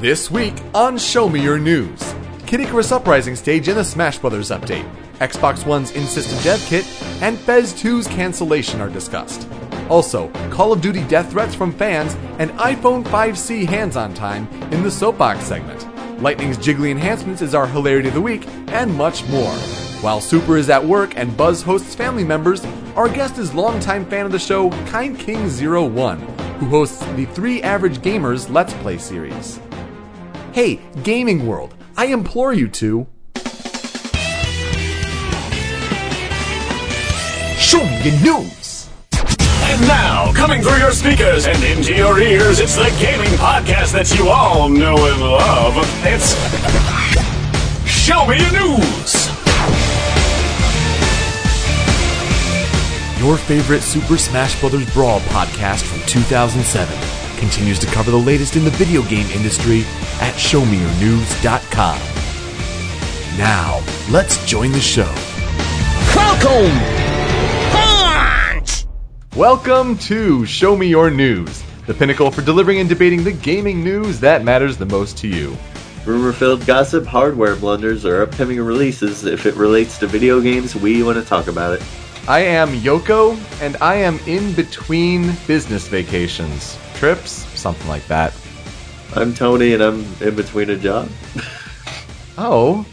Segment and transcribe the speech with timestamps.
[0.00, 2.14] This week on Show Me Your News,
[2.46, 4.50] Kid Icarus Uprising stage in the Smash Bros.
[4.50, 6.86] update, Xbox One's in-system dev kit,
[7.20, 9.48] and Fez 2's cancellation are discussed.
[9.88, 14.90] Also, Call of Duty death threats from fans and iPhone 5C hands-on time in the
[14.90, 15.84] Soapbox segment.
[16.22, 19.52] Lightning's Jiggly enhancements is our hilarity of the week, and much more.
[20.00, 24.26] While Super is at work and Buzz hosts family members, our guest is longtime fan
[24.26, 26.20] of the show, Kind King 01,
[26.60, 29.58] who hosts the Three Average Gamers Let's Play series.
[30.52, 33.06] Hey, gaming world, I implore you to
[37.58, 38.88] show me your news.
[39.12, 44.10] And now, coming through your speakers and into your ears, it's the gaming podcast that
[44.18, 45.74] you all know and love.
[46.02, 46.32] It's
[47.86, 49.28] Show Me Your News.
[53.20, 54.90] Your favorite Super Smash Bros.
[54.94, 57.07] Brawl podcast from 2007
[57.38, 59.80] continues to cover the latest in the video game industry
[60.20, 61.98] at showmeyournews.com.
[63.38, 63.80] Now,
[64.10, 65.12] let's join the show.
[66.14, 66.76] Welcome!
[67.70, 68.86] Punch!
[69.36, 74.18] Welcome to Show Me Your News, the pinnacle for delivering and debating the gaming news
[74.20, 75.56] that matters the most to you.
[76.04, 79.24] Rumor filled gossip, hardware blunders, or upcoming releases.
[79.24, 81.82] If it relates to video games, we want to talk about it.
[82.26, 86.76] I am Yoko, and I am in between business vacations.
[86.98, 88.34] Trips, something like that.
[89.14, 91.08] I'm Tony, and I'm in between a job.
[92.40, 92.86] Oh.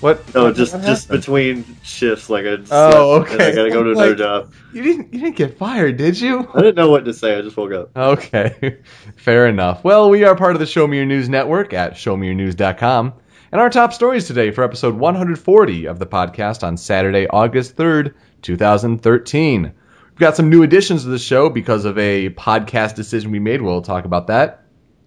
[0.00, 0.34] What?
[0.34, 2.28] No, what- just just between shifts.
[2.28, 2.56] Like I.
[2.72, 3.52] Oh, okay.
[3.52, 4.52] I gotta go to I'm another like- job.
[4.72, 6.48] You didn't you didn't get fired, did you?
[6.52, 7.38] I didn't know what to say.
[7.38, 7.96] I just woke up.
[7.96, 8.78] Okay,
[9.16, 9.84] fair enough.
[9.84, 13.12] Well, we are part of the Show Me Your News network at showmeyournews.com.
[13.52, 18.12] And our top stories today for episode 140 of the podcast on Saturday, August 3rd,
[18.42, 19.72] 2013.
[20.22, 23.60] Got some new additions to the show because of a podcast decision we made.
[23.60, 24.62] We'll talk about that.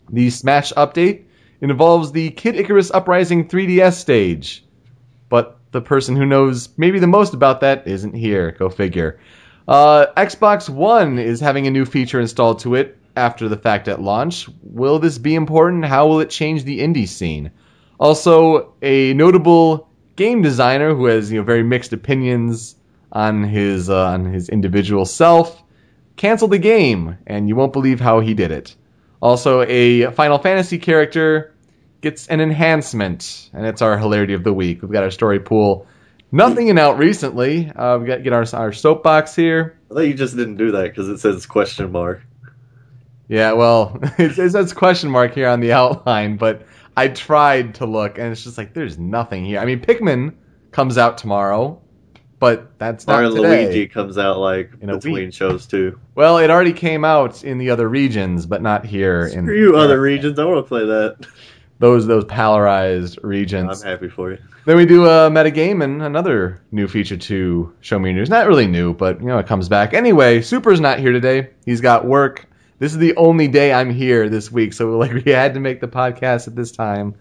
[0.09, 1.23] The Smash update
[1.61, 4.65] involves the Kid Icarus Uprising 3DS stage.
[5.29, 8.51] But the person who knows maybe the most about that isn't here.
[8.59, 9.17] Go figure.
[9.69, 14.01] Uh, Xbox One is having a new feature installed to it after the fact at
[14.01, 14.49] launch.
[14.63, 15.85] Will this be important?
[15.85, 17.51] How will it change the indie scene?
[18.01, 19.87] Also, a notable
[20.17, 22.75] game designer who has you know very mixed opinions
[23.15, 25.63] on his uh, on his individual self
[26.17, 28.75] canceled the game, and you won't believe how he did it.
[29.21, 31.53] Also, a Final Fantasy character
[32.01, 34.81] gets an enhancement, and it's our hilarity of the week.
[34.81, 35.87] We've got our story pool.
[36.31, 37.71] Nothing in out recently.
[37.71, 39.79] Uh, we got get our our soapbox here.
[39.89, 42.21] I thought you just didn't do that because it says question mark.
[43.27, 46.67] Yeah, well, it, it says question mark here on the outline, but
[46.97, 49.59] I tried to look, and it's just like there's nothing here.
[49.59, 50.35] I mean, Pikmin
[50.71, 51.81] comes out tomorrow,
[52.39, 53.65] but that's not Mario today.
[53.65, 55.33] Luigi comes out like In between week.
[55.33, 55.99] shows too.
[56.15, 59.25] Well, it already came out in the other regions, but not here.
[59.27, 60.37] in Screw you, other regions.
[60.39, 61.25] I want to play that.
[61.79, 63.81] those those polarized regions.
[63.83, 64.37] I'm happy for you.
[64.65, 68.29] Then we do a metagame and another new feature to Show Me News.
[68.29, 69.93] Not really new, but you know it comes back.
[69.93, 71.49] Anyway, Super's not here today.
[71.65, 72.47] He's got work.
[72.79, 75.81] This is the only day I'm here this week, so like we had to make
[75.81, 77.15] the podcast at this time.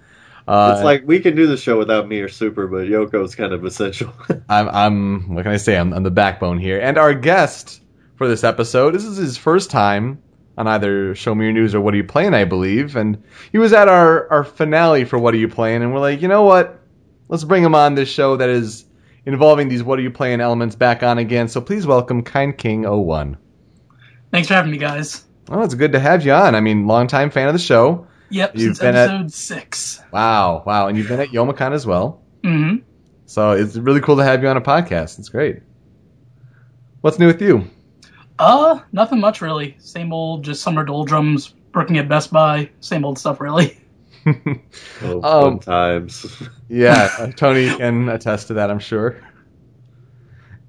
[0.47, 3.53] Uh, it's like we can do the show without me or Super, but Yoko's kind
[3.53, 4.13] of essential.
[4.49, 5.77] I'm, I'm what can I say?
[5.77, 6.79] I'm, I'm the backbone here.
[6.81, 7.81] And our guest
[8.17, 10.23] for this episode, this is his first time
[10.57, 12.95] on either Show Me Your News or What Are You Playing, I believe.
[12.97, 13.23] And
[13.53, 16.29] he was at our, our finale for What Are You Playing, and we're like, you
[16.29, 16.81] know what?
[17.29, 18.85] Let's bring him on this show that is
[19.25, 21.49] involving these What Are You Playing elements back on again.
[21.49, 23.39] So please welcome Kind King 01.
[24.31, 25.25] Thanks for having me, guys.
[25.49, 26.55] Oh, it's good to have you on.
[26.55, 28.07] I mean, longtime fan of the show.
[28.35, 30.01] Yep, You've since been at- episode six.
[30.13, 30.89] Wow, wow.
[30.89, 32.21] And you've been at Youmacon as well.
[32.43, 32.83] Mm-hmm.
[33.27, 35.19] So it's really cool to have you on a podcast.
[35.21, 35.61] It's great.
[37.01, 37.71] What's new with you?
[38.39, 39.77] Uh, nothing much really.
[39.79, 42.71] Same old, just summer doldrums, working at Best Buy.
[42.81, 43.79] Same old stuff, really.
[45.03, 46.43] oh, Um, times.
[46.69, 49.23] Yeah, Tony can attest to that, I'm sure.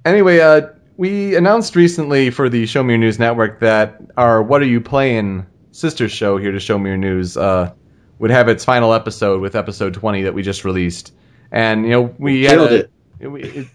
[0.05, 4.61] Anyway, uh, we announced recently for the Show Me Your News network that our What
[4.61, 7.73] Are You Playing sister show here to Show Me Your News uh,
[8.19, 11.13] would have its final episode with episode 20 that we just released.
[11.51, 12.91] And, you know, we Killed a- it.
[13.19, 13.67] it- we- it-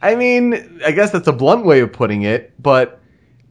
[0.00, 3.00] I mean, I guess that's a blunt way of putting it, but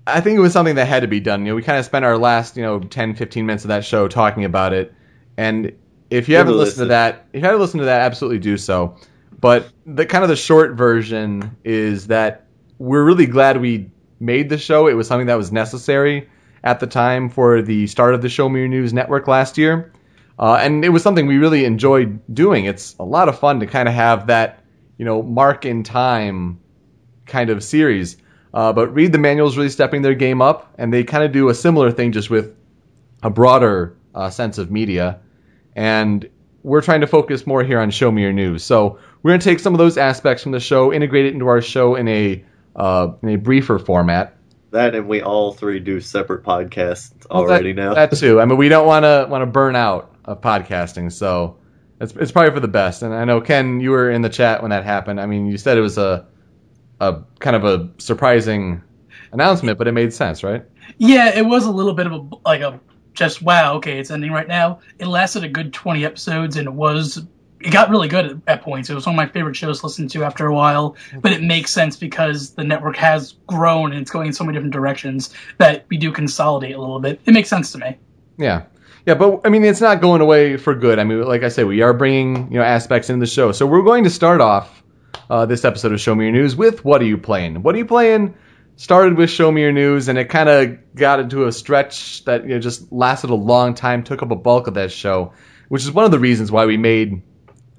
[0.08, 1.42] I think it was something that had to be done.
[1.46, 3.86] You know, we kind of spent our last, you know, 10, 15 minutes of that
[3.86, 4.92] show talking about it.
[5.38, 5.74] And
[6.10, 8.58] if you Give haven't listened to that, if you haven't listened to that, absolutely do
[8.58, 8.98] so.
[9.40, 12.46] But the kind of the short version is that
[12.80, 14.88] we're really glad we made the show.
[14.88, 16.30] It was something that was necessary
[16.64, 19.92] at the time for the start of the Show Me Your News network last year.
[20.40, 22.66] Uh, and it was something we really enjoyed doing.
[22.66, 24.64] It's a lot of fun to kind of have that,
[24.98, 26.60] you know, mark in time
[27.26, 28.18] kind of series.
[28.54, 31.50] Uh, but Read the Manual's really stepping their game up, and they kind of do
[31.50, 32.56] a similar thing just with
[33.24, 35.20] a broader uh, sense of media,
[35.76, 36.30] and
[36.62, 38.64] we're trying to focus more here on Show Me Your News.
[38.64, 41.48] So we're going to take some of those aspects from the show, integrate it into
[41.48, 42.44] our show in a
[42.76, 44.33] uh, in a briefer format.
[44.74, 47.94] That and we all three do separate podcasts Well, already that, now.
[47.94, 48.42] That too.
[48.42, 51.58] I mean, we don't want to want to burn out of podcasting, so
[52.02, 53.04] it's it's probably for the best.
[53.04, 55.22] And I know Ken, you were in the chat when that happened.
[55.22, 56.26] I mean, you said it was a
[57.00, 58.82] a kind of a surprising
[59.32, 60.64] announcement, but it made sense, right?
[60.98, 62.80] Yeah, it was a little bit of a like a
[63.14, 63.76] just wow.
[63.76, 64.80] Okay, it's ending right now.
[64.98, 67.24] It lasted a good twenty episodes, and it was
[67.64, 68.90] it got really good at, at points.
[68.90, 70.98] It was one of my favorite shows to listen to after a while.
[71.20, 74.56] But it makes sense because the network has grown and it's going in so many
[74.56, 77.22] different directions that we do consolidate a little bit.
[77.26, 77.98] It makes sense to me.
[78.38, 78.64] Yeah.
[79.06, 81.00] Yeah, but I mean, it's not going away for good.
[81.00, 83.52] I mean, like I said, we are bringing you know aspects into the show.
[83.52, 84.84] So we're going to start off
[85.30, 87.64] uh, this episode of Show Me Your News with What Are You Playing?
[87.64, 88.36] What Are You Playing?
[88.78, 92.44] Started with Show Me Your News, and it kind of got into a stretch that
[92.44, 95.34] you know just lasted a long time, took up a bulk of that show,
[95.68, 97.22] which is one of the reasons why we made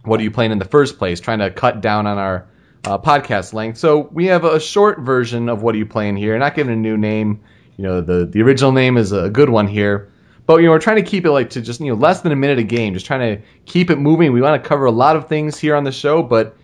[0.04, 2.46] What Are You Playing in the first place, trying to cut down on our
[2.84, 3.78] uh, podcast length.
[3.78, 6.76] So we have a short version of What Are You Playing here, not giving a
[6.76, 7.40] new name.
[7.76, 10.12] You know, the the original name is a good one here.
[10.46, 12.32] But you know, we're trying to keep it like to just you know less than
[12.32, 14.32] a minute a game, just trying to keep it moving.
[14.32, 16.56] We want to cover a lot of things here on the show, but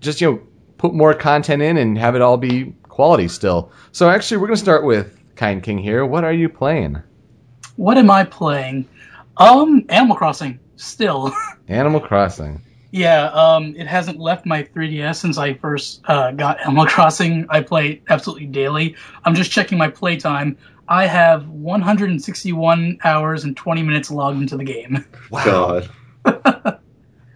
[0.00, 0.42] just you know
[0.76, 3.72] put more content in and have it all be quality still.
[3.92, 6.04] So actually, we're gonna start with Kind King here.
[6.04, 7.00] What are you playing?
[7.76, 8.88] What am I playing?
[9.36, 10.58] Um, Animal Crossing.
[10.74, 11.32] Still.
[11.68, 12.60] Animal Crossing.
[12.90, 17.46] Yeah, um, it hasn't left my 3DS since I first uh, got Animal Crossing.
[17.50, 18.96] I play it absolutely daily.
[19.24, 20.56] I'm just checking my playtime.
[20.88, 25.04] I have 161 hours and 20 minutes logged into the game.
[25.30, 25.90] God.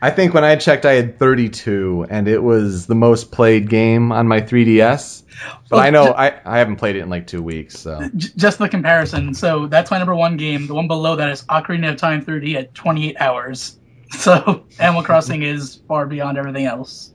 [0.02, 4.10] I think when I checked, I had 32, and it was the most played game
[4.10, 5.22] on my 3DS.
[5.68, 8.68] But I know I, I haven't played it in like two weeks, so just the
[8.68, 9.32] comparison.
[9.32, 10.66] So that's my number one game.
[10.66, 13.78] The one below that is Ocarina of Time 3D at 28 hours.
[14.18, 17.12] So Animal Crossing is far beyond everything else.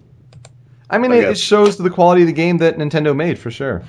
[0.89, 3.51] I mean, I it, it shows the quality of the game that Nintendo made for
[3.51, 3.83] sure.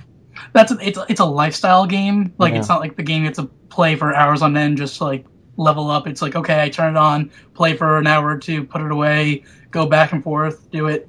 [0.52, 2.32] That's a, it's a, it's a lifestyle game.
[2.38, 2.60] Like Yeah.
[2.60, 5.04] it's not like the game you have to play for hours on end just to,
[5.04, 5.26] like
[5.56, 6.06] level up.
[6.06, 8.90] It's like okay, I turn it on, play for an hour or two, put it
[8.90, 11.08] away, go back and forth, do it.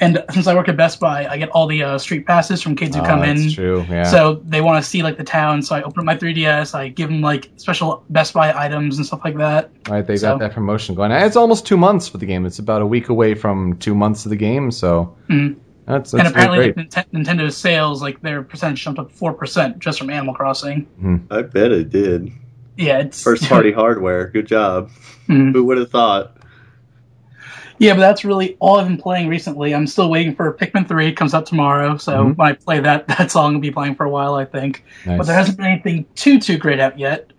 [0.00, 2.74] And since I work at Best Buy, I get all the uh, street passes from
[2.76, 3.52] kids who Oh, come that's in.
[3.52, 3.84] true.
[3.88, 4.04] Yeah.
[4.04, 5.62] So they want to see like the town.
[5.62, 6.74] So I open up my 3DS.
[6.74, 9.70] I give them like special Best Buy items and stuff like that.
[9.88, 11.12] All right, they So- got that promotion going.
[11.12, 12.46] It's almost two months for the game.
[12.46, 15.56] It's about a week away from two months of the game, so Mhm.
[15.86, 16.76] that's, that's and apparently, great.
[16.76, 20.86] like, Ninte- Nintendo's sales, like their percentage jumped up four percent just from Animal Crossing.
[21.00, 21.16] Hmm.
[21.30, 22.32] I bet it did.
[22.76, 24.28] Yeah, it's First party hardware.
[24.28, 24.90] Good job.
[25.28, 25.52] Mhm.
[25.52, 26.36] Who would have thought?
[27.80, 29.74] Yeah, but that's really all I've been playing recently.
[29.74, 31.08] I'm still waiting for Pikmin 3.
[31.08, 32.36] It comes out tomorrow, so Mhm.
[32.36, 34.84] when I play that, that's all I'm gonna be playing for a while, I think.
[35.06, 35.18] Nice.
[35.18, 37.32] But there hasn't been anything too too great out yet.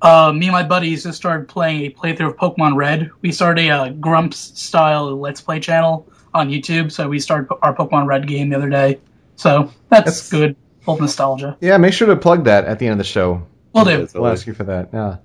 [0.00, 3.10] Uh, me and my buddies just started playing a playthrough of Pokemon Red.
[3.20, 7.74] We started a uh, Grumps style Let's Play channel on YouTube, so we started our
[7.74, 8.98] Pokemon Red game the other day.
[9.36, 11.56] So that's, That's- good, full nostalgia.
[11.60, 13.42] yeah, make sure to plug that at the end of the show.
[13.74, 14.06] We'll do.
[14.14, 14.90] We'll ask you for that.
[14.92, 15.16] Yeah.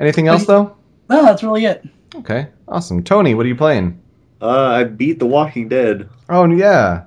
[0.00, 0.76] Anything else though?
[1.08, 1.84] No, that's really it.
[2.16, 3.02] Okay, awesome.
[3.02, 4.00] Tony, what are you playing?
[4.40, 6.08] Uh, I beat The Walking Dead.
[6.28, 7.04] Oh yeah,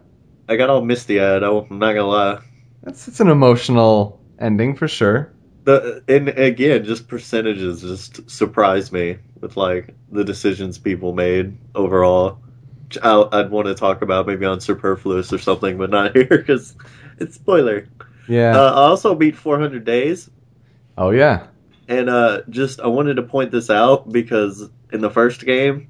[0.47, 1.43] I got all misty eyed.
[1.43, 2.39] I'm not gonna lie.
[2.83, 5.31] that's it's an emotional ending for sure.
[5.65, 12.39] The and again, just percentages just surprised me with like the decisions people made overall.
[13.03, 16.75] I, I'd want to talk about maybe on Superfluous or something, but not here because
[17.19, 17.87] it's spoiler.
[18.27, 18.57] Yeah.
[18.59, 20.29] Uh, I also beat 400 Days,
[20.97, 21.47] oh yeah.
[21.87, 25.89] and uh, just I wanted to point this out because in the first game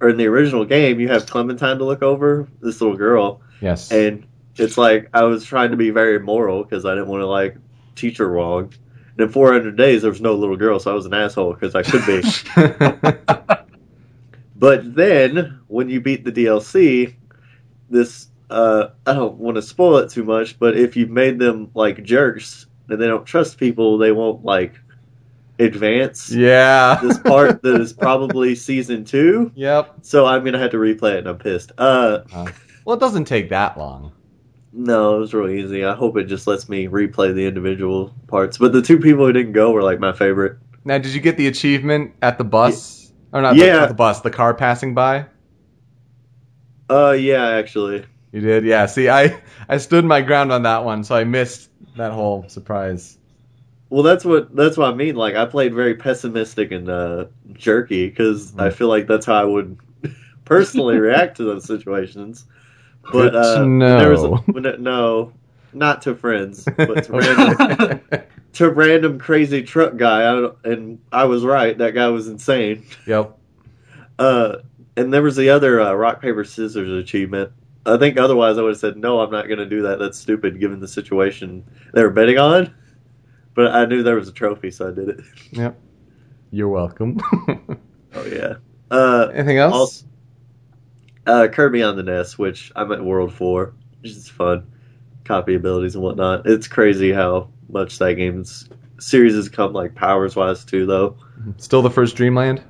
[0.00, 3.90] or in the original game, you have Clementine to look over this little girl, Yes.
[3.92, 7.26] and it's like I was trying to be very moral because I didn't want to
[7.26, 7.56] like
[7.96, 8.72] teach her wrong.
[9.16, 11.74] And in 400 days, there was no little girl, so I was an asshole because
[11.74, 12.22] I could be.
[14.56, 17.14] but then when you beat the DLC,
[17.90, 21.70] this uh, I don't want to spoil it too much, but if you've made them
[21.74, 24.74] like jerks and they don't trust people, they won't like
[25.58, 26.98] advance yeah.
[27.02, 29.52] this part that is probably season two.
[29.54, 29.96] Yep.
[30.02, 31.72] So I'm gonna have to replay it, and I'm pissed.
[31.78, 32.20] Uh,
[32.84, 34.12] Well, it doesn't take that long.
[34.72, 35.84] No, it was real easy.
[35.84, 38.58] I hope it just lets me replay the individual parts.
[38.58, 40.58] But the two people who didn't go were like my favorite.
[40.84, 43.12] Now, did you get the achievement at the bus?
[43.32, 43.72] Or not, the, Yeah.
[43.78, 45.26] not the bus, the car passing by?
[46.90, 48.04] Uh, yeah, actually.
[48.32, 48.86] You did, yeah.
[48.86, 53.16] See, I I stood my ground on that one, so I missed that whole surprise.
[53.94, 55.14] Well, that's what that's what I mean.
[55.14, 59.44] Like, I played very pessimistic and uh, jerky because I feel like that's how I
[59.44, 59.78] would
[60.44, 62.44] personally react to those situations.
[63.12, 64.36] But uh, when there was a, know.
[64.46, 65.32] when it, no,
[65.72, 68.00] not to friends, but to random,
[68.54, 70.22] to random crazy truck guy.
[70.24, 71.78] I and I was right.
[71.78, 72.86] That guy was insane.
[73.06, 73.38] yep.
[74.18, 74.56] Uh,
[74.96, 77.52] and there was the other uh, rock paper scissors achievement.
[77.86, 79.20] I think otherwise I would have said no.
[79.20, 80.00] I'm not going to do that.
[80.00, 82.74] That's stupid given the situation they were betting on.
[83.54, 85.20] But I knew there was a trophy, so I did it.
[85.52, 85.78] Yep.
[86.50, 87.20] You're welcome.
[88.16, 88.54] Oh yeah.
[88.92, 89.74] Uh, Anything else?
[89.74, 90.06] also,
[91.26, 94.68] uh, Kirby on the NES, which I'm at World Four, which is fun.
[95.24, 96.46] Copy abilities and whatnot.
[96.46, 98.68] It's crazy how much that game's
[99.00, 101.16] series has come like powers wise too, though.
[101.56, 102.62] Still the first Dreamland?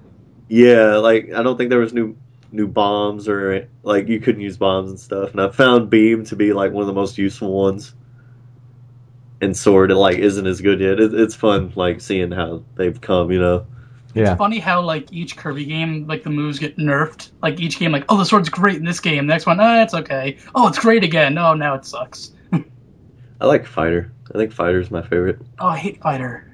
[0.49, 2.17] Yeah, like I don't think there was new
[2.53, 5.33] new bombs or like you couldn't use bombs and stuff.
[5.33, 7.95] And I found Beam to be like one of the most useful ones.
[9.45, 10.99] And Sword it like isn't as good yet.
[11.01, 13.31] It, it's fun like seeing how they've come.
[13.31, 13.67] You know.
[14.15, 14.31] Yeah.
[14.33, 17.31] It's funny how like each Kirby game, like the moves get nerfed.
[17.43, 19.27] Like each game, like oh the sword's great in this game.
[19.27, 20.39] Next one, ah, it's okay.
[20.55, 21.37] Oh, it's great again.
[21.37, 22.33] Oh, now it sucks.
[23.41, 24.13] I like Fighter.
[24.35, 25.39] I think Fighter's my favorite.
[25.59, 26.51] Oh, I hate fighter.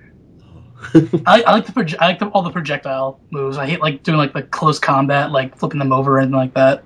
[1.26, 3.58] I, I like the proje- I like the, all the projectile moves.
[3.58, 6.82] I hate like doing like the close combat, like flipping them over and like that.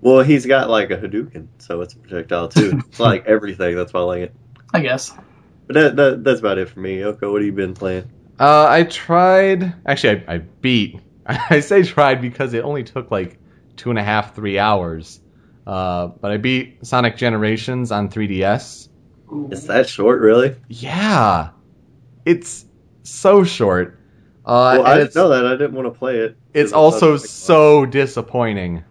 [0.00, 2.82] well, he's got like a Hadouken, so it's a projectile too.
[2.88, 3.76] it's like everything.
[3.76, 4.34] That's why I like it.
[4.74, 5.12] I guess.
[5.68, 6.96] But that, that that's about it for me.
[6.96, 8.10] Yoko, what have you been playing?
[8.40, 9.74] Uh, I tried.
[9.86, 11.00] Actually, I, I beat.
[11.26, 13.38] I say tried because it only took like
[13.76, 15.20] two and a half, three hours.
[15.66, 18.88] Uh, but I beat Sonic Generations on 3DS.
[19.50, 20.56] Is that short, really?
[20.68, 21.50] Yeah,
[22.24, 22.64] it's
[23.02, 24.00] so short.
[24.46, 25.46] Uh, well, I didn't know that.
[25.46, 26.38] I didn't want to play it.
[26.54, 28.84] it's also it was, so disappointing.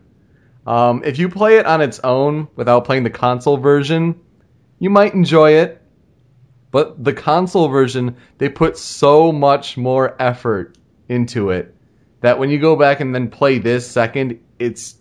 [0.68, 4.20] Um, if you play it on its own without playing the console version,
[4.78, 5.82] you might enjoy it.
[6.78, 10.78] But the console version, they put so much more effort
[11.10, 11.74] into it
[12.22, 14.96] that when you go back and then play this second, it's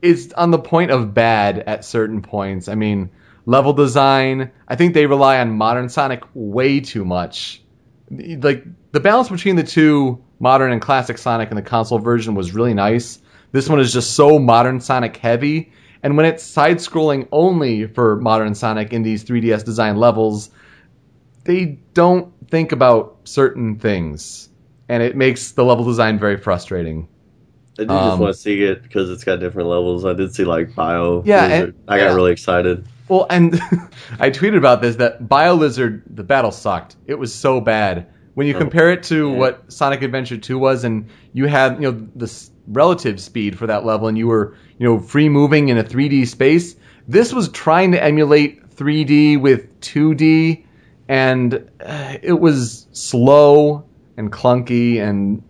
[0.00, 2.68] it's on the point of bad at certain points.
[2.68, 3.10] I mean,
[3.44, 7.62] level design, I think they rely on modern Sonic way too much.
[8.10, 12.54] Like the balance between the two, modern and classic Sonic in the console version was
[12.54, 13.18] really nice.
[13.52, 15.70] This one is just so modern Sonic heavy,
[16.02, 20.48] and when it's side scrolling only for modern Sonic in these 3DS design levels,
[21.44, 24.48] they don't think about certain things,
[24.88, 27.08] and it makes the level design very frustrating.
[27.78, 30.04] I do um, just want to see it because it's got different levels.
[30.04, 31.22] I did see like Bio.
[31.24, 32.14] Yeah, and- I got yeah.
[32.14, 32.86] really excited.
[33.08, 33.54] Well, and
[34.18, 36.96] I tweeted about this that Bio Lizard the battle sucked.
[37.06, 38.06] It was so bad.
[38.34, 39.36] When you Oh, compare it to yeah.
[39.36, 43.84] what Sonic Adventure 2 was, and you had you know the relative speed for that
[43.84, 47.92] level, and you were you know free moving in a 3D space, this was trying
[47.92, 50.63] to emulate 3D with 2D,
[51.08, 53.84] and uh, it was slow
[54.16, 55.42] and clunky, and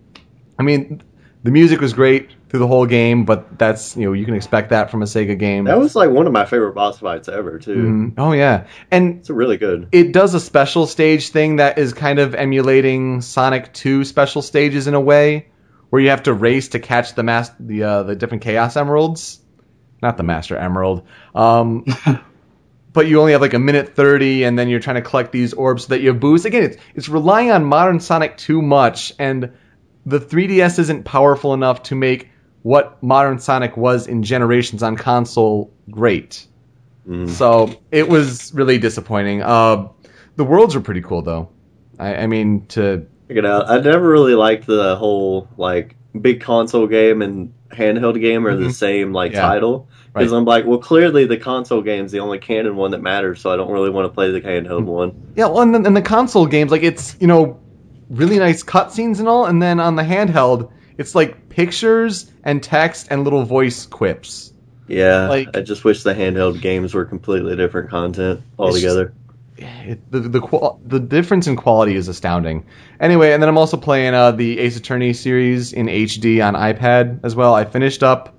[0.58, 1.02] I mean
[1.42, 4.70] the music was great through the whole game, but that's you know you can expect
[4.70, 5.64] that from a Sega game.
[5.64, 7.74] That was like one of my favorite boss fights ever too.
[7.76, 8.14] Mhm.
[8.18, 9.88] Oh yeah, and It's really good.
[9.92, 14.86] it does a special stage thing that is kind of emulating Sonic 2 special stages
[14.86, 15.48] in a way,
[15.90, 19.40] where you have to race to catch the mas- the uh, the different Chaos Emeralds,
[20.02, 21.02] not the Master Emerald.
[21.34, 21.84] Um,
[22.94, 25.52] but you only have like a minute thirty, and then you're trying to collect these
[25.52, 26.46] orbs so that you have boosts.
[26.46, 29.52] Again, it's it's relying on modern Sonic too much, and
[30.06, 32.30] the 3DS isn't powerful enough to make
[32.62, 36.46] what modern Sonic was in generations on console great.
[37.06, 37.28] Mhm.
[37.28, 39.42] So it was really disappointing.
[39.42, 39.88] Uh,
[40.36, 41.50] the worlds were pretty cool though.
[41.98, 43.68] I, I mean, to it out.
[43.68, 48.66] I never really liked the whole like big console game and handheld game are the
[48.66, 48.72] Mhm.
[48.72, 49.42] same like Yeah.
[49.42, 50.38] title because Right.
[50.38, 53.56] I'm like, well, clearly the console game's the only canon one that matters, so I
[53.56, 55.12] don't really want to play the handheld one.
[55.34, 57.56] yeah, well, and, then, and the console games like it's you know
[58.10, 60.68] really nice cutscenes and all, and then on the handheld
[60.98, 64.52] it's like pictures and text and little voice quips.
[64.86, 69.12] Yeah, Like- I just wish the handheld games were completely different content altogether.
[69.56, 72.66] It, the the qual- the difference in quality is astounding.
[72.98, 77.20] Anyway, and then I'm also playing uh, the Ace Attorney series in HD on iPad
[77.22, 77.54] as well.
[77.54, 78.36] I finished up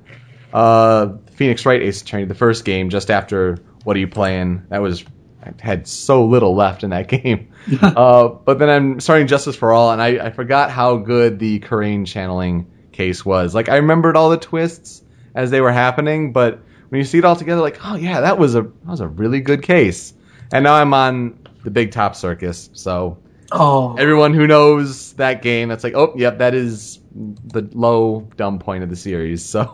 [0.54, 4.64] uh, Phoenix Wright Ace Attorney, the first game, just after What Are You Playing?
[4.70, 5.06] That was
[5.44, 7.52] I had so little left in that game.
[7.82, 11.60] uh, but then I'm starting Justice for All, and I, I forgot how good the
[11.60, 13.54] Kurain channeling case was.
[13.56, 15.02] Like I remembered all the twists
[15.34, 18.38] as they were happening, but when you see it all together, like oh yeah, that
[18.38, 20.14] was a that was a really good case.
[20.52, 23.18] And now I'm on the Big Top Circus, so
[23.52, 28.60] Oh, everyone who knows that game, that's like, oh, yep, that is the low dumb
[28.60, 29.46] point of the series.
[29.46, 29.72] So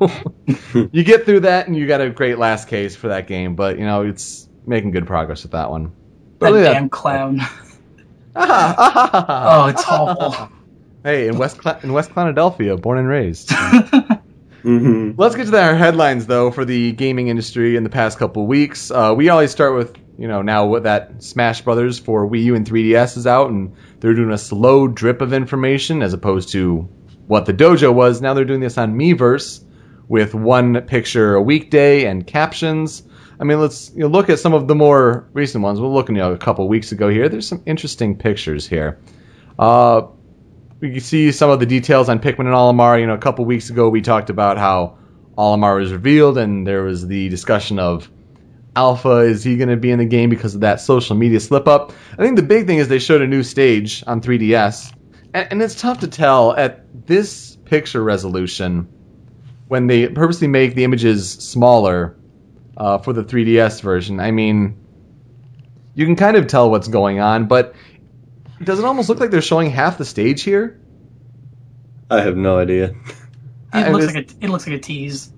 [0.91, 3.55] you get through that, and you got a great last case for that game.
[3.55, 5.93] But you know, it's making good progress with that one.
[6.39, 7.39] that other than damn clown.
[8.35, 10.49] oh, Oh, it's awful.
[11.03, 13.51] Hey, in West Cla- in West Clonadelphia, born and raised.
[14.61, 18.45] hmm Let's get to our headlines though for the gaming industry in the past couple
[18.45, 18.91] weeks.
[18.91, 22.55] Uh, we always start with you know, now what that Smash Brothers for Wii U
[22.55, 26.87] and 3DS is out, and they're doing a slow drip of information as opposed to
[27.25, 28.21] what the dojo was.
[28.21, 29.63] Now they're doing this on Miiverse
[30.07, 33.01] with one picture a weekday and captions.
[33.39, 35.81] I mean, let's you know, look at some of the more recent ones.
[35.81, 37.27] We're looking you know, a couple weeks ago here.
[37.27, 38.99] There's some interesting pictures here.
[39.57, 40.03] Uh,
[40.81, 42.99] we can see some of the details on Pikmin and Olimar.
[42.99, 44.99] You know, a couple weeks ago we talked about how
[45.35, 48.07] Olimar was revealed, and there was the discussion of
[48.75, 49.17] Alpha.
[49.19, 51.91] Is he going to be in the game because of that social media slip up?
[52.13, 54.93] I think the big thing is they showed a new stage on 3DS,
[55.33, 58.87] and, and it's tough to tell at this picture resolution
[59.67, 62.15] when they purposely make the images smaller
[62.77, 64.19] uh, for the 3DS version.
[64.19, 64.77] I mean,
[65.95, 67.75] you can kind of tell what's going on, but
[68.63, 70.79] does it almost look like they're showing half the stage here?
[72.09, 72.93] I have no idea.
[73.73, 75.31] It looks was- like a it looks like a tease.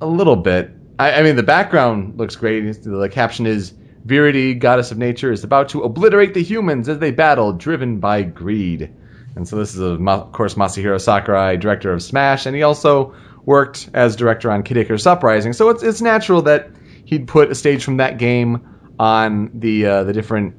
[0.00, 0.72] A little bit.
[0.98, 2.82] I, I mean, the background looks great.
[2.82, 3.72] The caption is
[4.06, 8.22] Viridi, goddess of nature, is about to obliterate the humans as they battle, driven by
[8.22, 8.90] greed.
[9.36, 13.14] And so this is, of of course, Masahiro Sakurai, director of Smash, and he also
[13.44, 15.52] worked as director on Kid Icarus Uprising.
[15.52, 16.70] So it's, it's natural that
[17.04, 18.66] he'd put a stage from that game
[18.98, 20.56] on the uh, the different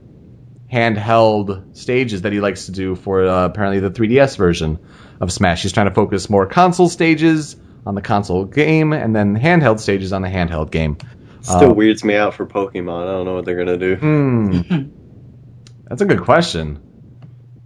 [0.71, 4.79] handheld stages that he likes to do for uh, apparently the 3DS version
[5.19, 5.63] of Smash.
[5.63, 10.13] He's trying to focus more console stages on the console game and then handheld stages
[10.13, 10.97] on the handheld game.
[11.41, 13.03] Still Uh, weirds me out for Pokemon.
[13.03, 13.95] I don't know what they're gonna do.
[13.95, 14.61] Hmm.
[15.87, 16.79] That's a good question.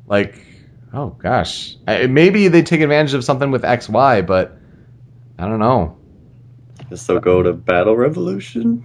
[0.07, 0.45] Like,
[0.93, 4.57] oh gosh, I, maybe they take advantage of something with X Y, but
[5.39, 5.97] I don't know.
[6.89, 8.83] Guess they'll go to Battle Revolution.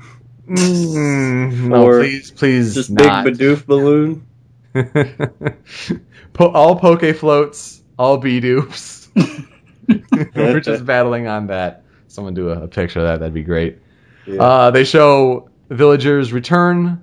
[0.49, 3.25] Mm, no, Or please, please, Just not.
[3.25, 4.27] big Bidoof balloon.
[6.33, 9.49] Po- all Poke floats, all Bidoops.
[10.35, 11.85] We're just battling on that.
[12.09, 13.21] Someone do a, a picture of that.
[13.21, 13.79] That'd be great.
[14.27, 14.43] Yeah.
[14.43, 17.03] Uh, they show villagers return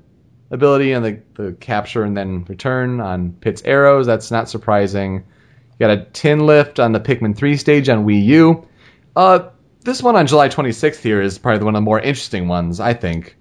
[0.51, 4.05] ability and the, the capture and then return on Pit's arrows.
[4.05, 5.15] That's not surprising.
[5.15, 8.67] You got a tin lift on the Pikmin 3 stage on Wii U.
[9.15, 9.49] Uh,
[9.81, 12.93] this one on July 26th here is probably one of the more interesting ones, I
[12.93, 13.35] think.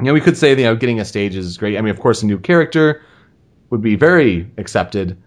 [0.00, 1.76] You know, we could say, you know, getting a stage is great.
[1.76, 3.02] I mean, of course, a new character
[3.70, 5.20] would be very accepted.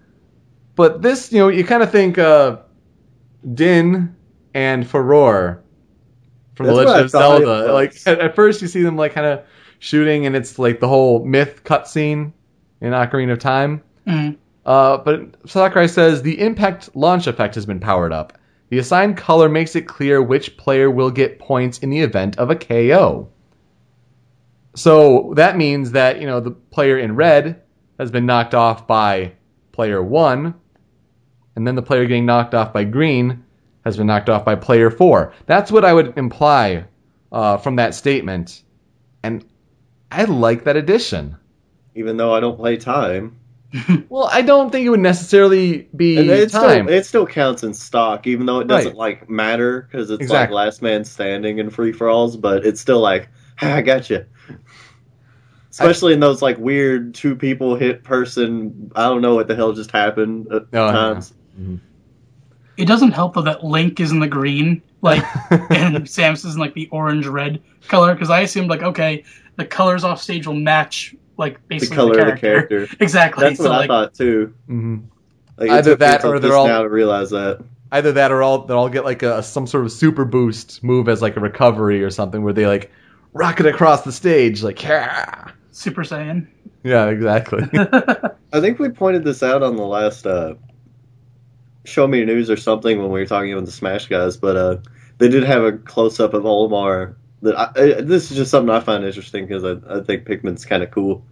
[0.75, 2.57] But this, you know, you kind of think uh,
[3.53, 4.15] Din
[4.53, 5.61] and Farore
[6.55, 7.73] from The That's what Legend of Zelda.
[7.73, 9.43] Like at, at first, you see them like kind of
[9.79, 12.33] shooting, and it's like the whole myth cutscene
[12.81, 13.83] in Ocarina of Time.
[14.05, 14.37] Mm.
[14.65, 18.37] Uh, but Sakurai says the impact launch effect has been powered up.
[18.69, 22.49] The assigned color makes it clear which player will get points in the event of
[22.49, 23.29] a KO.
[24.75, 27.61] So that means that, you know, the player in red
[27.97, 29.31] has been knocked off by
[29.71, 30.53] player one,
[31.57, 33.43] and then the player getting knocked off by green
[33.83, 35.33] has been knocked off by player four.
[35.47, 36.85] That's what I would imply
[37.31, 38.61] uh, from that statement.
[39.23, 39.43] And
[40.11, 41.35] I like that addition.
[41.95, 43.39] Even though I don't play time,
[44.09, 46.85] Well, I don't think it would necessarily be and it time.
[46.85, 48.97] still it still counts in stock, even though it doesn't Right.
[49.19, 50.55] like matter because it's Exactly.
[50.55, 52.37] like last man standing in free for alls.
[52.37, 54.23] But it's still like, "Ha, I got you.
[55.71, 58.91] Especially in those like weird two people hit person.
[58.95, 60.91] I don't know what the hell just happened at Oh, yeah.
[61.57, 61.81] Times.
[62.77, 66.59] It doesn't help though that Link is in the green, like, and Samus is in
[66.59, 68.13] like the orange red color.
[68.13, 69.23] Because I assumed like, okay,
[69.55, 72.77] the colors off stage will match like The basically color the of the character.
[72.85, 72.97] character.
[73.03, 73.43] Exactly.
[73.45, 74.53] That's so what I thought too.
[74.67, 74.97] hmm
[75.57, 77.63] Like, it Either that or they're just all- now to realize that.
[77.91, 81.07] Either that or all they'll all get like a some sort of super boost move
[81.07, 82.91] as like a recovery or something where they like
[83.33, 85.51] rocket across the stage like yeah.
[85.71, 86.47] Super Saiyan.
[86.83, 87.63] Yeah, exactly.
[87.73, 90.55] I think we pointed this out on the last uh,
[91.87, 94.77] Show Me News or something when we were talking about the Smash guys, but uh,
[95.17, 97.15] they did have a close up of Olimar.
[97.43, 100.65] That I, I, this is just something I find interesting because I, I think Pikmin's
[100.65, 101.23] kind of cool.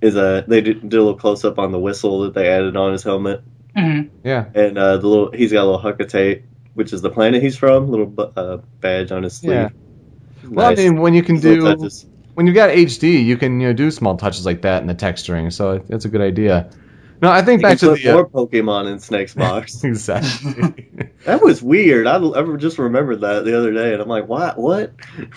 [0.00, 2.76] Is uh they did, did a little close up on the whistle that they added
[2.76, 3.42] on his helmet,
[3.76, 4.10] Mhm.
[4.24, 4.46] yeah.
[4.54, 6.42] and uh, the little he's got a little Hocotate,
[6.74, 9.52] which is the planet he's from, little uh, badge on his sleeve.
[9.52, 9.68] Yeah.
[10.48, 12.04] Well, I mean, when you can Little do touches.
[12.34, 14.94] when you've got HD, you can you know do small touches like that in the
[14.96, 15.52] texturing.
[15.52, 16.68] So it's a good idea.
[17.22, 19.84] No, I think You back to the uh, more Pokemon in Snake's box.
[19.84, 20.88] exactly.
[21.24, 22.08] That was weird.
[22.08, 24.58] I, I just remembered that the other day, and I'm like, what?
[24.58, 24.92] What?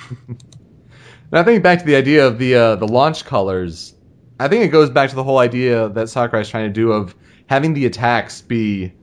[1.32, 3.96] And I think back to the idea of the uh, the launch colors.
[4.40, 6.92] I think it goes back to the whole idea that Sakurai is trying to do
[6.92, 7.16] of
[7.48, 8.94] having the attacks be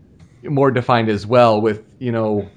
[0.45, 2.49] more defined as well, with you know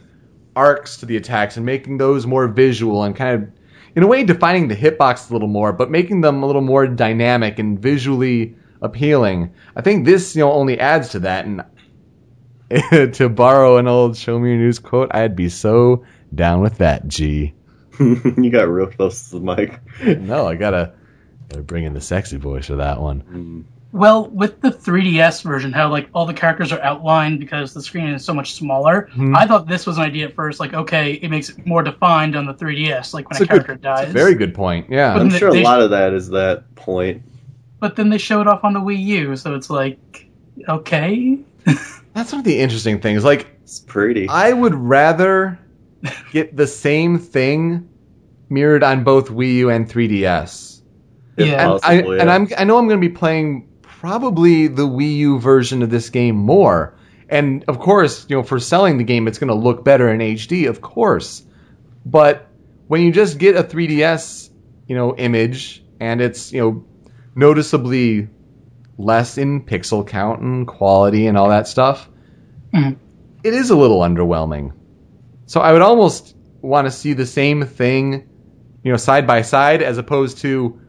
[0.56, 3.50] arcs to the attacks and making those more visual and kind of
[3.96, 6.86] in a way defining the hitbox a little more, but making them a little more
[6.86, 9.54] dynamic and visually appealing.
[9.76, 11.46] I think this you know only adds to that.
[11.46, 11.64] And
[13.16, 17.08] to borrow an old "Show Me Your News" quote, I'd be so down with that.
[17.08, 17.54] G.
[18.00, 19.80] you got real close to the mic.
[20.20, 20.94] No, I gotta
[21.50, 23.22] They're bringing the sexy voice for that one.
[23.22, 23.72] Mm.
[23.92, 28.10] Well, with the 3DS version, how like all the characters are outlined because the screen
[28.10, 29.08] is so much smaller.
[29.14, 29.34] Hmm.
[29.34, 32.36] I thought this was an idea at first, like okay, it makes it more defined
[32.36, 34.12] on the 3DS, like when It's a, a good- character dies.
[34.12, 34.90] Very good point.
[34.90, 35.14] Yeah.
[35.14, 37.22] But- I'm They- sure a they- lot of that is that point.
[37.80, 40.30] But then they show it off on the Wii U, so it's like,
[40.68, 41.40] okay,
[42.14, 43.24] That's one of the interesting things.
[43.24, 44.30] Like, It's pretty.
[44.30, 45.60] I would rather
[46.32, 47.90] get the same thing
[48.50, 50.82] mirrored on both Wii U and 3DS.
[51.38, 51.74] if Yeah.
[51.74, 52.30] And, I, possible, and.
[52.30, 56.10] I'm I know I'm going to be playing probably the Wii U version of this
[56.10, 56.96] game more.
[57.28, 60.20] And of course, you know, for selling the game, it's going to look better in
[60.20, 61.44] HD, of course.
[62.06, 62.48] But
[62.88, 64.52] when you just get a 3DS,
[64.88, 66.86] you know, image and it's you know
[67.36, 68.28] noticeably
[68.98, 72.10] less in pixel count and quality and all that stuff,
[72.74, 72.96] Mhm.
[73.44, 74.72] it is a little underwhelming.
[75.46, 78.24] So I would almost want to see the same thing,
[78.84, 80.80] you know, side by side as opposed to,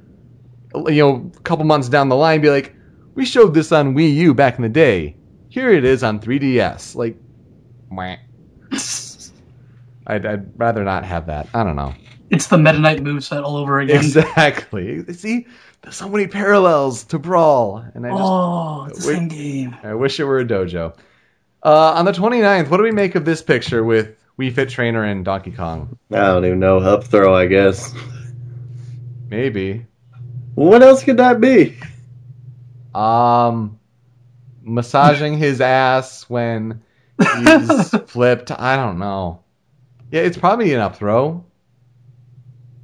[0.87, 2.74] you know, a couple months down the line, be like,
[3.14, 5.16] we showed this on Wii U back in the day.
[5.48, 6.94] Here it is on 3DS.
[6.94, 7.16] Like.
[10.06, 11.48] I'd, I'd rather not have that.
[11.54, 11.94] I don't know.
[12.30, 13.96] it's the Meta Knight moveset all over again.
[13.96, 15.04] Exactly.
[15.12, 15.46] See,
[15.87, 19.77] there's so many parallels to Brawl, and I just Oh, it's the same game.
[19.85, 20.96] I wish it were a dojo.
[21.62, 25.05] Uh, on the 29th, what do we make of this picture with Wii Fit Trainer
[25.05, 25.96] and Donkey Kong?
[26.11, 26.79] I don't even know.
[26.79, 27.94] Up throw, I guess.
[29.31, 29.87] Maybe.
[30.57, 31.77] What else could that be?
[32.92, 33.79] Um,
[34.64, 36.83] massaging his ass when
[37.20, 38.51] he's flipped.
[38.51, 39.44] I don't know.
[40.11, 41.44] Yeah, it's probably an up throw.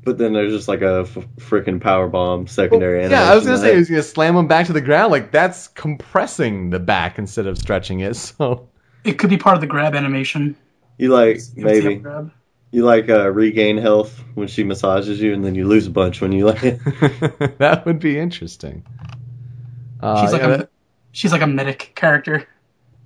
[0.05, 3.05] But then there's just like a f- freaking power bomb secondary.
[3.05, 3.25] Animation.
[3.25, 5.13] Yeah, I was gonna say that- he's gonna slam him back to the ground.
[5.13, 8.17] Like that's compressing the back instead of stretching it.
[8.39, 8.69] So
[9.05, 10.57] It could be part of the grab animation.
[10.99, 12.33] you like It's the maybe up grab.
[12.73, 16.21] you like uh, regain health when she massages you, and then you lose a bunch
[16.21, 16.61] when you like.
[17.59, 18.85] that would be interesting.
[20.01, 20.71] Uh, She's like yeah, a that-
[21.13, 22.49] she's like a medic character.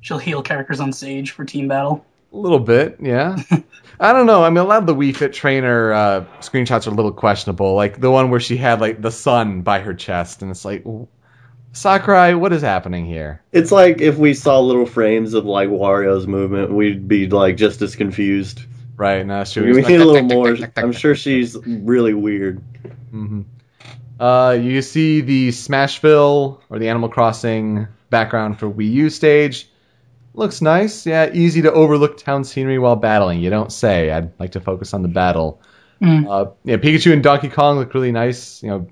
[0.01, 2.07] She'll heal characters on stage for team battle.
[2.37, 3.37] A little bit, yeah.
[4.01, 4.45] I don't know.
[4.45, 7.75] I mean, a lot of the Wii Fit Trainer uh, screenshots are a little questionable.
[7.75, 10.85] Like the one where she had like the sun by her chest, and it's like,
[11.73, 13.41] Sakurai, what is happening here?
[13.53, 17.81] It's like if we saw little frames of like Wario's movement, we'd be like just
[17.81, 18.61] as confused.
[18.99, 19.25] Right?
[19.25, 20.55] No, she We need a little more.
[20.77, 22.63] I'm sure she's really weird.
[23.11, 23.43] hmm
[24.21, 29.71] Uh, you see the Smashville or the Animal Crossing background for Wii U stage.
[30.37, 31.07] Looks nice.
[31.07, 33.41] Yeah, easy to overlook town scenery while battling.
[33.41, 34.11] You don't say.
[34.11, 35.61] I'd like to focus on the battle.
[36.03, 36.27] Mm.
[36.29, 38.63] Uh, yeah, Pikachu and Donkey Kong look really nice.
[38.63, 38.89] You know,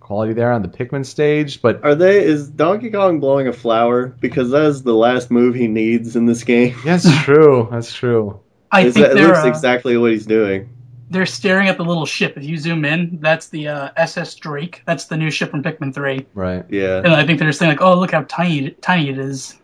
[0.00, 2.24] quality there on the Pikmin stage, but Are they?
[2.24, 4.06] Is Donkey Kong blowing a flower?
[4.06, 6.74] Because that is the last move he needs in this game.
[6.84, 7.68] That's true.
[7.70, 8.40] That's true.
[8.72, 10.70] I Is think that- it looks uh, exactly what he's doing.
[11.10, 12.36] they're staring at the little ship.
[12.38, 14.82] If you zoom in, that's the uh, SS Drake.
[14.86, 16.26] That's the new ship from Pikmin Three.
[16.34, 16.64] Right.
[16.70, 16.98] Yeah.
[16.98, 19.54] And I think they're saying like, "Oh, look how tiny tiny it is."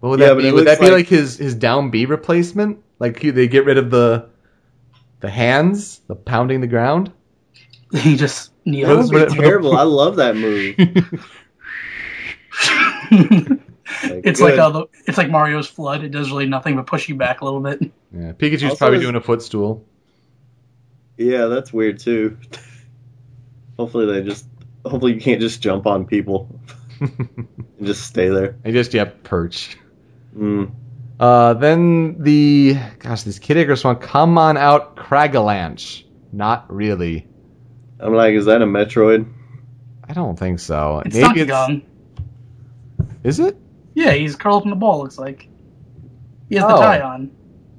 [0.00, 0.50] What would Yeah, that but be?
[0.52, 2.78] Would that looks be like- like his his down B replacement?
[2.98, 4.26] Like he- they get rid of the
[5.20, 7.12] the hands, the pounding the ground.
[7.92, 9.12] He just That kneels.
[9.12, 9.76] would be terrible.
[9.76, 10.76] I love that move.
[14.04, 14.56] Like, it's good.
[14.56, 16.04] like uh, it's like Mario's FLUDD.
[16.04, 17.80] It does really nothing but push you back a little bit.
[18.12, 19.84] yeah, Pikachu's Also, probably is- doing a footstool.
[21.16, 22.38] Yeah, that's weird too.
[23.78, 24.46] hopefully they just.
[24.86, 26.48] Hopefully you can't just jump on people
[27.00, 27.48] and
[27.82, 28.56] just stay there.
[28.64, 29.76] I just yeah perch.
[30.36, 30.70] Mm.
[31.18, 33.96] Uh, then the gosh, this Kid Icarus one.
[33.96, 36.04] Come on out, Cragalanche.
[36.32, 37.26] Not really.
[37.98, 39.30] I'm like, is that a Metroid?
[40.08, 41.02] I don't think so.
[41.04, 41.82] It's Donkey Kong.
[43.22, 43.56] Is it?
[43.94, 45.00] Yeah, he's curled up in the ball.
[45.00, 45.48] Looks like
[46.48, 46.68] he has Oh.
[46.68, 47.30] the tie on.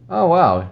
[0.09, 0.69] Oh wow.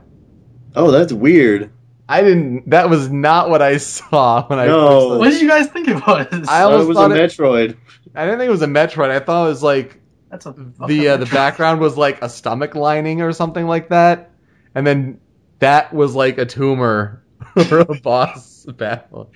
[0.76, 1.72] Oh, that's weird.
[2.08, 2.70] I didn't.
[2.70, 4.68] That was not what I saw when I.
[4.68, 5.10] No.
[5.10, 6.28] first- What did you guys think it was?
[6.48, 7.78] I I almost it was a thought it- Metroid.
[8.16, 9.10] I didn't think it was a Metroid.
[9.10, 9.99] I thought it was like
[10.30, 10.54] That's a
[10.88, 14.32] the uh, the background was like a stomach lining or something like that,
[14.76, 15.20] and then
[15.60, 17.24] that was like a tumor
[17.72, 19.32] or a boss battle.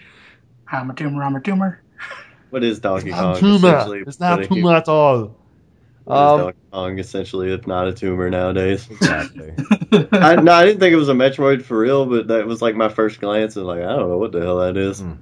[0.71, 1.23] I'm a tumor.
[1.23, 1.82] I'm a tumor.
[2.51, 3.36] What is Donkey Not Kong?
[3.36, 4.03] a tumor.
[4.08, 5.36] It's not What a tumor at all.
[6.03, 8.88] what is Um, Donkey Kong essentially, if not a tumor nowadays?
[8.91, 9.53] Exactly.
[10.12, 12.75] I, no, I didn't think it was a Metroid for real, but that was like
[12.75, 14.99] my first glance, and like I don't know what the hell that is.
[15.01, 15.13] Hmm.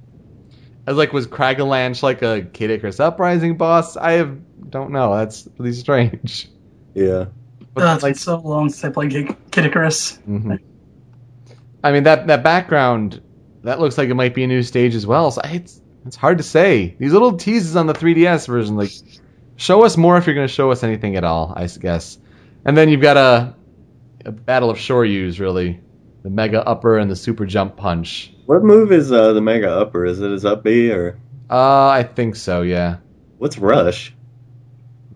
[0.86, 3.96] I was like, was Cragalanche like a Kid Icarus Uprising boss?
[3.96, 4.36] I have,
[4.70, 5.16] don't know.
[5.16, 6.48] That's really strange.
[6.94, 7.26] Yeah,
[7.74, 10.18] But, Uh, it's like, been so long since I played Kid, Kid Icarus.
[10.28, 10.58] mhm.
[11.84, 13.20] I mean that that background
[13.64, 15.30] that looks like it might be a new stage as well.
[15.30, 16.94] So I- it's it's hard to say.
[16.98, 18.90] These little teases on the 3DS version, like,
[19.56, 21.52] show us more if you're going to show us anything at all.
[21.56, 22.18] I guess.
[22.64, 23.54] And then you've got a
[24.24, 25.80] a battle of Shoryus, really,
[26.22, 28.31] the Mega Upper and the Super Jump Punch.
[28.46, 30.04] What move is uh, the Mega Upper?
[30.04, 31.18] Is it his up B or?
[31.50, 32.62] Uh, I think so.
[32.62, 32.96] Yeah.
[33.38, 34.14] What's Rush?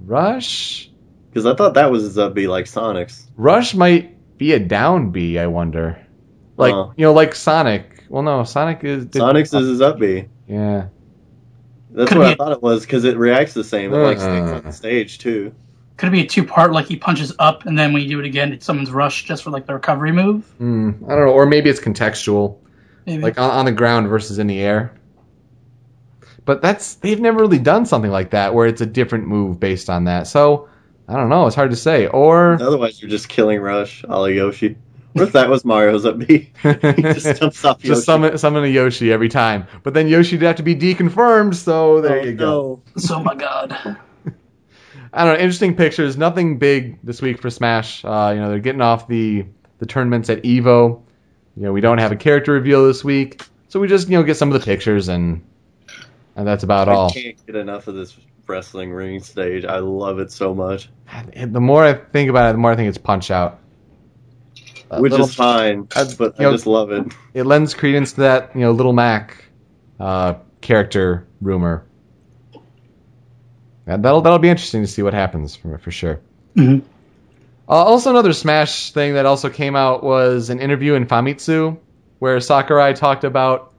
[0.05, 0.91] Rush.
[1.31, 3.27] Because I thought that was his up B like Sonic's.
[3.37, 5.39] Rush might be a down B.
[5.39, 5.99] I wonder.
[6.57, 6.93] Like Oh.
[6.97, 8.05] you know, like Sonic.
[8.09, 9.05] Well, no, Sonic is.
[9.07, 10.27] did- Sonic's is his up B.
[10.49, 10.87] Yeah.
[11.91, 13.93] That's Could what be- I thought it was because it reacts the same.
[13.93, 14.55] It like sticks Uh.
[14.57, 15.53] on the stage too.
[15.97, 18.19] Could it be a two part, like he punches up, and then when you do
[18.21, 20.45] it again, it's someone's rush just for like the recovery move?
[20.59, 20.91] Hmm.
[21.07, 21.33] I don't know.
[21.33, 22.57] Or maybe it's contextual.
[23.07, 23.23] Maybe.
[23.23, 24.92] like on, on the ground versus in the air.
[26.45, 29.90] But that's they've never really done something like that where it's a different move based
[29.90, 30.27] on that.
[30.27, 30.69] So
[31.09, 31.47] I don't know.
[31.47, 32.07] It's hard to say.
[32.07, 34.77] Or Otherwise, you're just killing Rush, a Yoshi.
[35.12, 36.53] What if that was Mario's up B?
[36.62, 37.88] he just jumps off Yoshi.
[37.95, 39.66] just summon summon a Yoshi every time.
[39.83, 41.55] But then Yoshi'd have to be deconfirmed.
[41.55, 42.83] So there Oh, you go.
[42.95, 43.01] no.
[43.01, 43.73] so my god.
[45.12, 45.40] I don't know.
[45.40, 46.16] Interesting pictures.
[46.19, 48.05] Nothing big this week for Smash.
[48.05, 49.47] Uh, you know they're getting off the
[49.79, 51.03] the tournaments at Evo.
[51.57, 54.23] You know we don't have a character reveal this week, so we just you know
[54.23, 55.42] get some of the pictures and
[56.37, 57.09] and that's about I all.
[57.09, 58.16] I can't get enough of this
[58.47, 59.64] wrestling ring stage.
[59.64, 60.88] I love it so much,
[61.33, 63.59] And the more I think about it, the more I think it's Punch Out.
[64.90, 65.88] A which little- is fine.
[65.97, 67.07] uh, but I know- just love it.
[67.35, 69.45] it lends credence to that you know Little Mac
[69.99, 71.85] uh, character rumor.
[73.88, 76.21] Yeah, that'll that'll be interesting to see what happens for for sure.
[76.57, 76.83] Mhm.
[77.68, 81.79] Uh, also, another Smash thing that also came out was an interview in Famitsu
[82.18, 83.72] where Sakurai talked about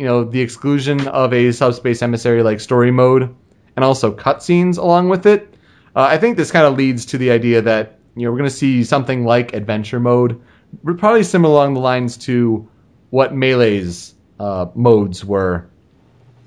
[0.00, 3.34] you know the exclusion of a subspace emissary like story mode
[3.76, 5.54] and also cutscenes along with it.
[5.94, 8.48] Uh, I think this kind of leads to the idea that you know we're going
[8.48, 10.40] to see something like adventure mode,
[10.82, 12.66] probably similar along the lines to
[13.10, 15.68] what Melee's uh, modes were.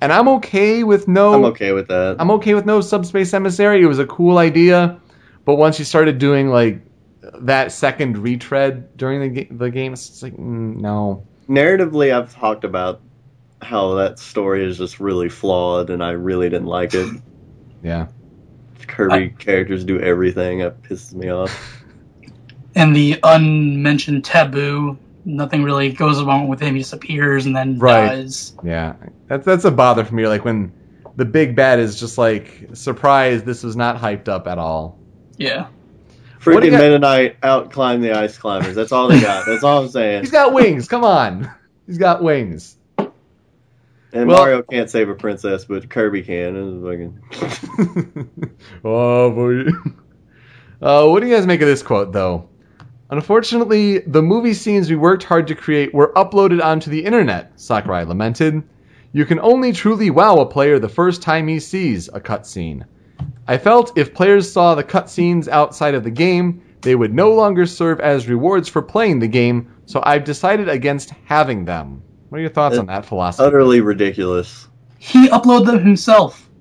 [0.02, 1.34] And I'm okay with no.
[1.36, 2.16] I'm okay with that.
[2.20, 3.84] I'm okay with no subspace emissary.
[3.84, 5.00] It was a cool idea,
[5.46, 6.82] but once you started doing like
[7.40, 11.26] that second retread during the ga- the game, it's like mm, no.
[11.50, 13.02] Narratively, I've talked about
[13.62, 17.10] how that story is just really flawed, and I really didn't like it.
[17.84, 18.08] Yeah.
[18.88, 20.60] Kirby characters do everything.
[20.60, 21.84] That pisses me off.
[22.76, 26.74] And the unmentioned taboo, nothing really goes along with him.
[26.74, 28.08] He just appears and then Right.
[28.08, 28.54] dies.
[28.64, 28.96] Yeah,
[29.28, 30.28] that's that's a bother for me.
[30.28, 30.72] Like when
[31.16, 34.98] the big bad is just like surprised this was not hyped up at all.
[35.44, 35.68] Yeah.
[36.44, 38.76] What do you Freaking got- Meta Knight out climb the ice climbers.
[38.76, 39.46] That's all they got.
[39.46, 40.22] That's all I'm saying.
[40.24, 40.88] He's got wings.
[40.88, 41.50] Come on,
[41.88, 42.76] he's got wings.
[42.98, 47.20] And Well- Mario can't save a princess, but Kirby can.
[47.32, 48.30] It's fucking-
[48.86, 49.64] oh boy.
[50.82, 52.50] Uh, what do you guys make of this quote though?
[53.10, 58.04] Unfortunately, the movie scenes we worked hard to create were uploaded onto the internet, Sakurai
[58.06, 58.64] lamented.
[59.12, 62.84] You can only truly wow a player the first time he sees a cutscene.
[63.48, 67.66] I felt if players saw the cutscenes outside of the game, they would no longer
[67.66, 72.02] serve as rewards for playing the game, so I've decided against having them.
[72.30, 73.46] What are your thoughts on that philosophy?
[73.46, 74.68] utterly ridiculous.
[74.98, 76.50] He uploaded them himself.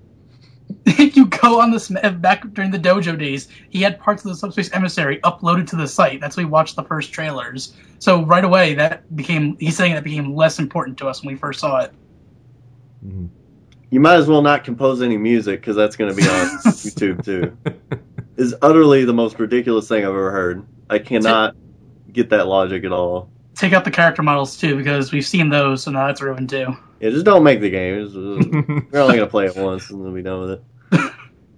[0.84, 4.30] If you go on this eh, back during the dojo days, he had parts of
[4.30, 6.20] the subspace emissary uploaded to the site.
[6.20, 7.76] That's why we watched the first trailers.
[8.00, 11.38] So right away, that became he's saying that became less important to us when we
[11.38, 11.92] first saw it.
[13.06, 13.26] Mm-hmm.
[13.92, 17.24] You might as well not compose any music because that's going to be on YouTube
[17.24, 17.56] too.
[18.36, 20.66] Is utterly the most ridiculous thing I've ever heard.
[20.88, 21.54] I cannot
[22.10, 23.28] get that logic at all.
[23.54, 26.74] Take out the character models too, because we've seen those, so now it's ruined too.
[27.00, 27.94] Yeah, just don't make the game.
[28.06, 30.62] It's- it's- We're only gonna play it once and then be done with it.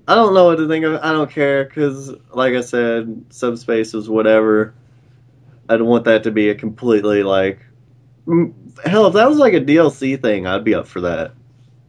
[0.08, 0.94] I don't know what to think of.
[0.94, 1.00] it.
[1.02, 4.74] I don't care because, like I said, subspace is whatever.
[5.68, 7.60] I don't want that to be a completely like.
[8.26, 8.52] mm,
[8.84, 11.32] Hell, if that was like a DLC thing, I'd be up for that.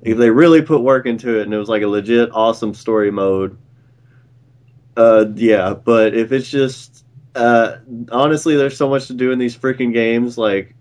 [0.06, 3.12] If they really put work into it and it was like a legit awesome story
[3.12, 3.58] mode,
[4.98, 5.74] uh, yeah.
[5.74, 7.78] But if it's just, uh,
[8.12, 10.38] honestly, there's so much to do in these freaking games.
[10.38, 10.76] Like,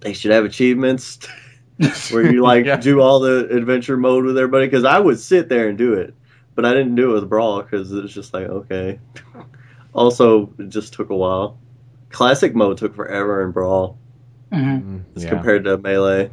[0.00, 1.18] they should have achievements
[2.08, 2.76] where you like Yeah.
[2.76, 4.66] do all the adventure mode with everybody.
[4.66, 6.14] Because I would sit there and do it,
[6.54, 9.00] but I didn't do it with Brawl because it was just like okay.
[9.94, 11.60] also, it just took a while.
[12.10, 13.98] Classic mode took forever in Brawl
[14.52, 15.30] hmm Mm, as yeah.
[15.30, 16.30] compared to Melee.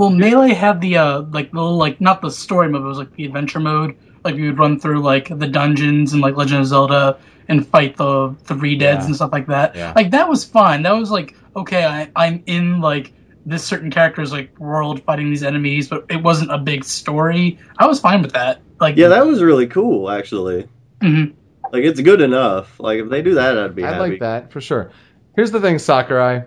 [0.00, 3.12] Well, Melee had the uh, like little like not the story mode, it was like
[3.16, 3.96] the adventure mode.
[4.24, 7.98] Like you would run through like the dungeons and like Legend of Zelda and fight
[7.98, 9.04] the ReDeads Yeah.
[9.04, 9.76] and stuff like that.
[9.76, 9.92] Yeah.
[9.94, 10.84] Like that was fun.
[10.84, 13.12] That was like okay, I, I'm in like
[13.44, 17.58] this certain character's like world fighting these enemies, but it wasn't a big story.
[17.78, 18.62] I was fine with that.
[18.80, 20.66] Like Yeah, that was really cool actually.
[21.02, 21.34] Mhm.
[21.72, 22.80] Like it's good enough.
[22.80, 24.10] Like if they do that, I'd be I'd happy.
[24.12, 24.92] like that for sure.
[25.36, 26.44] Here's the thing, Sakurai.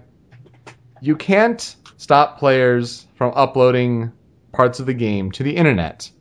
[1.02, 4.12] You can't stop players from uploading
[4.52, 6.12] parts of the game to the internet.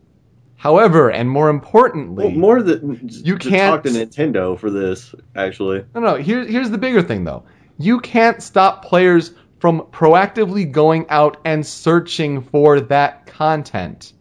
[0.57, 5.13] However, and more importantly, Well, more than You can't- talk to Nintendo for this.
[5.35, 6.15] Actually, no, no.
[6.15, 7.43] Here's here's the bigger thing though.
[7.79, 14.13] You can't stop players from proactively going out and searching for that content.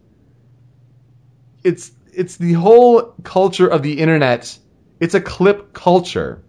[1.62, 4.58] It's it's the whole culture of the internet.
[4.98, 6.42] It's a clip culture.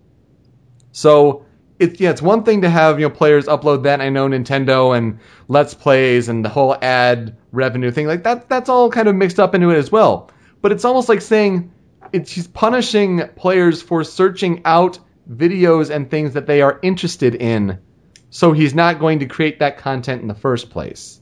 [0.92, 1.46] So
[1.84, 4.00] it's yeah, it's one thing to have you know players upload that.
[4.02, 8.50] I know Nintendo and Let's Plays and the whole ad revenue thing like that.
[8.50, 10.32] That's all kind of mixed up into it as well.
[10.62, 11.72] But it's almost like saying
[12.14, 17.80] it's she's punishing players for searching out videos and things that they are interested in.
[18.30, 21.20] So he's not going to create that content in the first place.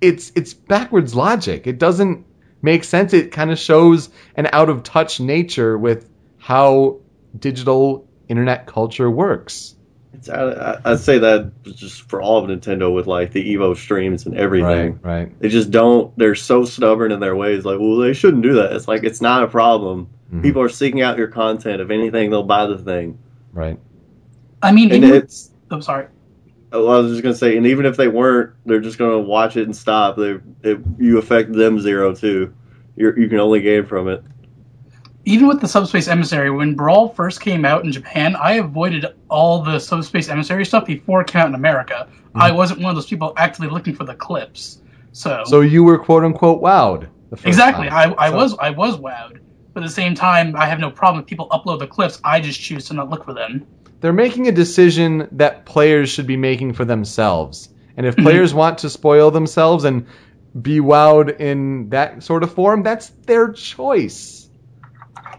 [0.00, 1.66] It's it's backwards logic.
[1.66, 2.24] It doesn't
[2.62, 3.12] make sense.
[3.12, 7.00] It kind of shows an out of touch nature with how
[7.38, 9.74] digital internet culture works.
[10.12, 14.24] It's, I, I'd say that just for all of Nintendo with like the Evo streams
[14.26, 14.98] and everything.
[15.02, 15.40] Right, right.
[15.40, 16.16] They just don't.
[16.16, 17.64] They're so stubborn in their ways.
[17.64, 18.72] Like, well, they shouldn't do that.
[18.72, 20.08] It's like it's not a problem.
[20.32, 20.42] Mhm.
[20.42, 21.80] People are seeking out your content.
[21.80, 23.18] If anything, they'll buy the thing.
[23.52, 23.78] Right.
[24.62, 25.50] I mean, And even, it's.
[25.70, 26.06] I'm sorry.
[26.72, 29.64] I was just gonna say, and even if they weren't, they're just gonna watch it
[29.64, 30.16] and stop.
[30.16, 32.54] They, it, you affect them zero too.
[32.96, 34.22] You're, you can only gain from it.
[35.26, 39.60] Even with the Subspace Emissary, when Brawl first came out in Japan, I avoided all
[39.62, 42.08] the Subspace Emissary stuff before it came out in America.
[42.08, 42.40] Mm-hmm.
[42.40, 44.80] I wasn't one of those people actively looking for the clips.
[45.10, 47.08] So, So you were quote unquote wowed.
[47.30, 48.14] The first exactly, time.
[48.16, 49.40] I, I So- was I was wowed.
[49.74, 52.18] But at the same time, I have no problem if people upload the clips.
[52.24, 53.66] I just choose to not look for them.
[54.00, 57.68] They're making a decision that players should be making for themselves.
[57.96, 58.24] And if mm-hmm.
[58.24, 60.06] players want to spoil themselves and
[60.62, 64.45] be wowed in that sort of form, that's their choice.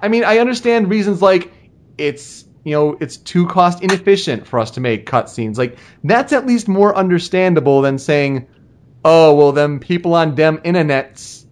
[0.02, 1.52] I mean, I understand reasons like
[1.98, 5.58] it's you know it's too cost inefficient for us to make cutscenes.
[5.58, 8.48] Like that's at least more understandable than saying,
[9.06, 11.46] oh well, them people on dem internets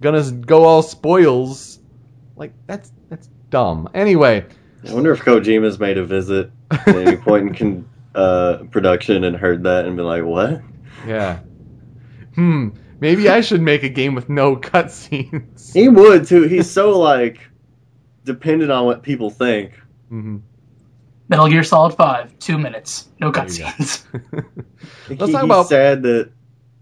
[0.00, 1.78] gonna go all spoils.
[2.36, 3.88] Like that's that's dumb.
[3.94, 4.44] Anyway,
[4.86, 9.36] I wonder if Kojima's made a visit at any point in con, uh, production and
[9.36, 10.60] heard that and been like, "What?"
[11.06, 11.40] Yeah.
[12.34, 12.70] Hmm.
[13.00, 15.72] Maybe I should make a game with no cutscenes.
[15.72, 16.42] He would too.
[16.42, 17.40] He's so like
[18.24, 19.72] dependent on what people think.
[20.08, 20.38] hmm
[21.28, 23.64] Metal Gear Solid Five, two minutes, no There you go.
[23.64, 24.04] cutscenes.
[24.32, 26.30] Let's he, talk he's about- sad that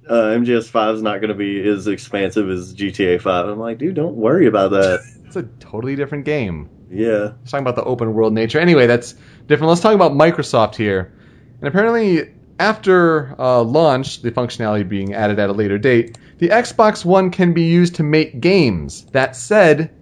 [0.09, 3.47] uh, MGS5 is not going to be as expansive as GTA 5.
[3.47, 5.01] I'm like, dude, don't worry about that.
[5.31, 6.69] It's a totally different game.
[6.91, 7.35] yeah.
[7.39, 8.59] Let's talk about the open world nature.
[8.59, 9.15] Anyway, that's
[9.47, 9.69] different.
[9.69, 11.13] Let's talk about Microsoft here.
[11.61, 17.05] And apparently, after uh, launch, the functionality being added at a later date, the Xbox
[17.05, 19.05] One can be used to make games.
[19.13, 19.95] That said,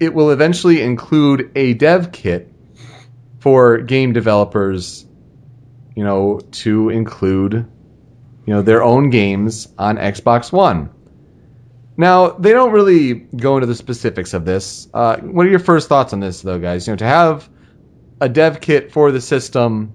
[0.00, 2.52] it will eventually include a dev kit
[3.38, 5.06] for game developers,
[5.94, 10.90] you know, to include, you know, their own games on Xbox One.
[11.96, 14.88] Now, they don't really go into the specifics of this.
[14.94, 16.86] Uh, what are your first thoughts on this, though, guys?
[16.86, 17.48] You know, to have
[18.20, 19.92] a dev kit for the system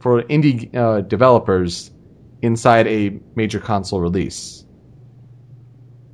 [0.00, 1.90] for indie uh, developers
[2.42, 4.64] inside a major console release.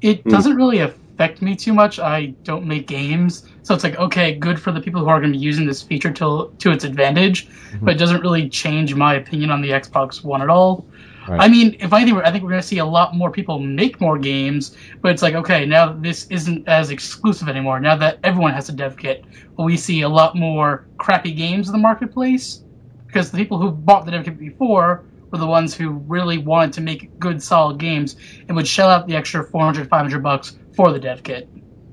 [0.00, 0.30] it Hmm.
[0.30, 0.78] doesn't really
[1.20, 1.98] affect me too much.
[1.98, 5.32] I don't make games, so it's like okay, good for the people who are going
[5.32, 7.84] to be using this feature to to its advantage, Mm-hmm.
[7.84, 10.86] but it doesn't really change my opinion on the Xbox One at all.
[11.28, 11.42] Right.
[11.42, 14.00] I mean, if anything, I think we're going to see a lot more people make
[14.00, 17.78] more games, but it's like okay, now this isn't as exclusive anymore.
[17.80, 19.24] Now that everyone has a dev kit,
[19.56, 22.64] will we see a lot more crappy games in the marketplace?
[23.06, 26.72] Because the people who bought the dev kit before were the ones who really wanted
[26.72, 28.16] to make good, solid games
[28.48, 31.48] and would shell out the extra 400, 500 bucks for the dev kit.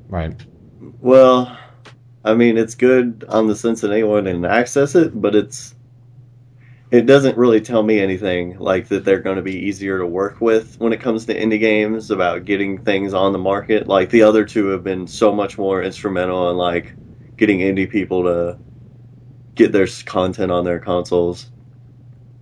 [0.08, 0.36] Right.
[1.00, 1.58] Well,
[2.24, 5.76] I mean, it's good on the sense that anyone can access it, but it's
[6.90, 10.40] it doesn't really tell me anything like that they're going to be easier to work
[10.40, 13.88] with when it comes to indie games about getting things on the market.
[13.88, 16.96] Like the other two have been so much more instrumental in like
[17.36, 18.58] getting indie people to
[19.56, 21.52] get their content on their consoles.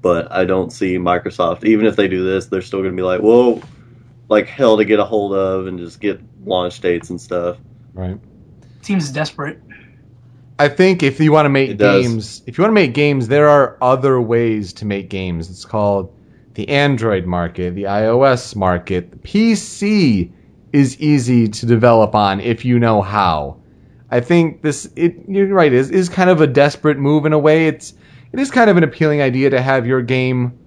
[0.01, 3.01] But I don't see Microsoft, even if they do this, they're still going to be
[3.01, 3.63] like, whoa,
[4.29, 7.57] like hell to get a hold of and just get launch dates and stuff.
[7.93, 8.19] Right.
[8.81, 9.59] Seems desperate.
[10.57, 12.05] I think if you want to make It does.
[12.05, 15.49] games, if you want to make games, there are other ways to make games.
[15.49, 16.13] It's called
[16.53, 19.11] the Android market, the iOS market.
[19.11, 20.31] The PC
[20.71, 23.57] is easy to develop on if you know how.
[24.11, 27.39] I think this it you're right, is is kind of a desperate move in a
[27.39, 27.67] way.
[27.67, 27.93] It's
[28.31, 30.57] it is kind of an appealing idea to have your game,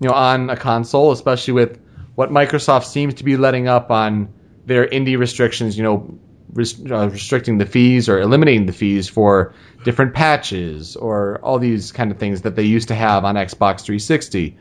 [0.00, 1.79] you know, on a console, especially with
[2.20, 4.30] what Microsoft seems to be letting up on
[4.66, 6.18] their indie restrictions, you know,
[6.52, 9.54] res- uh, restricting the fees or eliminating the fees for
[9.84, 13.80] different patches or all these kind of things that they used to have on Xbox
[13.80, 14.54] 360.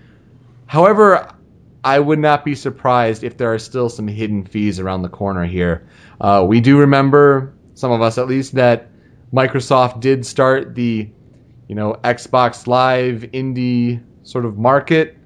[0.68, 1.36] However,
[1.84, 5.46] I would not be surprised if there are still some hidden fees around the corner
[5.46, 5.86] here.
[6.22, 8.88] Uh, we do remember, some of us at least, that
[9.34, 11.10] Microsoft did start the,
[11.68, 15.18] you know, Xbox Live indie sort of market.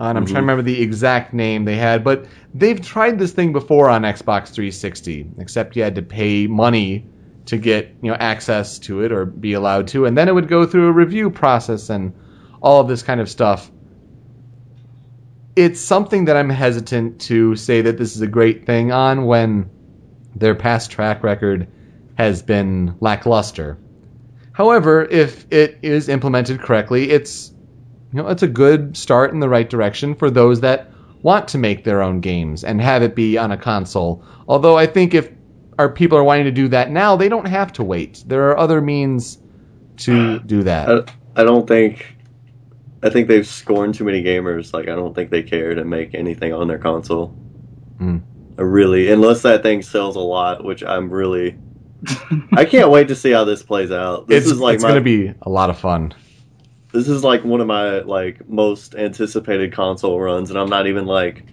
[0.00, 0.40] And I'm trying to mm-hmm.
[0.40, 2.24] remember the exact name they had, but
[2.54, 7.06] they've tried this thing before on Xbox 360, except you had to pay money
[7.46, 10.48] to get you know access to it or be allowed to, and then it would
[10.48, 12.14] go through a review process and
[12.62, 13.70] all of this kind of stuff.
[15.54, 19.68] It's something that I'm hesitant to say that this is a great thing on when
[20.34, 21.68] their past track record
[22.16, 23.76] has been lackluster.
[24.52, 27.52] However, if it is implemented correctly, it's
[28.12, 30.90] you know it's a good start in the right direction for those that
[31.22, 34.24] want to make their own games and have it be on a console.
[34.48, 35.30] Although I think if
[35.78, 38.24] our people are wanting to do that now, they don't have to wait.
[38.26, 39.38] There are other means
[39.98, 41.08] to do that.
[41.36, 42.16] I, I don't think.
[43.02, 44.74] I think they've scorned too many gamers.
[44.74, 47.28] Like I don't think they care to make anything on their console.
[47.98, 48.18] Hmm.
[48.58, 51.56] I really, unless that thing sells a lot, which I'm really.
[52.52, 54.26] I can't wait to see how this plays out.
[54.26, 56.14] This it's is like it's my, to be a lot of fun.
[56.92, 61.06] This is like one of my like most anticipated console runs, and I'm not even
[61.06, 61.44] like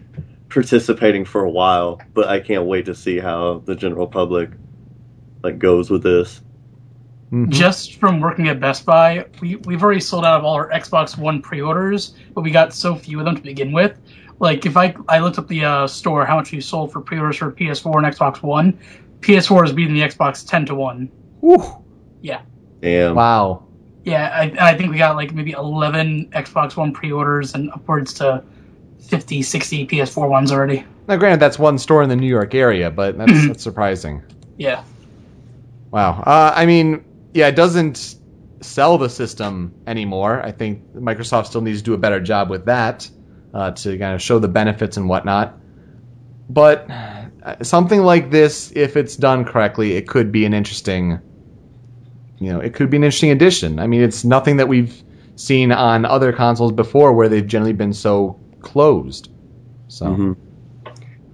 [0.50, 4.50] participating for a while, but I can't wait to see how the general public
[5.44, 6.42] like goes with this.
[7.32, 7.50] Mhm.
[7.50, 11.18] Just from working at Best Buy, we, we've already sold out of all our Xbox
[11.18, 13.98] One pre-orders, but we got so few of them to begin with.
[14.40, 17.38] Like if I I looked up the uh, store how much we sold for pre-orders
[17.38, 18.80] for PS4 and Xbox One,
[19.20, 21.10] PS4 is beating the Xbox ten to one.
[21.42, 21.64] Whew.
[22.22, 22.42] Yeah.
[22.82, 23.16] Damn.
[23.16, 23.67] Wow.
[24.08, 28.44] Yeah, I, I think we got like maybe 11 Xbox One pre-orders and upwards to
[29.02, 30.86] 50, 60 PS4 ones already.
[31.08, 34.24] Now, granted, that's one store in the New York area, but that's, that's surprising.
[34.58, 34.84] Yeah.
[35.92, 36.22] Wow.
[36.26, 37.04] Uh, I mean,
[37.34, 38.16] yeah, it doesn't
[38.62, 40.42] sell the system anymore.
[40.42, 43.10] I think Microsoft still needs to do a better job with that
[43.54, 45.58] uh, to kind of show the benefits and whatnot.
[46.50, 51.20] But uh, something like this, if it's done correctly, it could be an interesting,
[52.40, 53.80] you know, it could be an interesting addition.
[53.80, 55.04] I mean, it's nothing that we've
[55.36, 59.30] seen on other consoles before where they've generally been so closed.
[59.88, 60.06] So.
[60.06, 60.36] Mhm.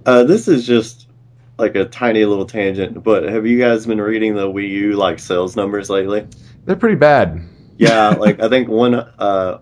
[0.06, 1.08] Uh, this is just
[1.58, 5.18] like a tiny little tangent, but have you guys been reading the Wii U like
[5.18, 6.26] sales numbers lately?
[6.64, 7.40] They're pretty bad.
[7.78, 9.60] Yeah, like I think one uh,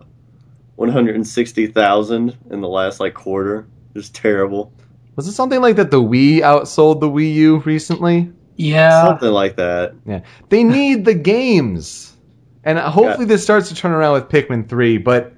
[0.76, 3.66] one hundred and sixty thousand in the last like quarter.
[3.94, 4.72] Just terrible.
[5.16, 8.32] Was it something like that the Wii outsold the Wii U recently?
[8.56, 9.06] Yeah.
[9.06, 9.94] Something like that.
[10.06, 10.20] Yeah.
[10.48, 12.16] They need the games.
[12.64, 15.32] And hopefully this starts to turn around with Pikmin 3, but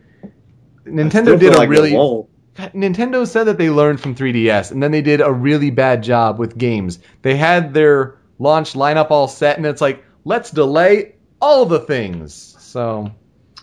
[0.84, 2.28] Nintendo did a like really won't.
[2.56, 6.38] Nintendo said that they learned from 3DS and then they did a really bad job
[6.38, 7.00] with games.
[7.22, 12.56] They had their launch lineup all set and it's like, let's delay all the things.
[12.58, 13.10] So,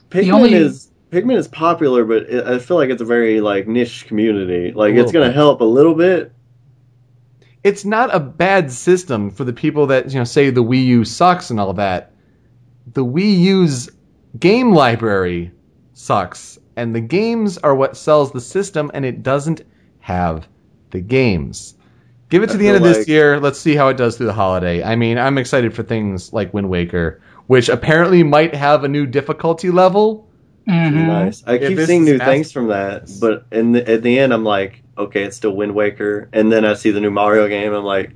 [0.10, 3.68] Pikmin only- is Pikmin is popular, but it, I feel like it's a very like
[3.68, 4.72] niche community.
[4.72, 6.34] Like it's gonna help a little bit.
[7.64, 11.06] It's not a bad system for the people that, you know, say the Wii U
[11.06, 12.14] sucks and all that.
[12.94, 13.90] The Wii U's
[14.40, 15.52] game library
[15.94, 19.62] sucks and the games are what sells the system and it doesn't
[20.00, 20.48] have
[20.90, 21.76] the games.
[22.30, 23.40] Give it to the end of feel this year.
[23.40, 24.82] Let's see how it does through the holiday.
[24.82, 29.06] I mean, I'm excited for things like Wind Waker, which apparently might have a new
[29.06, 30.30] difficulty level.
[30.72, 31.08] Mhm.
[31.08, 31.44] Nice.
[31.46, 34.34] I If keep seeing new mass- things from that, but in the, at the end,
[34.34, 37.74] I'm like, okay, it's still Wind Waker, and then I see the new Mario game.
[37.74, 38.12] I'm like,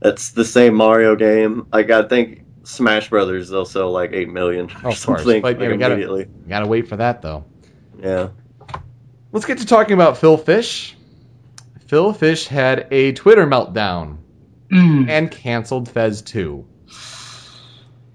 [0.00, 1.66] that's the same Mario game.
[1.72, 5.56] Like I think Smash Brothers they'll sell like eight million or Of course, something but,
[5.56, 6.26] yeah, like, we gotta- immediately.
[6.48, 7.44] Gotta wait for that though.
[8.00, 8.28] Yeah.
[9.32, 10.96] Let's get to talking about Phil Fish.
[11.86, 14.16] Phil Fish had a Twitter meltdown
[14.72, 15.08] Mm.
[15.08, 16.64] and canceled Fez 2.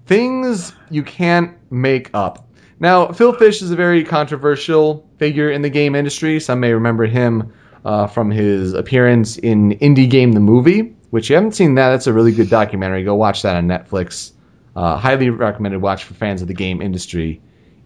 [0.06, 2.48] Things you can't make up.
[2.80, 6.40] Now, Phil Fish is a very controversial figure in the game industry.
[6.40, 7.52] Some may remember him
[7.84, 11.90] uh, from his appearance in Indie Game the Movie, which you haven't seen that.
[11.90, 13.04] That's a really good documentary.
[13.04, 14.32] Go watch that on Netflix.
[14.74, 17.40] Uh, highly recommended watch for fans of the game industry.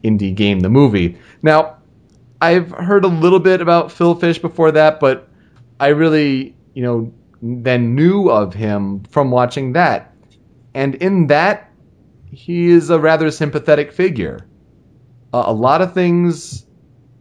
[0.04, 1.18] Indie Game the Movie.
[1.42, 1.76] Now,
[2.40, 5.28] I've heard a little bit about Phil Fish before that, but
[5.80, 7.12] I really, you know,
[7.42, 10.14] then knew of him from watching that.
[10.74, 11.70] And in that,
[12.30, 14.46] he is a rather sympathetic figure.
[15.32, 16.64] A lot of things,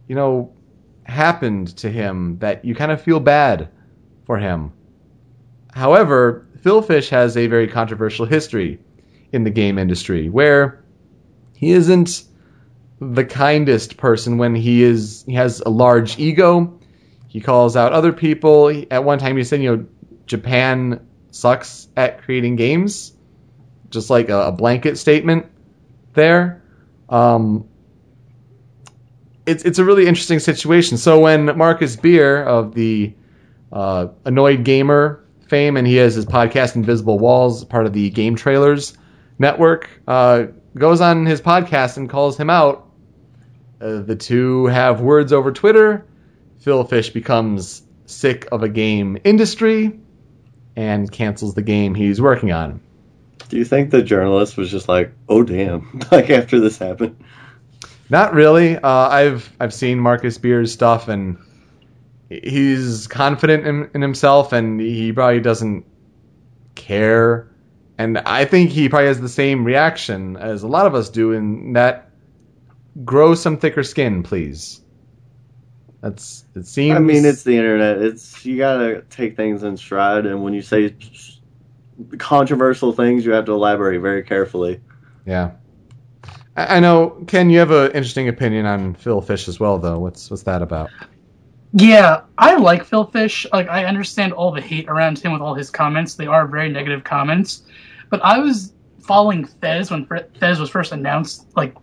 [0.08, 0.52] you know,
[1.04, 3.68] happened to him that you kind of feel bad
[4.24, 4.72] for him.
[5.72, 8.80] However, Phil Fish has a very controversial history
[9.32, 10.82] in the game industry where
[11.54, 12.24] he isn't
[13.00, 16.78] the kindest person when he is he has a large ego.
[17.28, 18.84] He calls out other people.
[18.90, 19.86] At one time, he said, "You know,
[20.26, 23.12] Japan sucks at creating games,"
[23.90, 25.46] just like a, a blanket statement
[26.14, 26.62] there.
[27.08, 27.67] Um,
[29.48, 30.98] it's it's a really interesting situation.
[30.98, 33.14] So when Marcus Beer of the
[33.72, 38.96] uh, Annoyed Gamer fame, and he has his podcast Invisible Walls, part of the GameTrailers
[39.38, 40.46] network, uh,
[40.76, 42.84] goes on his podcast and calls him out
[43.80, 46.04] Uh, the two have words over Twitter.
[46.60, 49.98] Phil Fish becomes sick of a game industry
[50.76, 52.80] and cancels the game he's working on.
[53.48, 57.16] Do you think the journalist was just like, "Oh damn!" like after this happened?
[58.10, 58.76] Not really.
[58.76, 61.38] Uh, I've I've seen Marcus Beer's stuff, and
[62.28, 65.84] he's confident in, in himself, and he probably doesn't
[66.74, 67.50] care.
[67.98, 71.32] And I think he probably has the same reaction as a lot of us do,
[71.32, 72.10] in that
[73.04, 74.80] grow some thicker skin, please.
[76.00, 76.96] That's it seems.
[76.96, 77.98] I mean, it's the internet.
[77.98, 80.94] It's you gotta take things in stride, and when you say
[82.18, 84.80] controversial things, you have to elaborate very carefully.
[85.26, 85.50] yeah.
[86.58, 87.50] I, know, Ken.
[87.50, 89.98] You have an interesting opinion on Phil Fish as well, though.
[89.98, 90.90] What's what's that about?
[91.72, 93.46] Yeah, I like Phil Fish.
[93.52, 96.14] Like, I understand all the hate around him with all his comments.
[96.14, 97.62] They are very negative comments.
[98.10, 100.06] But I was following Fez when
[100.40, 101.76] Fez was first announced, like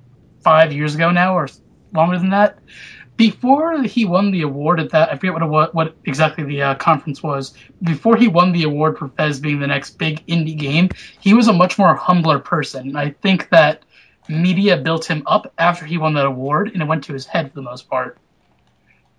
[0.44, 1.48] five years ago now, or
[1.94, 2.60] longer than that.
[3.16, 6.76] Before he won the award at that, I forget what wa- what exactly the uh,
[6.76, 7.54] conference was.
[7.82, 10.90] Before he won the award for Fez being the next big indie game,
[11.22, 12.90] he was a much more humbler person.
[12.90, 13.85] And I think that
[14.28, 17.50] media built him up after he won that award, and it went to his head
[17.50, 18.18] for the most part.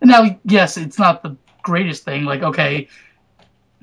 [0.01, 2.25] And now, yes, it's not the greatest thing.
[2.25, 2.89] Like, okay,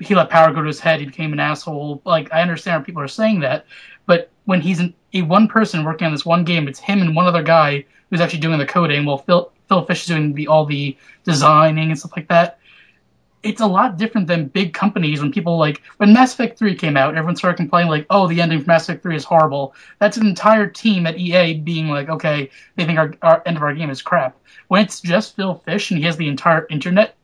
[0.00, 1.00] he let power go to his head.
[1.00, 2.02] He became an asshole.
[2.04, 3.66] Like, I understand why people are saying that,
[4.06, 7.16] but when he's an, a one person working on this one game, it's him and
[7.16, 10.46] one other guy who's actually doing the coding, while Phil Phil Fish is doing the
[10.46, 12.58] all the designing and stuff like that.
[13.44, 16.96] It's a lot different than big companies when people like when Mass Effect 3 came
[16.96, 20.16] out, everyone started complaining like, "Oh, the ending for Mass Effect 3 is horrible." That's
[20.16, 23.74] an entire team at EA being like, "Okay, they think our, our end of our
[23.74, 24.36] game is crap."
[24.68, 27.16] When it's just Phil Fish and he has the entire internet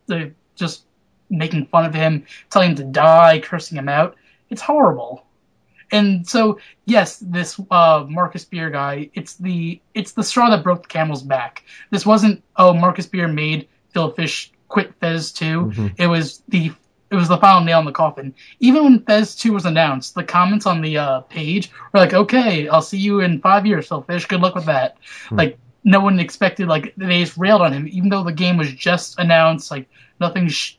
[0.57, 0.85] just
[1.31, 4.17] making fun of him, telling him to die, cursing him out,
[4.51, 5.25] it's horrible.
[5.93, 10.83] And so, yes, this uh, Marcus Beer guy, it's the it's the straw that broke
[10.83, 11.65] the camel's back.
[11.91, 15.93] This wasn't oh Marcus Beer made Phil Fish quit Fez 2.
[15.99, 16.73] It was the
[17.11, 18.33] it was the final nail in the coffin.
[18.61, 22.69] Even when Fez 2 was announced, the comments on the uh, page were like, "Okay,
[22.69, 24.27] I'll see you in five years, Phil Fish.
[24.27, 24.97] Good luck with that."
[25.31, 26.69] Like no one expected.
[26.69, 29.71] Like they just railed on him, even though the game was just announced.
[29.71, 29.89] Like
[30.21, 30.77] nothing, sh-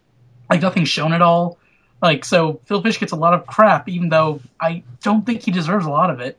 [0.49, 1.57] like nothing shown at all.
[2.01, 5.51] Like so, Phil Fish gets a lot of crap, even though I don't think he
[5.51, 6.37] deserves a lot of it.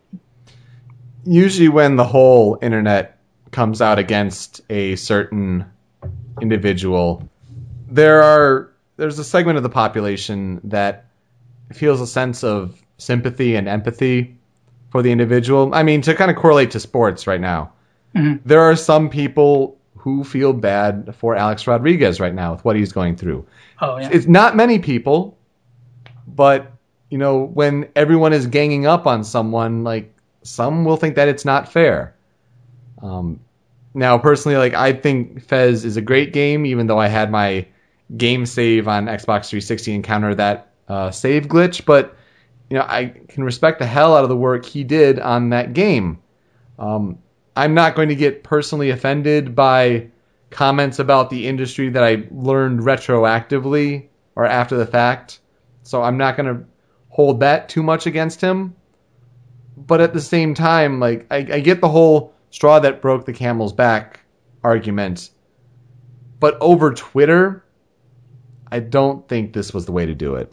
[1.24, 3.18] usually when the whole internet
[3.50, 5.64] comes out against a certain
[6.40, 7.28] individual,
[7.92, 11.06] there are there's a segment of the population that
[11.72, 14.36] feels a sense of sympathy and empathy
[14.90, 15.74] for the individual.
[15.74, 17.72] I mean, to kind of correlate to sports right now,
[18.44, 22.92] there are some people who feel bad for Alex Rodriguez right now with what he's
[22.92, 23.46] going through.
[23.80, 25.36] Oh yeah, It's not many people,
[26.26, 26.72] but
[27.10, 31.44] you know, when everyone is ganging up on someone, like some will think that it's
[31.44, 32.14] not fair.
[33.02, 33.40] Um,
[33.94, 37.66] now, personally, like I think Fez is a great game, even though I had my
[38.16, 41.84] game save on Xbox 360 encounter that uh, save glitch.
[41.84, 42.16] But
[42.70, 45.74] you know, I can respect the hell out of the work he did on that
[45.74, 46.22] game.
[46.78, 47.18] Um,
[47.54, 50.08] I'm not going to get personally offended by
[50.50, 55.40] comments about the industry that I learned retroactively or after the fact.
[55.82, 56.64] So I'm not going to
[57.08, 58.74] hold that too much against him.
[59.76, 63.32] But at the same time, like I, I get the whole straw that broke the
[63.32, 64.20] camel's back
[64.62, 65.30] argument.
[66.38, 67.64] But over Twitter,
[68.72, 70.50] I don't think this was the way to do it.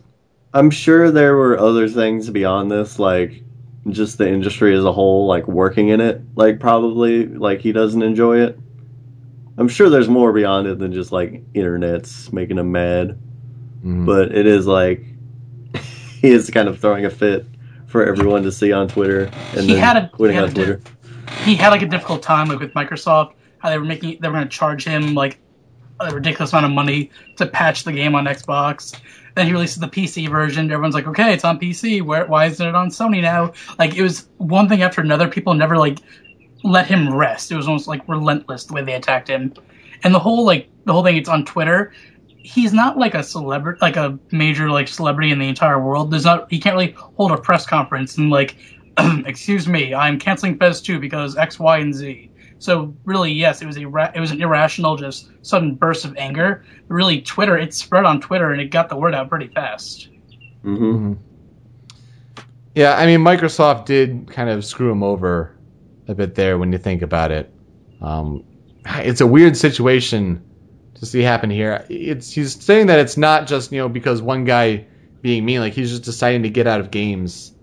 [0.54, 3.42] I'm sure there were other things beyond this, like
[3.90, 8.04] just the industry as a whole, like working in it, like probably like he doesn't
[8.04, 8.60] enjoy it.
[9.58, 13.18] I'm sure there's more beyond it than just like internet's making him mad.
[13.86, 14.06] Mhm.
[14.06, 15.02] But it is like
[16.22, 17.46] he is kind of throwing a fit
[17.88, 20.50] for everyone to see on Twitter and He then had a- he quitting had on
[20.50, 20.82] a Twitter.
[21.46, 24.34] he had like a difficult time like with Microsoft, how they were making they were
[24.34, 25.40] going to charge him like
[26.00, 29.00] a ridiculous amount of money to patch the game on Xbox.
[29.36, 30.72] Then he releases the PC version.
[30.72, 32.02] Everyone's like, okay, it's on PC.
[32.02, 33.54] Where why isn't it on Sony now?
[33.78, 35.28] Like it was one thing after another.
[35.28, 36.00] People never like
[36.64, 37.52] let him rest.
[37.52, 39.54] It was almost like relentless the way they attacked him.
[40.04, 41.94] And the whole like the whole thing it's on Twitter.
[42.42, 46.12] He's not like a celebrity, like a major like celebrity in the entire world.
[46.12, 46.50] There's not.
[46.50, 48.56] He can't really hold a press conference and like,
[49.26, 52.29] excuse me, I'm canceling Fez 2 because X, Y, and Z.
[52.60, 56.16] So really, yes, it was a ra- it was an irrational, just sudden burst of
[56.18, 56.66] anger.
[56.90, 60.10] Really, Twitter it spread on Twitter and it got the word out pretty fast.
[60.64, 61.14] hmm
[62.76, 65.58] Yeah, I mean, Microsoft did kind of screw him over
[66.08, 67.54] a bit there when you think about it.
[68.02, 68.44] Um,
[68.86, 70.44] it's a weird situation
[70.96, 71.86] to see happen here.
[71.90, 74.88] It's he's saying that it's not just you know because one guy
[75.22, 77.54] being mean, like he's just deciding to get out of games,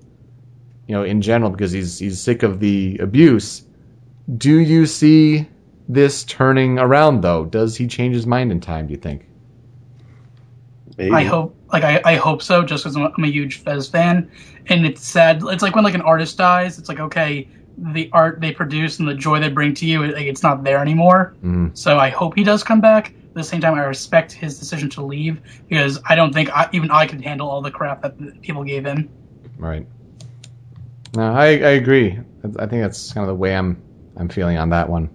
[0.88, 3.65] you know, in general because he's he's sick of the abuse.
[4.34, 5.48] Do you see
[5.88, 7.44] this turning around though?
[7.44, 8.86] Does he change his mind in time?
[8.86, 9.26] Do you think?
[10.98, 11.12] Maybe.
[11.14, 14.30] I hope, like, I, I hope so, just because I'm, I'm a huge Fez fan,
[14.66, 15.42] and it's sad.
[15.44, 16.78] It's like when like an artist dies.
[16.78, 17.48] It's like okay,
[17.78, 20.64] the art they produce and the joy they bring to you, it, like, it's not
[20.64, 21.34] there anymore.
[21.44, 21.76] Mhm.
[21.76, 23.08] So I hope he does come back.
[23.08, 26.68] At the same time, I respect his decision to leave because I don't think I,
[26.72, 29.10] even I could handle all the crap that the people gave him.
[29.58, 29.86] Right.
[31.14, 32.18] No, I I agree.
[32.58, 33.82] I think that's kind of the way I'm
[34.16, 35.10] I'm feeling on that one.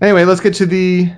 [0.00, 1.10] Anyway, let's get to the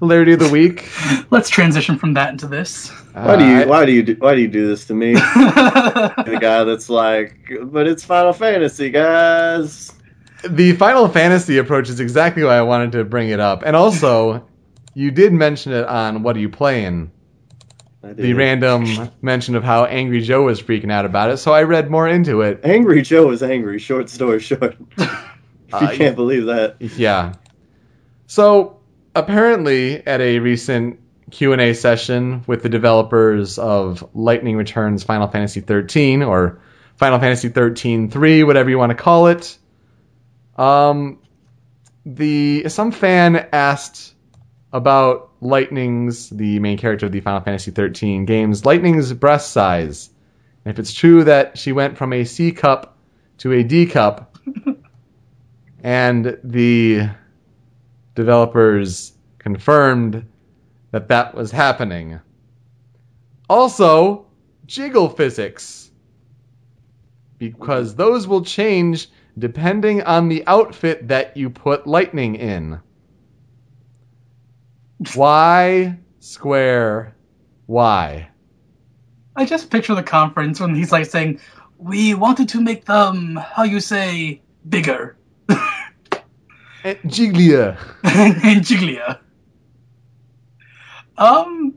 [0.00, 0.90] hilarity of the week.
[1.30, 2.90] Let's transition from that into this.
[3.12, 5.12] Why do Uh, you why do you do, why do you do this to me?
[5.14, 9.92] the guy that's like, but it's Final Fantasy, guys.
[10.48, 14.44] the Final Fantasy approach is exactly why I wanted to bring it up, and also
[14.94, 17.10] you did mention it on What Are You Playing?
[18.12, 18.86] The random
[19.22, 22.42] mention of how Angry Joe was freaking out about it, so I read more into
[22.42, 22.60] it.
[22.64, 23.78] Angry Joe is angry.
[23.78, 24.76] Short story short.
[24.98, 25.06] you
[25.72, 26.76] Uh, can't believe that.
[26.80, 27.34] Yeah.
[28.26, 28.80] So
[29.14, 31.00] apparently, at a recent
[31.30, 36.60] Q and A session with the developers of Lightning Returns Final Fantasy 13 or
[36.96, 39.58] Final Fantasy 13 3, whatever you want to call it,
[40.56, 41.18] um,
[42.06, 44.14] the some fan asked
[44.72, 50.08] about Lightning's, the main character of the Final Fantasy 13 games, Lightning's breast size,
[50.64, 52.96] and if it's true that she went from a C cup
[53.38, 54.38] to a D cup
[55.82, 57.10] and the
[58.14, 60.24] developers confirmed
[60.92, 62.20] that that was happening.
[63.50, 64.26] Also,
[64.64, 65.90] jiggle physics.
[67.36, 72.80] Because those will change depending on the outfit that you put lightning in.
[75.14, 77.14] Why square
[77.66, 78.28] why?
[79.36, 81.40] I just picture the conference when he's like saying,
[81.78, 85.16] "We wanted to make them, how you say, bigger."
[86.84, 87.78] And Jiglia.
[88.04, 89.18] and Giglia.
[91.16, 91.76] Um,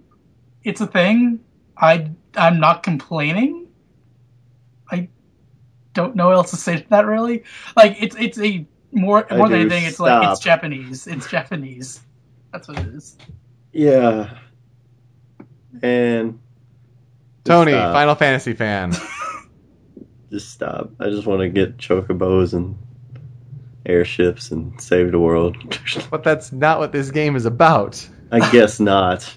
[0.66, 1.40] it's a thing.
[1.78, 3.68] I I'm not complaining.
[4.92, 5.08] I
[5.94, 7.46] don't know what else to say to that really.
[7.78, 9.66] Like it's it's a more I more than do.
[9.68, 9.86] anything.
[9.86, 11.08] It's like it's Japanese.
[11.08, 12.02] It's Japanese.
[12.52, 13.18] That's what it is.
[13.72, 14.38] Yeah.
[15.82, 16.40] And
[17.44, 17.94] Tony, stop.
[17.94, 18.94] Final Fantasy fan.
[20.32, 20.92] Just stop.
[21.00, 22.78] I just want to get chocobos and
[23.86, 25.56] airships and save the world.
[26.12, 28.06] but that's not what this game is about.
[28.30, 29.34] I guess not.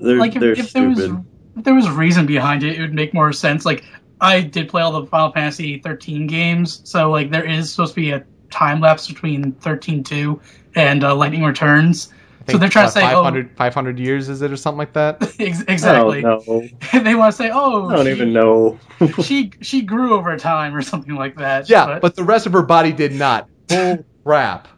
[0.00, 1.24] They're like if, they're if there was stupid.
[1.56, 3.64] if there was a reason behind it, it would make more sense.
[3.64, 3.84] Like
[4.20, 8.00] I did play all the Final Fantasy 13 games, so like there is supposed to
[8.00, 10.40] be a time lapse between 13.2
[10.76, 12.12] and uh, Lightning Returns.
[12.46, 14.92] I So they're trying to say, oh, 500, 500 years, is it, or something like
[14.92, 15.16] that?
[15.38, 16.22] exactly.
[16.22, 16.44] don't
[17.04, 18.78] they want to say, oh, I don't she, even know.
[19.22, 21.68] she she grew over time or something like that.
[21.68, 23.48] Yeah, but, the rest of her body did not.
[23.66, 24.68] Bull crap.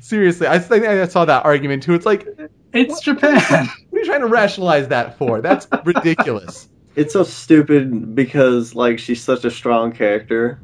[0.00, 1.94] Seriously, I think I saw that argument too.
[1.94, 3.40] It's like, what it's Japan.
[3.40, 5.40] What are you trying to rationalize that for?
[5.40, 6.68] That's ridiculous.
[6.96, 10.60] it's so stupid because like she's such a strong character,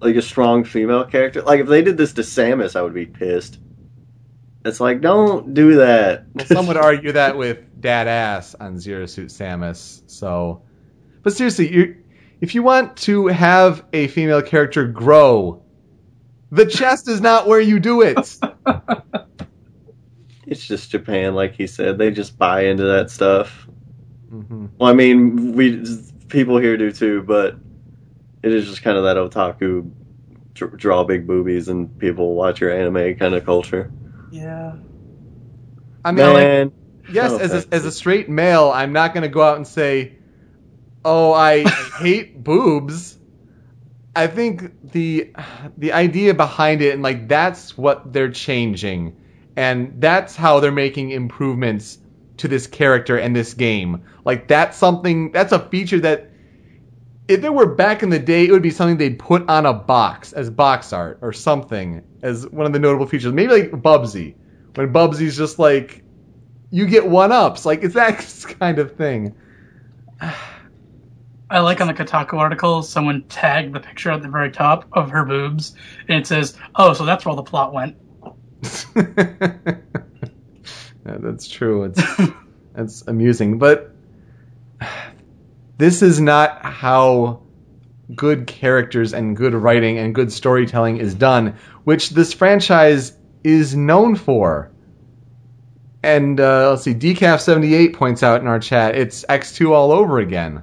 [0.00, 1.42] like a strong female character.
[1.42, 3.58] Like if they did this to Samus, I would be pissed.
[4.64, 6.26] It's like don't do that.
[6.44, 10.02] Some would argue that with dad ass on Zero Suit Samus.
[10.06, 10.62] So,
[11.22, 11.96] but seriously, you
[12.40, 15.62] if you want to have a female character grow,
[16.50, 18.38] the chest is not where you do it.
[20.46, 21.98] it's just Japan, like he said.
[21.98, 23.66] They just buy into that stuff.
[24.30, 25.84] hmm Well, I mean, we
[26.28, 27.56] people here do too, but
[28.44, 29.90] it is just kind of that otaku
[30.54, 33.94] dr- draw big boobies and people watch your anime kind of culture.
[34.30, 34.76] yeah.
[36.04, 36.72] I mean, like, Man,
[37.06, 39.66] yes, oh, as a, as a straight male, I'm not going to go out and
[39.66, 40.18] say,
[41.04, 41.64] "Oh, I
[41.98, 43.18] hate boobs."
[44.16, 45.32] I think the
[45.78, 49.16] the idea behind it and like that's what they're changing,
[49.56, 51.98] and that's how they're making improvements
[52.38, 54.04] to this character and this game.
[54.24, 56.30] Like that's something that's a feature that
[57.28, 59.72] if it were back in the day, it would be something they'd put on a
[59.72, 63.32] box as box art or something as one of the notable features.
[63.32, 64.34] Maybe like Bubsy,
[64.74, 66.02] when Bubsy's just like,
[66.70, 67.64] you get one ups.
[67.64, 68.18] Like it's that
[68.58, 69.34] kind of thing.
[71.50, 75.10] I like on the Kotaku article, someone tagged the picture at the very top of
[75.10, 75.76] her boobs,
[76.08, 77.96] and it says, "Oh, so that's where all the plot went."
[78.96, 79.76] yeah,
[81.04, 81.84] that's true.
[81.84, 82.02] It's
[82.76, 83.93] it's amusing, but
[85.78, 87.42] this is not how
[88.14, 94.14] good characters and good writing and good storytelling is done, which this franchise is known
[94.14, 94.70] for.
[96.02, 100.62] And uh, let's see, Decaf78 points out in our chat, it's X2 all over again.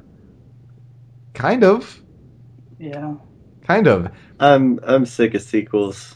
[1.33, 1.99] Kind of.
[2.77, 3.15] Yeah.
[3.63, 4.11] Kind of.
[4.39, 6.15] I'm I'm sick of sequels.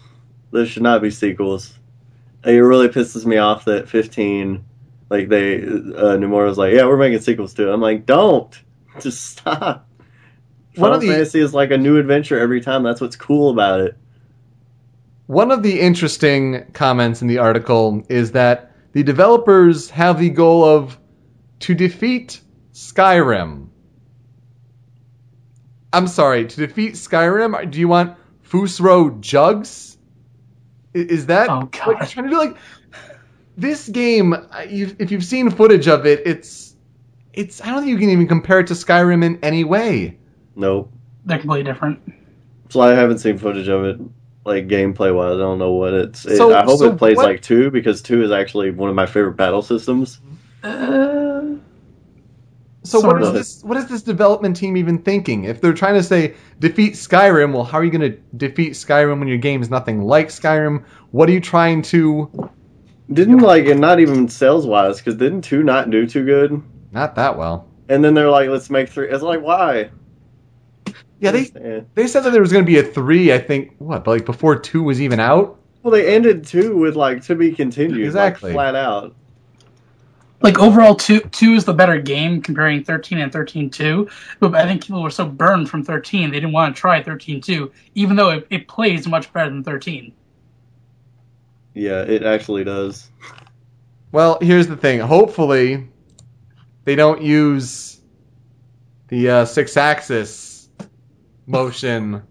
[0.51, 1.77] There should not be sequels.
[2.43, 4.63] It really pisses me off that 15,
[5.09, 7.73] like they, uh, Nomura's like, yeah, we're making sequels to it.
[7.73, 8.55] I'm like, don't,
[9.01, 9.87] just stop.
[10.75, 12.83] One Final of the- Fantasy is like a new adventure every time.
[12.83, 13.97] That's what's cool about it.
[15.27, 20.63] One of the interesting comments in the article is that the developers have the goal
[20.63, 20.97] of
[21.61, 22.41] to defeat
[22.73, 23.69] Skyrim.
[25.93, 28.17] I'm sorry, to defeat Skyrim, do you want
[28.47, 29.97] Fusro Jugs?
[30.93, 31.87] Is that Oh, what God.
[31.87, 32.37] you're trying to do?
[32.37, 32.57] Like
[33.57, 36.64] this game, uh, if you've seen footage of it, it's
[37.35, 37.61] it's.
[37.61, 40.17] I don't think you can even compare it to Skyrim in any way.
[40.55, 40.91] Nope.
[41.25, 41.99] They're completely different.
[42.69, 43.99] So I haven't seen footage of it,
[44.45, 45.35] like gameplay wise.
[45.35, 46.25] I don't know what it's.
[46.25, 48.89] it- So- I hope so it plays what- like two because two is actually one
[48.89, 50.19] of my favorite battle systems.
[50.63, 51.41] Uh,
[52.83, 53.63] So what is this?
[53.63, 55.45] What is this development team even thinking?
[55.45, 59.17] If they're trying to say defeat Skyrim, well, how are you going to defeat Skyrim
[59.19, 60.83] when your game is nothing like Skyrim?
[61.11, 62.29] What are you trying to?
[63.11, 66.61] Didn't like, and not even sales wise, because didn't two not do too good?
[66.95, 67.67] Not that well.
[67.89, 69.09] And then they're like, let's make three.
[69.09, 69.91] It's like, why?
[71.19, 73.31] Yeah, they they said that there was going to be a three.
[73.31, 75.59] I think what, but like before two was even out.
[75.83, 78.49] Well, they ended two with like to be continued, Exactly.
[78.51, 79.15] like, flat out.
[80.41, 84.09] like overall, two two is the better game comparing thirteen and thirteen two.
[84.39, 87.39] But I think people were so burned from thirteen they didn't want to try thirteen
[87.41, 90.13] two, even though it, it plays much better than thirteen.
[91.73, 93.09] Yeah, it actually does.
[94.11, 94.99] Well, here's the thing.
[94.99, 95.87] Hopefully,
[96.85, 97.99] they don't use
[99.09, 100.67] the uh, Sixaxis
[101.45, 102.23] motion.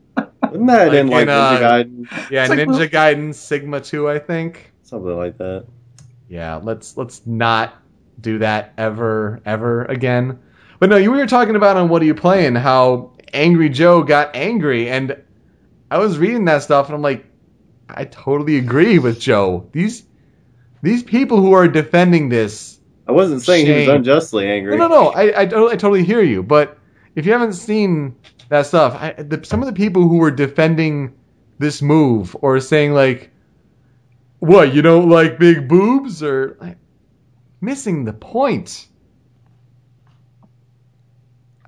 [0.52, 2.30] Isn't that Like in like in, uh, Ninja Gaiden?
[2.30, 4.72] Yeah, It's like- Ninja Gaiden Sigma two, I think.
[4.82, 5.66] Something like that.
[6.28, 7.74] Yeah, let's let's not
[8.20, 10.38] do that ever ever again.
[10.78, 12.54] But no, you were talking about on what are you playing?
[12.54, 15.16] How Angry Joe got angry, and
[15.90, 17.24] I was reading that stuff, and I'm like,
[17.88, 19.68] I totally agree with Joe.
[19.72, 20.04] These
[20.82, 22.73] these people who are defending this,
[23.06, 24.76] I wasn't saying he was unjustly angry.
[24.76, 26.42] no, no, no, I I, I totally hear you.
[26.42, 26.78] But
[27.14, 28.16] if you haven't seen
[28.48, 31.14] that stuff, I, the, some of the people who were defending
[31.58, 33.30] this move or saying like,
[34.38, 36.78] what you don't like big boobs or like,
[37.60, 38.88] missing the point.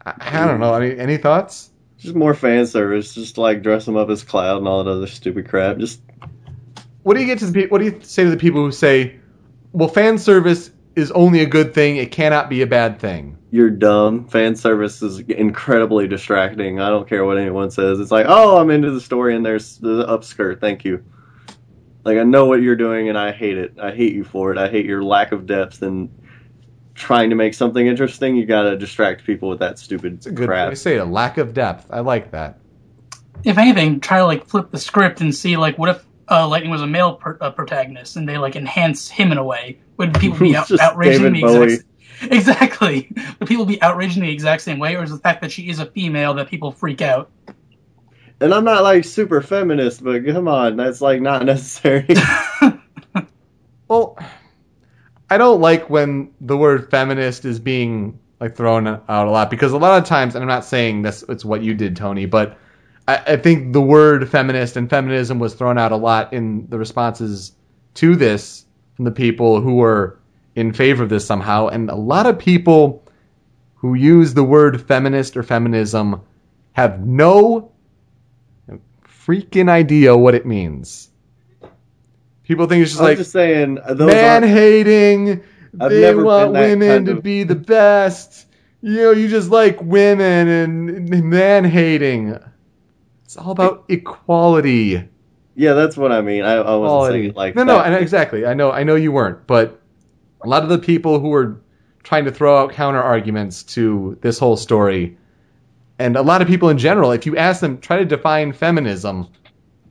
[0.04, 0.78] I, I don't know.
[0.78, 1.70] Mean, any thoughts?
[1.98, 3.14] Just more fan service.
[3.14, 5.78] Just like dress him up as Cloud and all that other stupid crap.
[5.78, 6.00] Just
[7.02, 8.70] What do you get to the pe- What do you say to the people who
[8.72, 9.16] say,
[9.72, 13.36] "Well, fan service is only a good thing; it cannot be a bad thing"?
[13.56, 14.28] you're dumb.
[14.28, 16.78] Fan service is incredibly distracting.
[16.78, 18.00] I don't care what anyone says.
[18.00, 20.60] It's like, oh, I'm into the story and there's the upskirt.
[20.60, 21.02] Thank you.
[22.04, 23.78] Like I know what you're doing and I hate it.
[23.80, 24.58] I hate you for it.
[24.58, 26.10] I hate your lack of depth and
[26.94, 28.36] trying to make something interesting.
[28.36, 30.70] You gotta distract people with that stupid It's a good crap.
[30.70, 30.98] I say.
[30.98, 31.86] A lack of depth.
[31.90, 32.58] I like that.
[33.42, 36.70] If anything, try to like flip the script and see like what if uh, Lightning
[36.70, 39.78] was a male per- uh, protagonist and they like enhance him in a way?
[39.98, 41.64] Would people be out- Just outraged in the Bowie.
[41.74, 41.84] exact
[42.32, 43.10] exactly?
[43.38, 45.68] Would people be outraged in the exact same way, or is the fact that she
[45.68, 47.30] is a female that people freak out?
[48.40, 52.06] And I'm not like super feminist, but come on, that's like not necessary.
[53.88, 54.18] Well,
[55.30, 59.72] I don't like when the word feminist is being like thrown out a lot because
[59.72, 62.58] a lot of times, and I'm not saying this it's what you did, Tony, but
[63.08, 66.78] I, I think the word feminist and feminism was thrown out a lot in the
[66.78, 67.52] responses
[67.94, 70.18] to this from the people who were
[70.54, 73.04] in favor of this somehow, and a lot of people
[73.74, 76.22] who use the word feminist or feminism
[76.72, 77.72] have no
[79.26, 81.10] freaking idea what it means.
[82.44, 85.42] People think it's just I'm like just saying uh, man hating.
[85.72, 88.46] They want women to of- be the best.
[88.80, 92.38] You know, you just like women and man hating.
[93.26, 95.02] It's all about equality.
[95.56, 96.44] Yeah, that's what I mean.
[96.44, 97.12] I, I wasn't Equality.
[97.18, 97.66] saying it like no, that.
[97.66, 98.46] no, and exactly.
[98.46, 99.80] I know, I know you weren't, but
[100.42, 101.60] a lot of the people who were
[102.04, 105.18] trying to throw out counter arguments to this whole story,
[105.98, 109.28] and a lot of people in general, if you ask them, try to define feminism,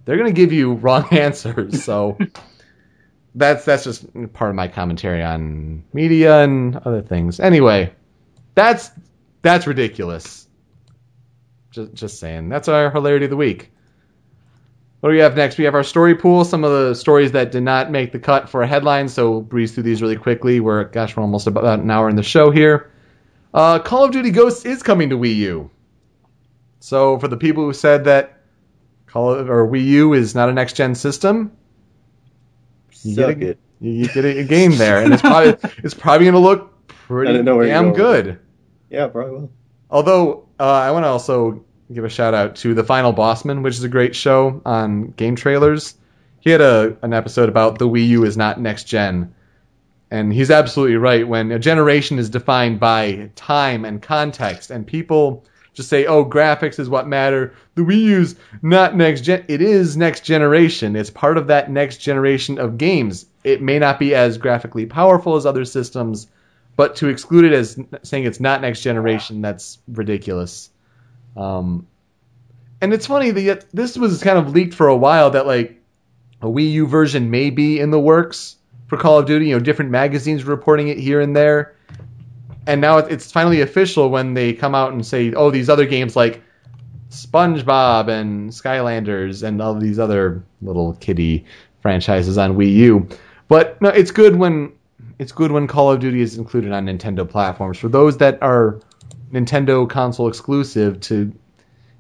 [0.05, 1.83] they're going to give you wrong answers.
[1.83, 2.17] So
[3.35, 7.41] that's that's just part of my commentary on media and other things.
[7.41, 7.93] Anyway,
[8.53, 8.91] that's
[9.41, 10.44] that's ridiculous.
[11.75, 12.47] Just just saying.
[12.47, 13.71] That's our hilarity of the week.
[15.01, 15.57] What do we have next?
[15.57, 18.49] We have our story pool, some of the stories that did not make the cut
[18.49, 20.61] for a headline, so we'll breeze through these really quickly.
[20.61, 22.91] We're, gosh, we're almost about an hour in the show here.
[23.53, 25.69] Uh, Call of Duty Ghosts is coming to Wii U.
[26.79, 28.39] So for the people who said that
[29.05, 31.51] Call of, or Wii U is not a next gen system,
[33.03, 33.59] you Suck get a, it.
[33.81, 37.29] You, get a, a game there, and it's probably it's probably going to look pretty
[37.29, 38.39] I didn't know where you're damn good.
[38.89, 39.51] Yeah, probably will.
[39.91, 43.75] Although uh, I want to also give a shout out to the Final Bossman, which
[43.75, 45.95] is a great show on game trailers.
[46.39, 49.33] he had a an episode about the Wii U is not next gen,
[50.11, 51.27] and he's absolutely right.
[51.27, 56.79] When a generation is defined by time and context, and people just say, "Oh, graphics
[56.79, 59.43] is what matter," the Wii U's not next gen.
[59.47, 60.95] It is next generation.
[60.95, 63.25] It's part of that next generation of games.
[63.43, 66.27] It may not be as graphically powerful as other systems,
[66.75, 70.69] but to exclude it as saying it's not next generation, that's ridiculous.
[71.35, 71.87] Um,
[72.81, 75.81] and it's funny that this was kind of leaked for a while that like
[76.41, 78.57] a Wii U version may be in the works
[78.87, 79.47] for Call of Duty.
[79.47, 81.75] You know, different magazines reporting it here and there,
[82.67, 86.15] and now it's finally official when they come out and say, "Oh, these other games
[86.15, 86.41] like
[87.09, 91.45] SpongeBob and Skylanders and all these other little kiddie
[91.81, 93.07] franchises on Wii U."
[93.47, 94.71] But no, it's good when
[95.17, 97.77] it's good when Call of Duty is included on Nintendo platforms.
[97.77, 98.79] For those that are
[99.31, 101.33] Nintendo console exclusive to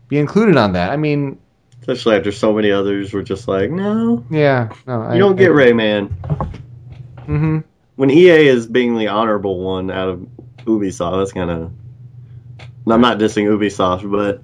[0.07, 0.91] be included on that.
[0.91, 1.39] I mean,
[1.81, 6.09] especially after so many others were just like, no, yeah, no, you don't get Rayman.
[7.19, 7.59] Mm-hmm.
[7.95, 10.27] When EA is being the honorable one out of
[10.65, 11.71] Ubisoft, that's kind of.
[12.87, 14.41] I'm not dissing Ubisoft, but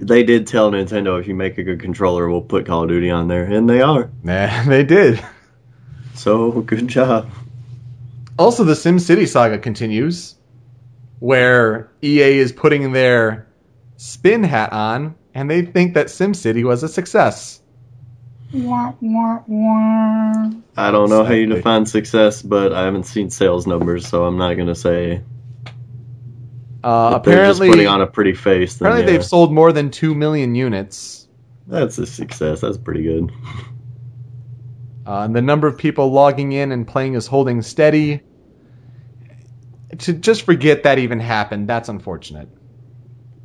[0.00, 3.10] they did tell Nintendo if you make a good controller, we'll put Call of Duty
[3.10, 4.10] on there, and they are.
[4.24, 5.22] Yeah, they did.
[6.14, 7.30] So good job.
[8.38, 10.34] Also, the SimCity saga continues,
[11.20, 13.46] where EA is putting their
[13.96, 17.60] spin hat on, and they think that SimCity was a success.
[18.52, 20.50] Wah, wah, wah.
[20.76, 24.38] I don't know how you define success, but I haven't seen sales numbers, so I'm
[24.38, 25.22] not gonna say.
[26.82, 28.76] Uh, If they're just apparently, putting on a pretty face.
[28.76, 31.28] Then apparently yeah, they've sold more than two million units.
[31.66, 32.62] that's a success.
[32.62, 33.30] That's pretty good.
[35.06, 38.22] Uh, and the number of people logging in and playing is holding steady.
[39.98, 42.48] To just forget that even happened, that's unfortunate.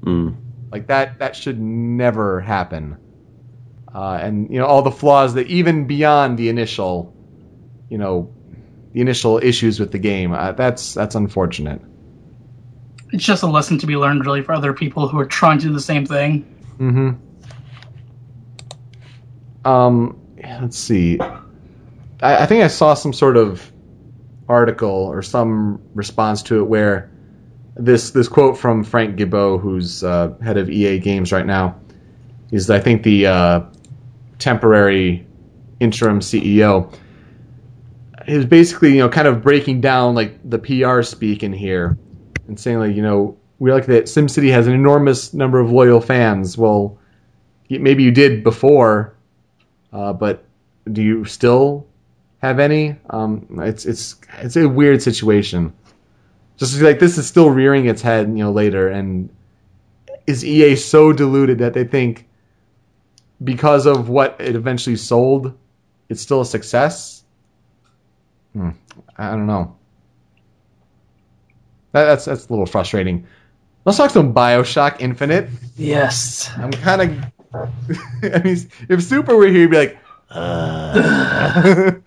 [0.01, 0.35] Mm.
[0.71, 2.97] Like that, that should never happen.
[3.93, 7.15] Uh, and you know all the flaws that even beyond the initial,
[7.89, 8.33] you know,
[8.95, 10.31] the initial issues with the game.
[10.33, 11.81] Uh, that's that's unfortunate.
[13.11, 15.67] It's just a lesson to be learned, really, for other people who are trying to
[15.67, 16.45] do the same thing.
[16.77, 17.11] Mm-hmm.
[19.67, 20.19] Um,
[20.61, 21.19] let's see.
[21.19, 21.41] I,
[22.21, 23.71] I think I saw some sort of
[24.47, 27.09] article or some response to it where
[27.75, 31.75] this this quote from Frank Gibeau, who's uh, head of EA Games right now,
[32.51, 33.61] is I think the uh,
[34.39, 35.25] temporary
[35.79, 36.93] interim CEO.
[38.27, 41.97] Is basically you know kind of breaking down like the PR speak in here
[42.47, 46.01] and saying like you know we like that SimCity has an enormous number of loyal
[46.01, 46.57] fans.
[46.57, 46.97] Well,
[47.69, 49.15] maybe you did before,
[49.93, 50.43] uh, but
[50.91, 51.87] do you still
[52.41, 52.95] have any?
[53.09, 55.73] Um, it's it's it's a weird situation.
[56.57, 59.29] Just like this is still rearing its head, you know, later, and
[60.27, 62.27] is EA so deluded that they think
[63.43, 65.57] because of what it eventually sold,
[66.09, 67.23] it's still a success?
[68.53, 68.71] Hmm.
[69.17, 69.75] I don't know.
[71.91, 73.25] That, that's that's a little frustrating.
[73.86, 75.49] Let's talk some Bioshock Infinite.
[75.77, 76.49] Yes.
[76.57, 77.31] I'm kind of.
[78.23, 78.57] I mean,
[78.89, 79.99] if Super were here, he'd be like,
[80.36, 80.93] uh,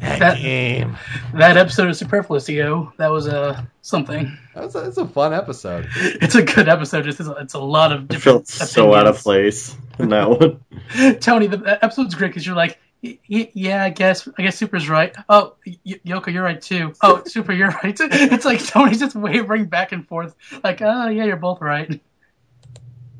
[0.00, 0.96] that, That- game.
[1.34, 4.36] That episode of Superfluous, yo, that was uh, something.
[4.54, 5.88] That's a, that's a fun episode.
[5.94, 7.06] It's a good episode.
[7.06, 10.28] It's, it's a lot of I different felt so out of place in that
[10.98, 11.18] one.
[11.20, 14.56] Tony, the, the episode's great because you're like, "Y- y- yeah, I guess, I guess
[14.56, 15.14] Super's right.
[15.28, 16.94] Oh, y- Yoko, you're right too.
[17.02, 17.96] Oh, Super, you're right.
[18.00, 20.34] It's like Tony's just wavering back and forth,
[20.64, 21.90] like, oh yeah, you're both right.
[21.90, 22.00] It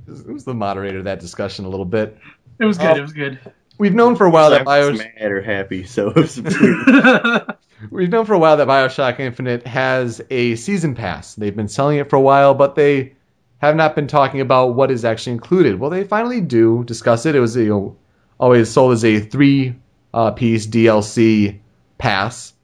[0.07, 2.17] was- it was the moderator of that discussion a little bit.
[2.59, 2.93] It was good.
[2.93, 2.97] Oh.
[2.97, 3.39] It was good.
[3.79, 7.57] We've known for a while that I was mad or happy, so it was weird.
[7.91, 11.35] We've known for a while that Bioshock Infinite has a season pass.
[11.35, 13.15] They've been selling it for a while, but they
[13.59, 15.79] have not been talking about what is actually included.
[15.79, 17.35] Well, they finally do discuss it.
[17.35, 17.97] It was you know,
[18.41, 19.77] always sold as a three
[20.15, 21.61] uh, piece DLC
[21.99, 22.55] pass.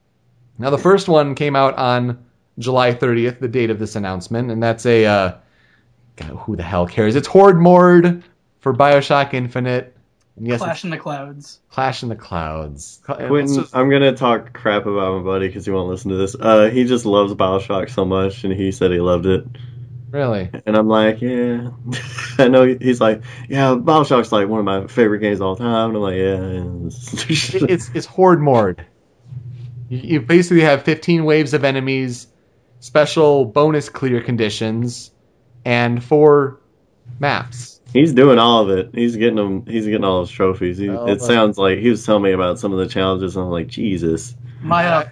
[0.58, 2.24] Now, the first one came out on
[2.58, 5.34] July 30th, the date of this announcement, and that's a uh,
[6.16, 7.16] God, who the hell cares?
[7.16, 8.22] It's Horde Mord
[8.60, 9.91] for Bioshock Infinite.
[10.36, 11.60] And yes, Clash in the Clouds.
[11.70, 13.00] Clash in the Clouds.
[13.04, 16.34] Quentin, just- I'm gonna talk crap about my buddy because he won't listen to this.
[16.38, 19.44] Uh, he just loves Bioshock so much, and he said he loved it.
[20.10, 20.50] really?
[20.66, 21.70] And I'm like, yeah.
[22.38, 25.90] I know he's like, yeah, Bioshock's like one of my favorite games of all time.
[25.90, 26.88] And I'm like, yeah.
[27.68, 28.86] It's it's horde mode.
[29.90, 32.26] You, you basically have 15 waves of enemies,
[32.80, 35.10] special bonus clear conditions,
[35.66, 36.58] and four
[37.20, 37.80] maps.
[37.92, 38.90] He's doing all of it.
[38.94, 39.66] He's getting them.
[39.66, 40.78] He's getting all his trophies.
[40.78, 43.36] He, Oh, it but- sounds like he was telling me about some of the challenges.
[43.36, 44.34] And I'm like, Jesus.
[44.60, 45.08] My, uh,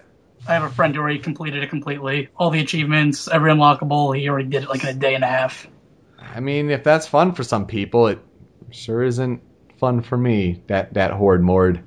[0.49, 2.29] I have a friend who already completed it completely.
[2.37, 5.27] All the achievements, every unlockable, he already did it like in a day and a
[5.27, 5.67] half.
[6.19, 8.19] I mean, if that's fun for some people, it
[8.71, 9.43] sure isn't
[9.79, 10.63] fun for me.
[10.69, 11.83] That that horde mode.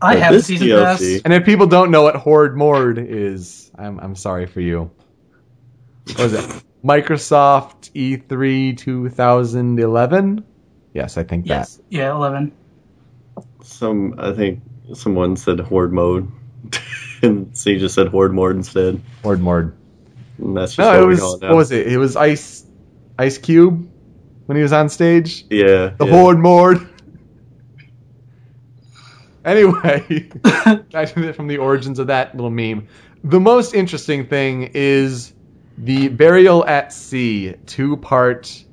[0.00, 1.22] I But have a this season DLC pass.
[1.24, 4.90] And if people don't know what Horde Mord is, I'm I'm sorry for you.
[6.06, 6.62] What was it?
[6.84, 10.44] Microsoft E E3 2011?
[10.94, 11.80] Yes, I think Yes.
[11.90, 12.52] Yeah, eleven.
[13.62, 14.60] Some, I think
[14.94, 16.30] someone said horde mode,
[17.22, 18.96] and so you just said horde mode instead.
[18.96, 19.02] that.
[19.22, 19.76] Horde Mord.
[20.38, 21.86] And that's just No, what it was it what was it?
[21.92, 22.64] It was Ice
[23.18, 23.88] Ice Cube
[24.46, 25.44] when he was on stage.
[25.50, 26.10] Yeah, The yeah.
[26.12, 26.88] Horde Mord.
[29.44, 32.86] Anyway, back to the- from the origins of that little meme.
[33.24, 35.32] The most interesting thing is
[35.78, 38.64] the Burial at Sea two-part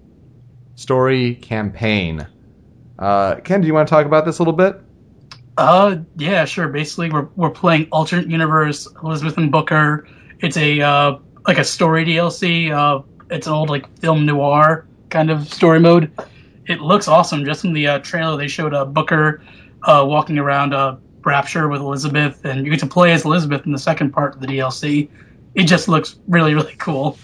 [0.75, 2.27] story campaign.
[2.97, 4.81] Uh, Ken, do you want to talk about this a little bit?
[5.57, 6.67] Uh, yeah, sure.
[6.67, 10.07] Basically, we're we're playing alternate universe Elizabeth and Booker.
[10.39, 12.71] It's a uh like a story DLC.
[12.71, 16.11] Uh, it's an old like film noir kind of story mode.
[16.67, 17.45] It looks awesome.
[17.45, 19.43] Just in the uh, trailer, they showed uh, Booker
[19.83, 23.71] uh, walking around uh, Rapture with Elizabeth, and you get to play as Elizabeth in
[23.71, 25.09] the second part of the DLC.
[25.55, 27.17] It just looks really really cool.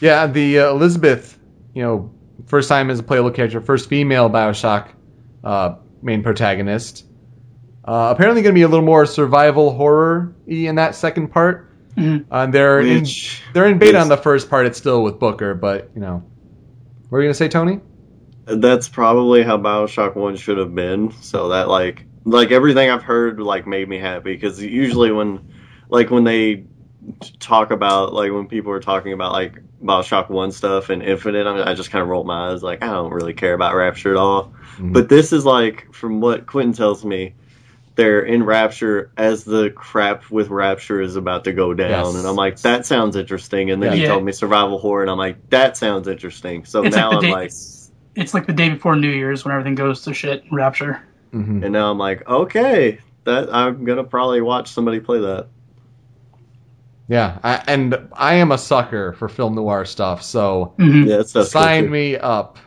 [0.00, 1.38] Yeah, the uh, Elizabeth,
[1.74, 2.14] you know,
[2.46, 4.90] first time as a playable character, first female Bioshock
[5.42, 7.04] uh, main protagonist.
[7.84, 11.64] Uh, apparently, going to be a little more survival horror in that second part.
[11.96, 12.26] Mhm.
[12.30, 13.04] Uh, they're in,
[13.54, 14.66] they're in beta is- on the first part.
[14.66, 16.16] It's still with Booker, but you know,
[17.08, 17.80] what were you going to say, Tony?
[18.44, 21.12] That's probably how Bioshock One should have been.
[21.22, 25.50] So that like like everything I've heard like made me happy because usually when
[25.88, 26.64] like when they
[27.40, 31.52] talk about like when people are talking about like Bioshock One stuff and Infinite, I,
[31.54, 34.10] mean, I just kind of rolled my eyes like I don't really care about Rapture
[34.12, 34.52] at all.
[34.78, 34.92] Mhm.
[34.92, 37.34] But this is like from what Quentin tells me.
[37.94, 42.14] They're in Rapture as the crap with Rapture is about to go down, Yes.
[42.14, 43.72] and I'm like, that sounds interesting.
[43.72, 46.64] And then he told me survival horror, and I'm like, that sounds interesting.
[46.64, 47.32] So It's now like the I'm day.
[47.32, 50.56] like, it's, it's like the day before New Year's when everything goes to shit in
[50.56, 51.02] Rapture.
[51.34, 51.64] Mhm.
[51.64, 55.48] And now I'm like, okay, that I'm gonna probably watch somebody play that.
[57.08, 61.28] Yeah, I, and I am a sucker for film noir stuff, so hmm Yeah, that
[61.28, 62.58] stuff's good sign me up.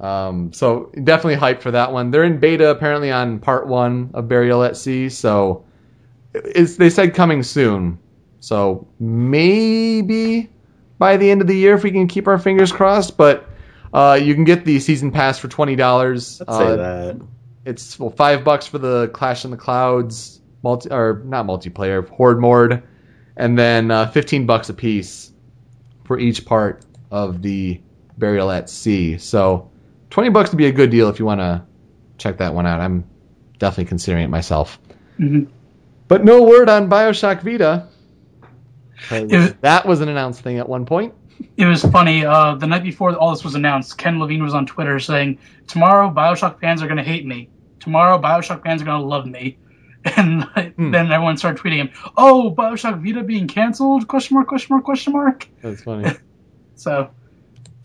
[0.00, 2.10] Um, so definitely hyped for that one.
[2.12, 5.64] They're in beta apparently on part one of Burial at Sea, so
[6.34, 7.98] it's they said coming soon.
[8.40, 10.50] So maybe
[10.98, 13.16] by the end of the year if we can keep our fingers crossed.
[13.16, 13.48] But
[13.92, 16.40] uh, you can get the season pass for twenty dollars.
[16.40, 17.20] I'd say that.
[17.64, 22.40] It's well, five bucks for the Clash in the Clouds multi or not multiplayer Horde
[22.40, 22.82] Mode,
[23.38, 25.32] and then uh, fifteen bucks a piece
[26.04, 27.80] for each part of the
[28.18, 29.16] Burial at Sea.
[29.18, 29.70] So
[30.10, 31.64] twenty bucks would be a good deal if you want to
[32.18, 32.80] check that one out.
[32.80, 33.04] I'm
[33.58, 34.78] definitely considering it myself.
[35.16, 35.44] hmm
[36.08, 37.88] But no word on Bioshock Vita.
[39.10, 41.14] It was- that was an announced thing at one point.
[41.56, 42.24] It was funny.
[42.24, 46.10] Uh, the night before all this was announced, Ken Levine was on Twitter saying, "Tomorrow,
[46.10, 47.48] Bioshock fans are going to hate me.
[47.78, 49.56] Tomorrow, Bioshock fans are going to love me."
[50.16, 50.44] And
[50.76, 50.90] Hmm.
[50.90, 54.06] then everyone started tweeting him, "Oh, Bioshock Vita being canceled?
[54.08, 54.48] Question mark?
[54.48, 54.84] Question mark?
[54.84, 56.10] Question mark?" That's funny.
[56.76, 57.10] So,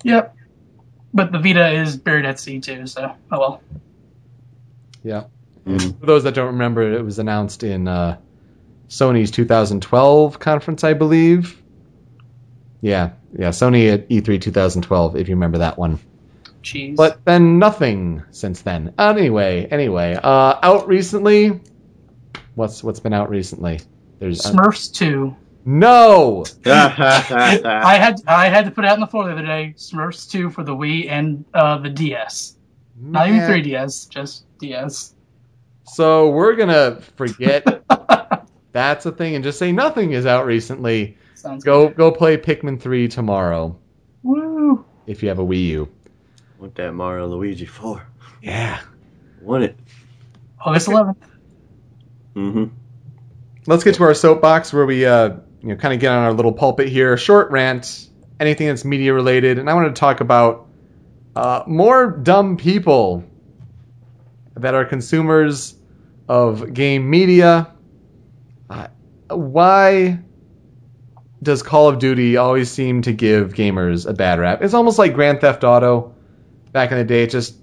[0.03, 0.35] yep.
[1.15, 2.85] But the Vita is buried at sea too.
[2.85, 3.61] So, oh well.
[5.03, 5.23] yeah.
[5.65, 5.99] Mm.
[5.99, 8.17] For those that don't remember, it was announced in uh,
[8.89, 11.59] Sony's 2012 conference, I believe.
[12.81, 15.99] Yeah, yeah, Sony at E E3 2012, if you remember that one.
[16.61, 16.95] Jeez.
[16.95, 18.93] But then nothing since then.
[18.99, 21.61] Anyway, anyway, uh, out recently.
[22.55, 23.79] What's what's been out recently?
[24.19, 25.35] There's uh, Smurfs two.
[25.65, 26.45] no.
[26.65, 29.73] I had I had to put it out on the floor the other day.
[29.77, 32.57] Smurfs two for the Wii and uh, the DS.
[32.95, 35.15] Not even 3DS, just DS.
[35.85, 37.83] So we're gonna forget
[38.71, 41.17] that's a thing and just say nothing is out recently.
[41.35, 43.77] Sounds Go go play Pikmin 3 tomorrow
[44.21, 44.85] Woo!
[45.07, 45.89] if you have a Wii U.
[46.59, 48.07] Want that Mario Luigi four?
[48.41, 48.79] Yeah.
[49.41, 49.77] Want it?
[50.61, 51.17] August 11th.
[52.35, 52.65] Mm-hmm.
[53.67, 56.33] let's get to our soapbox where we uh, you know kind of get on our
[56.33, 57.15] little pulpit here.
[57.17, 58.09] Short rant,
[58.39, 60.67] anything that's media related, and I want to talk about
[61.35, 63.23] uh, more dumb people
[64.55, 65.75] that are consumers
[66.27, 67.71] of game media.
[68.69, 68.87] Uh,
[69.29, 70.19] why
[71.41, 74.61] does Call of Duty always seem to give gamers a bad rap?
[74.61, 76.15] It's almost like Grand Theft Auto
[76.71, 77.23] back in the day.
[77.23, 77.55] It just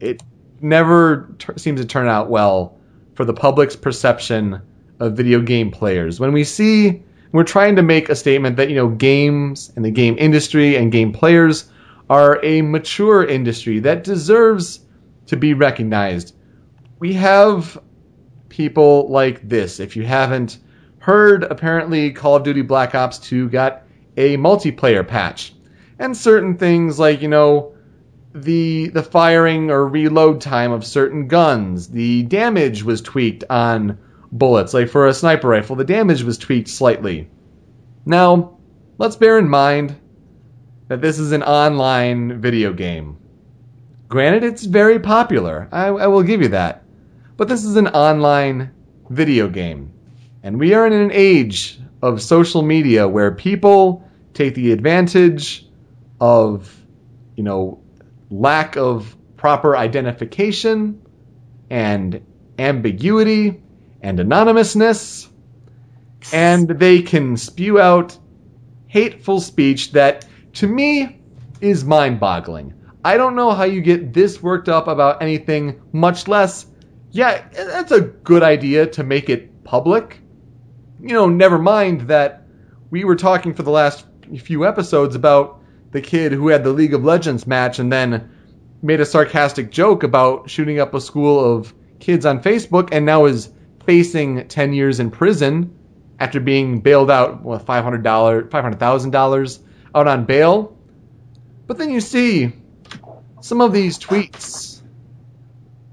[0.00, 0.22] it
[0.60, 2.78] never t- seems to turn out well
[3.16, 4.60] for the public's perception
[5.00, 6.20] of video game players.
[6.20, 7.02] When we see
[7.32, 10.92] we're trying to make a statement that you know games and the game industry and
[10.92, 11.68] game players
[12.08, 14.80] are a mature industry that deserves
[15.26, 16.34] to be recognized.
[16.98, 17.78] We have
[18.48, 19.80] people like this.
[19.80, 20.58] If you haven't
[20.98, 23.82] heard, apparently Call of Duty Black Ops 2 got
[24.16, 25.52] a multiplayer patch.
[25.98, 27.75] And certain things like, you know,
[28.42, 31.88] the the firing or reload time of certain guns.
[31.88, 33.98] The damage was tweaked on
[34.32, 34.74] bullets.
[34.74, 37.28] Like for a sniper rifle, the damage was tweaked slightly.
[38.04, 38.58] Now,
[38.98, 39.96] let's bear in mind
[40.88, 43.16] that this is an online video game.
[44.08, 45.68] Granted, it's very popular.
[45.72, 46.84] I, I will give you that.
[47.36, 48.70] But this is an online
[49.10, 49.92] video game.
[50.42, 55.66] And we are in an age of social media where people take the advantage
[56.20, 56.72] of,
[57.34, 57.80] you know,
[58.30, 61.00] lack of proper identification
[61.70, 62.24] and
[62.58, 63.62] ambiguity
[64.02, 65.28] and anonymousness,
[66.32, 68.18] and they can spew out
[68.86, 71.20] hateful speech that, to me,
[71.60, 72.72] is mind boggling.
[73.04, 76.66] I don't know how you get this worked up about anything, much less,
[77.12, 80.20] yeah, that's a good idea to make it public.
[81.00, 82.46] You know, never mind that
[82.90, 84.06] we were talking for the last
[84.38, 85.55] few episodes about
[85.96, 88.30] the kid who had the League of Legends match and then
[88.82, 93.24] made a sarcastic joke about shooting up a school of kids on Facebook and now
[93.24, 93.48] is
[93.86, 95.74] facing 10 years in prison
[96.20, 99.58] after being bailed out with $500, $500,000
[99.94, 100.76] out on bail.
[101.66, 102.52] But then you see
[103.40, 104.82] some of these tweets.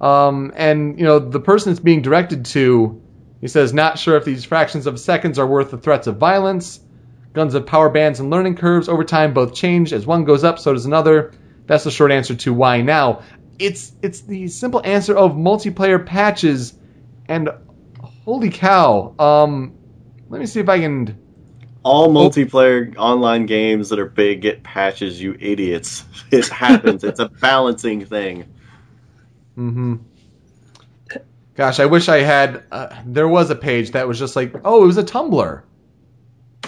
[0.02, 3.02] Um, and, you know, the person it's being directed to,
[3.40, 6.82] he says, not sure if these fractions of seconds are worth the threats of violence.
[7.34, 9.92] Guns of power bands and learning curves over time both change.
[9.92, 11.34] As one goes up, so does another.
[11.66, 13.24] That's the short answer to why now.
[13.58, 16.74] It's it's the simple answer of multiplayer patches,
[17.28, 17.50] and
[18.24, 19.16] holy cow!
[19.18, 19.76] Um,
[20.30, 21.20] let me see if I can.
[21.82, 26.06] All multiplayer online games that are big get patches, you idiots.
[26.32, 27.04] It happens.
[27.04, 28.46] it's a balancing thing.
[29.58, 29.96] Mm-hmm.
[31.56, 32.64] Gosh, I wish I had.
[32.72, 35.64] Uh, there was a page that was just like, oh, it was a Tumblr.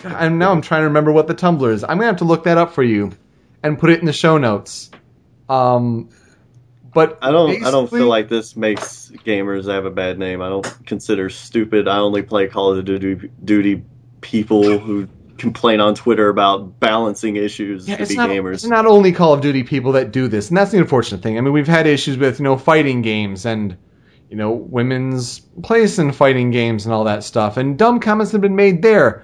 [0.19, 1.83] And now I'm trying to remember what the Tumblr is.
[1.83, 3.11] I'm gonna have to look that up for you
[3.63, 4.91] and put it in the show notes.
[5.49, 6.09] Um,
[6.93, 7.63] but I don't.
[7.63, 10.41] I don't feel like this makes gamers have a bad name.
[10.41, 11.87] I don't consider stupid.
[11.87, 13.83] I only play Call of Duty, Duty
[14.21, 18.53] people who complain on Twitter about balancing issues Yeah, to be not, gamers.
[18.53, 21.37] it's not only Call of Duty people that do this, and that's the unfortunate thing.
[21.37, 23.75] I mean, we've had issues with you know fighting games and
[24.29, 28.41] you know women's place in fighting games and all that stuff, and dumb comments have
[28.41, 29.23] been made there.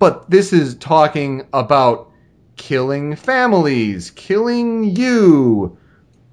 [0.00, 2.10] But this is talking about
[2.56, 5.78] killing families, killing you,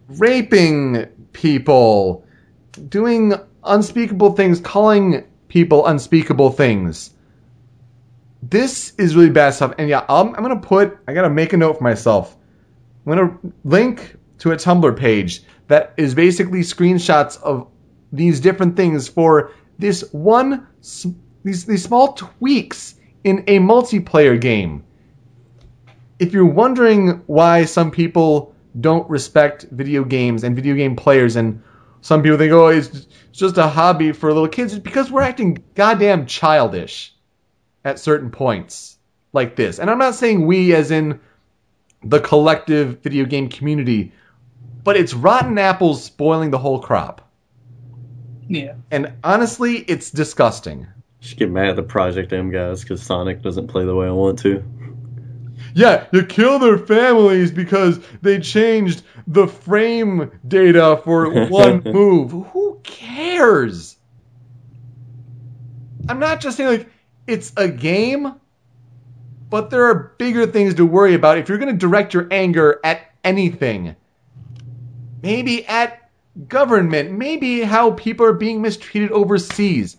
[0.07, 2.25] raping people,
[2.89, 7.11] doing unspeakable things, calling people unspeakable things
[8.43, 9.73] this is really bad stuff.
[9.77, 10.97] And yeah, I'm, I'm gonna put.
[11.07, 12.37] I gotta make a note for myself.
[13.05, 17.67] I'm gonna link to a Tumblr page that is basically screenshots of
[18.11, 20.67] these different things for this one.
[21.43, 22.95] These these small tweaks
[23.27, 24.85] in a multiplayer game.
[26.17, 31.61] If you're wondering why some people don't respect video games and video game players, and
[31.99, 35.61] some people think, oh, it's just a hobby for little kids, it's because we're acting
[35.75, 37.13] goddamn childish
[37.83, 38.97] at certain points
[39.33, 39.77] like this.
[39.77, 41.19] And I'm not saying we as in
[42.01, 44.13] the collective video game community,
[44.85, 47.29] but it's rotten apples spoiling the whole crop.
[48.47, 48.75] Yeah.
[48.89, 50.87] And honestly, it's disgusting.
[51.19, 54.11] Just get mad at the Project M guys because Sonic doesn't play the way I
[54.11, 54.63] want to.
[55.73, 62.31] Yeah, you kill their families because they changed the frame data for one move.
[62.31, 63.97] Who cares?
[66.09, 66.89] I'm not just saying like
[67.27, 68.33] it's a game,
[69.49, 72.79] but there are bigger things to worry about if you're going to direct your anger
[72.83, 73.95] at anything.
[75.21, 76.09] Maybe at
[76.47, 79.97] government, maybe how people are being mistreated overseas.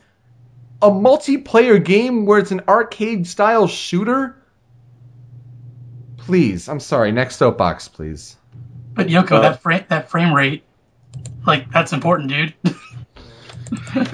[0.80, 4.36] A multiplayer game where it's an arcade style shooter?
[6.18, 7.10] Please, I'm sorry.
[7.10, 8.36] Next soapbox, please.
[8.94, 10.64] But Yoko, Uh, that frame that frame rate,
[11.46, 12.54] like that's important, dude.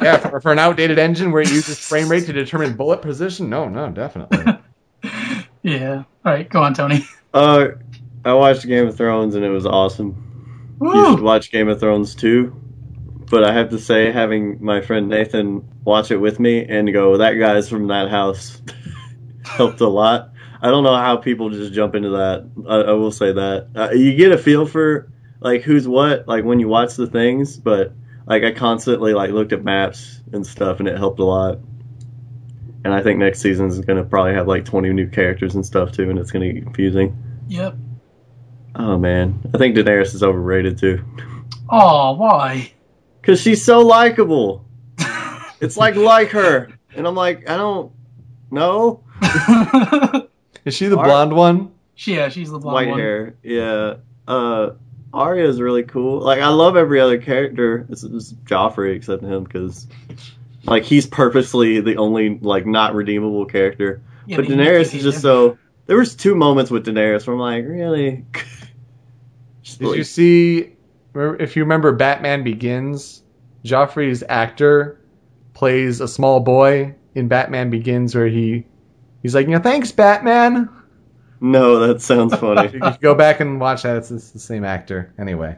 [0.02, 3.48] Yeah, for, for an outdated engine where it uses frame rate to determine bullet position,
[3.48, 4.58] no, no, definitely.
[5.62, 6.02] yeah.
[6.24, 7.04] All right, go on, Tony.
[7.32, 7.68] Uh,
[8.24, 10.76] I watched Game of Thrones and it was awesome.
[10.80, 12.60] You should watch Game of Thrones too.
[13.34, 17.16] But I have to say, having my friend Nathan watch it with me and go,
[17.16, 18.62] that guy's from that house,
[19.44, 20.30] helped a lot.
[20.62, 22.48] I don't know how people just jump into that.
[22.68, 23.70] I, I will say that.
[23.74, 27.56] Uh, you get a feel for like who's what, like when you watch the things,
[27.58, 27.92] but
[28.24, 31.58] like I constantly like looked at maps and stuff and it helped a lot.
[32.84, 35.66] And I think next season is going to probably have like 20 new characters and
[35.66, 37.20] stuff too, and it's going to get confusing.
[37.48, 37.74] Yep.
[38.76, 41.04] Oh man, I think Daenerys is overrated too.
[41.68, 42.70] Oh, why?
[43.24, 44.64] Cause she's so likable.
[45.60, 47.90] It's like like her, and I'm like, I don't
[48.50, 49.02] know.
[50.66, 51.72] Is she the Art- blonde one?
[51.94, 52.74] She, yeah, she's the blonde one.
[52.74, 52.98] White one.
[52.98, 53.94] hair, yeah.
[54.28, 54.72] Uh,
[55.14, 56.20] Arya is really cool.
[56.20, 57.86] Like I love every other character.
[57.88, 59.86] It's, it's Joffrey except him because
[60.64, 64.02] like he's purposely the only like not redeemable character.
[64.26, 65.22] Yeah, but you Daenerys is just him.
[65.22, 65.58] so.
[65.86, 68.24] There was two moments with Daenerys where I'm like, really.
[69.64, 70.73] Did like- you see?
[71.14, 73.22] If you remember, Batman Begins,
[73.64, 75.00] Joffrey's actor
[75.52, 78.66] plays a small boy in Batman Begins, where he
[79.22, 80.68] he's like, you know, thanks, Batman.
[81.40, 82.78] no, that sounds funny.
[83.00, 83.96] Go back and watch that.
[83.98, 85.12] It's, it's the same actor.
[85.18, 85.56] Anyway,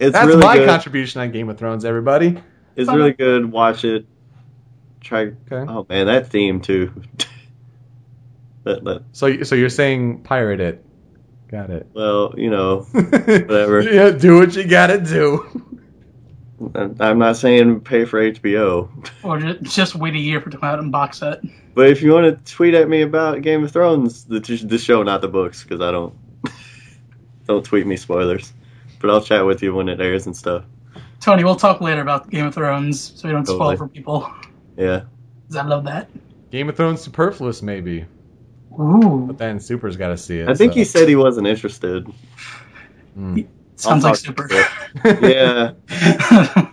[0.00, 0.68] It's that's really my good.
[0.68, 1.84] contribution on Game of Thrones.
[1.84, 2.42] Everybody.
[2.74, 3.50] It's really good.
[3.50, 4.06] Watch it.
[5.00, 5.32] Try.
[5.50, 5.64] Okay.
[5.72, 6.92] Oh man, that theme too.
[8.64, 10.84] that, that, So so you're saying pirate it?
[11.48, 11.86] Got it.
[11.94, 13.80] well, you know, Whatever.
[13.92, 15.62] yeah, do what you gotta do.
[16.74, 18.88] I'm not saying pay for HBO,
[19.22, 21.40] Or ju- just wait a year for it to come out in box set.
[21.74, 25.02] but if you want to tweet at me about Game of Thrones, the, the show,
[25.02, 26.14] not the books, because I don't
[27.46, 28.52] don't tweet me spoilers.
[28.98, 30.64] But I'll chat with you when it airs and stuff.
[31.20, 34.32] Tony, we'll talk later about Game of Thrones so we don't spoil for people.
[34.78, 35.02] Yeah.
[35.48, 36.08] 'Cause I love that.
[36.50, 38.06] Game of Thrones superfluous maybe,
[38.78, 40.48] Ooh, but then Super's got to see it.
[40.48, 40.78] I think so.
[40.78, 42.06] he said he wasn't interested.
[43.76, 44.48] sounds like super.
[44.48, 44.68] to
[45.22, 45.72] Yeah.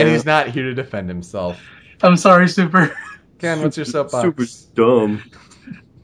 [0.00, 1.60] and he's not here to defend himself.
[2.02, 2.96] I'm sorry, super.
[3.38, 4.22] Ken, what's your soapbox?
[4.22, 5.22] super dumb.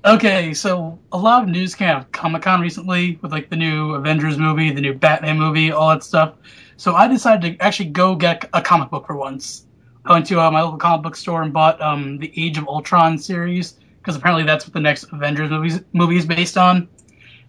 [0.05, 3.57] Okay, so a lot of news came out of Comic Con recently with like the
[3.57, 6.35] new Avengers movie, the new Batman movie, all that stuff.
[6.77, 9.67] So I decided to actually go get a comic book for once.
[10.05, 12.69] I went to uh, my local comic book store and bought um, the Age of
[12.69, 13.75] Ultron series
[14.09, 16.89] because apparently that's what the next Avengers movies movie is based on.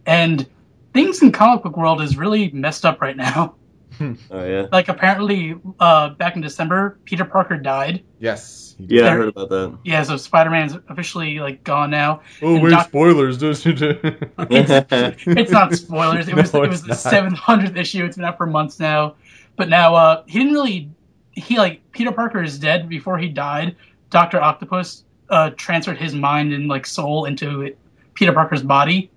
[0.05, 0.45] And
[0.91, 3.55] things in comic book world is really messed up right now.
[4.31, 4.67] Oh yeah.
[4.71, 8.03] Like apparently, uh, back in December, Peter Parker died.
[8.19, 8.75] Yes.
[8.77, 8.85] he.
[8.97, 9.77] Yeah, I heard about that.
[9.83, 12.21] Yeah, so Spider Man's officially like gone now.
[12.41, 13.41] Oh, And wait, Doc- spoilers.
[13.43, 16.27] it's, it's not spoilers.
[16.27, 18.05] It was it was the seven hundredth issue.
[18.05, 19.15] It's been out for months now.
[19.55, 20.91] But now uh, he didn't really.
[21.31, 22.87] He like Peter Parker is dead.
[22.87, 23.75] Before he died,
[24.09, 27.75] Doctor Octopus uh, transferred his mind and like soul into
[28.13, 29.11] Peter Parker's body.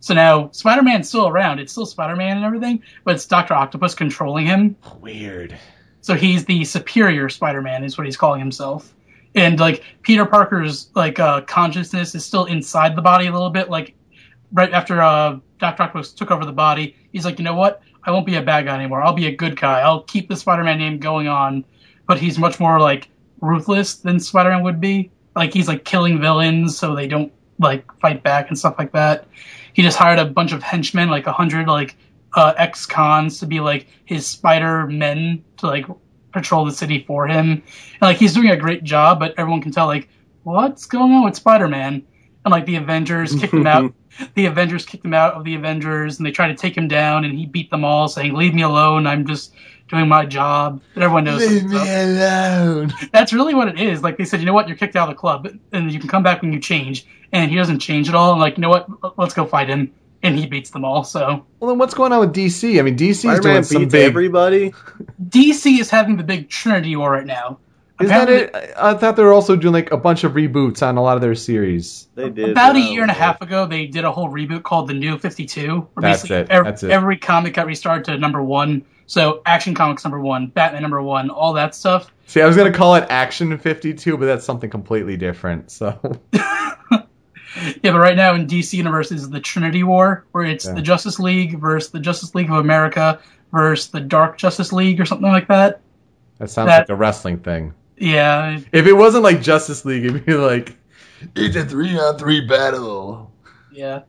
[0.00, 1.58] So now Spider Man's still around.
[1.58, 4.76] It's still Spider Man and everything, but it's Doctor Octopus controlling him.
[5.00, 5.58] Weird.
[6.02, 8.94] So he's the superior Spider-Man, is what he's calling himself.
[9.34, 13.70] And like Peter Parker's like uh, consciousness is still inside the body a little bit.
[13.70, 13.94] Like
[14.52, 17.82] right after uh, Doctor Octopus took over the body, he's like, you know what?
[18.02, 19.02] I won't be a bad guy anymore.
[19.02, 19.80] I'll be a good guy.
[19.80, 21.64] I'll keep the Spider-Man name going on.
[22.06, 23.08] But he's much more like
[23.40, 25.10] ruthless than Spider-Man would be.
[25.34, 29.26] Like he's like killing villains so they don't like fight back and stuff like that.
[29.72, 31.96] He just hired a bunch of henchmen, like a hundred like
[32.34, 35.86] uh, ex-cons to be like his spider men to like
[36.32, 37.50] patrol the city for him.
[37.50, 40.08] And like he's doing a great job, but everyone can tell like
[40.42, 42.06] what's going on with Spider-Man.
[42.44, 43.92] And like the Avengers kicked him out.
[44.34, 47.24] The Avengers kicked him out of the Avengers, and they tried to take him down,
[47.24, 49.06] and he beat them all, saying, "Leave me alone.
[49.06, 49.54] I'm just
[49.88, 51.86] doing my job." But everyone knows Leave me up.
[51.86, 52.92] alone.
[53.12, 54.02] that's really what it is.
[54.02, 56.08] Like they said, you know what, you're kicked out of the club, and you can
[56.08, 57.06] come back when you change.
[57.32, 58.32] And he doesn't change at all.
[58.32, 59.92] And like, you know what, let's go fight him.
[60.22, 61.04] And he beats them all.
[61.04, 62.78] So Well, then what's going on with DC?
[62.78, 64.06] I mean, DC is doing some beats big.
[64.08, 64.74] everybody.
[65.28, 67.58] DC is having the big Trinity War right now.
[68.00, 68.54] Is that it?
[68.54, 71.16] I I thought they were also doing like a bunch of reboots on a lot
[71.16, 72.08] of their series.
[72.14, 74.88] They did About a year and a half ago, they did a whole reboot called
[74.88, 75.88] the New Fifty Two.
[75.96, 76.48] That's it.
[76.50, 76.90] Every, That's it.
[76.90, 78.84] every comic got restarted to number one.
[79.06, 82.12] So Action Comics number one, Batman number one, all that stuff.
[82.26, 85.70] See, I was gonna call it Action 52, but that's something completely different.
[85.70, 85.98] So
[87.82, 90.74] Yeah, but right now in DC Universe is the Trinity War, where it's Yeah.
[90.74, 93.18] the Justice League versus the Justice League of America
[93.52, 95.80] versus the Dark Justice League or something like that.
[96.38, 97.74] that sounds That- like a wrestling thing.
[98.00, 100.74] Yeah, If it wasn't like Justice League, it'd be like
[101.36, 103.30] it's a three on three battle.
[103.70, 104.00] yeah.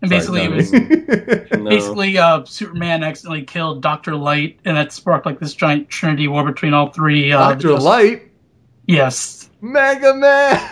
[0.00, 1.70] And basically, Sorry, it was No.
[1.70, 6.44] basically uh, Superman accidentally killed Doctor Light, and that sparked like this giant Trinity War
[6.44, 7.32] between all three.
[7.32, 8.22] Uh, Doctor Justice- Light,
[8.86, 9.50] Yes.
[9.60, 10.70] Mega Man.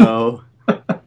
[0.00, 0.42] no.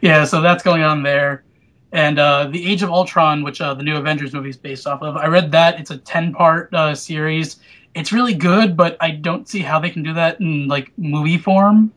[0.00, 1.44] Yeah, so that's going on there.
[1.92, 5.00] And uh, the Age of Ultron, which uh, the new Avengers movie is based off
[5.02, 5.78] of, I read that.
[5.80, 7.56] It's a ten-part uh, series.
[7.94, 11.38] It's really good, but I don't see how they can do that in like movie
[11.38, 11.92] form,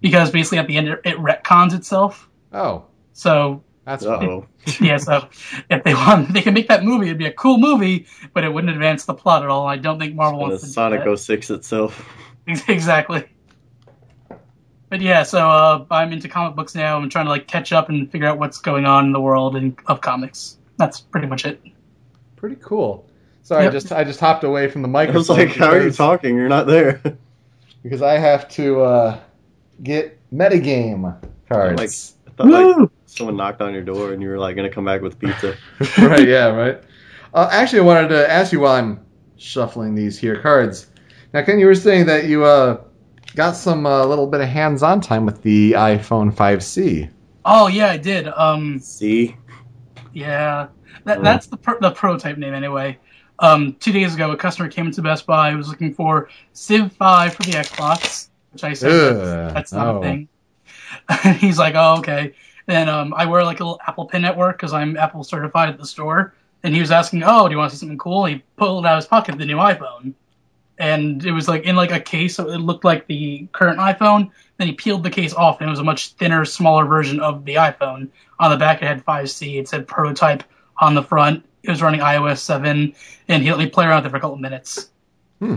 [0.00, 2.28] because basically at the end it, it retcons itself.
[2.52, 4.28] Oh, So that's Uh fine.
[4.28, 4.46] oh.
[4.80, 5.28] yeah, so
[5.70, 7.06] if they want, they can make that movie.
[7.06, 9.66] It'd be a cool movie, but it wouldn't advance the plot at all.
[9.66, 11.16] I don't think Marvel Gonna wants to do Sonic that.
[11.18, 12.08] 06 itself.
[12.68, 13.24] exactly.
[14.88, 16.98] But yeah, so uh, I'm into comic books now.
[16.98, 19.56] I'm trying to like catch up and figure out what's going on in the world
[19.56, 20.58] and of comics.
[20.76, 21.62] That's pretty much it.
[22.36, 23.06] Pretty cool.
[23.42, 23.70] Sorry, Yep.
[23.70, 25.18] I just I just hopped away from the I microphone.
[25.18, 26.36] was like, how are you talking?
[26.36, 27.00] You're not there.
[27.82, 29.18] Because I have to uh,
[29.82, 32.14] get metagame cards.
[32.28, 35.00] I thought like someone knocked on your door and you were like gonna come back
[35.02, 35.56] with pizza.
[35.98, 36.80] right, yeah, right.
[37.34, 39.04] Uh, actually, I wanted to ask you while I'm
[39.36, 40.86] shuffling these here cards.
[41.34, 42.82] Now, Ken, you were saying that you uh,
[43.34, 47.10] got some uh, little bit of hands-on time with the iPhone 5C.
[47.44, 48.28] Oh yeah, I did.
[48.28, 49.36] Um, See,
[50.12, 50.68] yeah,
[51.04, 51.22] that, Oh.
[51.22, 52.98] that's the pro- the prototype name anyway.
[53.42, 55.50] Um, two days ago, a customer came into Best Buy.
[55.50, 59.72] He was looking for Civ 5 for the Xbox, which I said Ugh, that's, that's
[59.72, 59.98] not no.
[59.98, 60.28] a thing.
[61.24, 62.34] And he's like, "Oh, okay."
[62.66, 65.70] Then um, I wear like a little Apple Pin at work because I'm Apple certified
[65.70, 66.34] at the store.
[66.62, 68.92] And he was asking, "Oh, do you want to see something cool?" He pulled out
[68.92, 70.14] of his pocket the new iPhone,
[70.78, 74.30] and it was like in like a case, so it looked like the current iPhone.
[74.58, 77.44] Then he peeled the case off, and it was a much thinner, smaller version of
[77.44, 78.10] the iPhone.
[78.38, 79.58] On the back, it had 5C.
[79.58, 80.44] It said prototype
[80.80, 81.44] on the front.
[81.62, 82.94] It was running iOS 7,
[83.28, 84.90] and he let me play around with it for a couple minutes.
[85.38, 85.56] Hmm.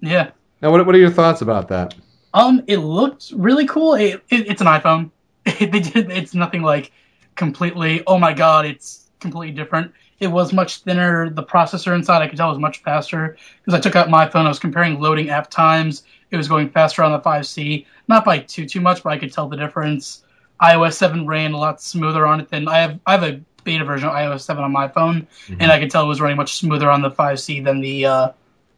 [0.00, 0.30] Yeah.
[0.60, 1.94] Now, what, what are your thoughts about that?
[2.34, 3.94] Um, it looked really cool.
[3.94, 5.10] It, it, it's an iPhone.
[5.44, 6.10] they did.
[6.10, 6.92] It's nothing like
[7.34, 8.02] completely.
[8.06, 8.66] Oh my god!
[8.66, 9.92] It's completely different.
[10.18, 11.30] It was much thinner.
[11.30, 14.46] The processor inside, I could tell, was much faster because I took out my phone.
[14.46, 16.02] I was comparing loading app times.
[16.30, 19.32] It was going faster on the 5C, not by too too much, but I could
[19.32, 20.24] tell the difference.
[20.60, 22.98] iOS 7 ran a lot smoother on it than I have.
[23.06, 25.26] I have a beta version of iOS 7 on my phone,
[25.60, 28.28] and I could tell it was running much smoother on the 5C than the uh,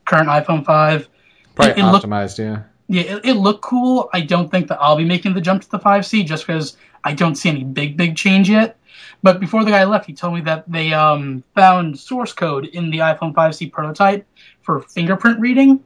[0.07, 1.09] current iPhone 5.
[1.55, 2.63] Probably It- it looked- optimized, yeah.
[2.91, 4.09] Yeah, it, it looked cool.
[4.15, 7.13] I don't think that I'll be making the jump to the 5C just because I
[7.13, 8.79] don't see any big, big change yet.
[9.23, 12.91] But before the guy left, he told me that they um, found source code in
[12.91, 14.27] the iPhone 5C prototype
[14.63, 15.85] for fingerprint reading.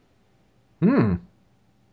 [0.81, 1.15] Hmm.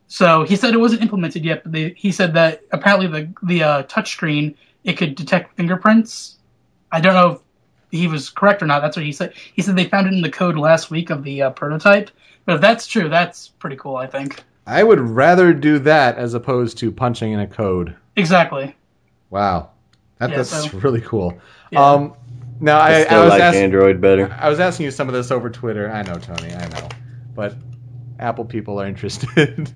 [0.07, 3.63] So he said it wasn't implemented yet, but they, he said that apparently the the
[3.63, 6.37] uh, touchscreen it could detect fingerprints.
[6.91, 7.39] I don't know if
[7.91, 8.81] he was correct or not.
[8.81, 9.33] That's what he said.
[9.53, 12.09] He said they found it in the code last week of the uh, prototype.
[12.45, 13.95] But if that's true, that's pretty cool.
[13.97, 17.95] I think I would rather do that as opposed to punching in a code.
[18.15, 18.75] exactly.
[19.29, 19.69] Wow.
[20.19, 21.39] That, Yeah, that's so- really cool.
[21.71, 21.83] Yeah.
[21.85, 22.13] Um,
[22.59, 23.63] now, I, I, I still was like asking.
[23.63, 24.37] Android better.
[24.39, 25.89] I was asking you some of this over Twitter.
[25.91, 26.53] I know, Tony.
[26.53, 26.89] I know,
[27.33, 27.55] but
[28.19, 29.73] Apple people are interested.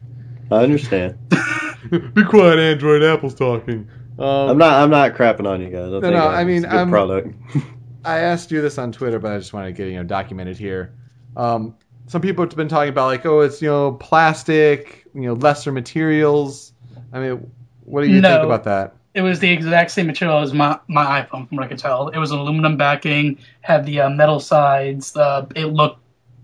[0.51, 1.17] I understand.
[2.13, 3.01] Be quiet, Android.
[3.01, 3.89] Apple's talking.
[4.17, 4.73] Um, I'm not.
[4.73, 5.91] I'm not crapping on you guys.
[5.91, 7.35] I think no, uh, I mean, good I'm- product.
[8.05, 10.57] I asked you this on Twitter, but I just wanted to get you know documented
[10.57, 10.93] here.
[11.35, 11.75] Um,
[12.07, 15.71] some people have been talking about like, oh, it's you know plastic, you know lesser
[15.71, 16.71] materials.
[17.11, 17.51] I mean,
[17.83, 18.29] what do you No.
[18.35, 18.95] think about that?
[19.15, 22.09] It was the exact same material as my, my iPhone, from what I could tell.
[22.09, 25.15] It was an aluminum backing, had the uh, metal sides.
[25.15, 25.99] Uh, it looked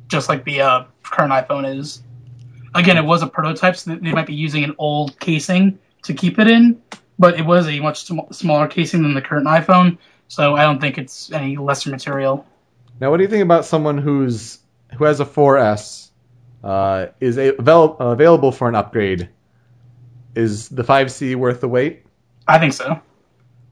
[0.07, 2.01] just like the uh, current iPhone is.
[2.73, 6.39] Again, it was a prototype, so they might be using an old casing to keep
[6.39, 6.81] it in,
[7.21, 10.81] but it was a much sm- smaller casing than the current iPhone, so I don't
[10.81, 12.47] think it's any lesser material.
[12.99, 14.57] Now, what do you think about someone who's
[14.97, 16.09] who has a 4S,
[16.63, 19.29] uh, is a, avail- available for an upgrade?
[20.35, 22.05] Is the 5C worth the wait?
[22.47, 22.99] I think so.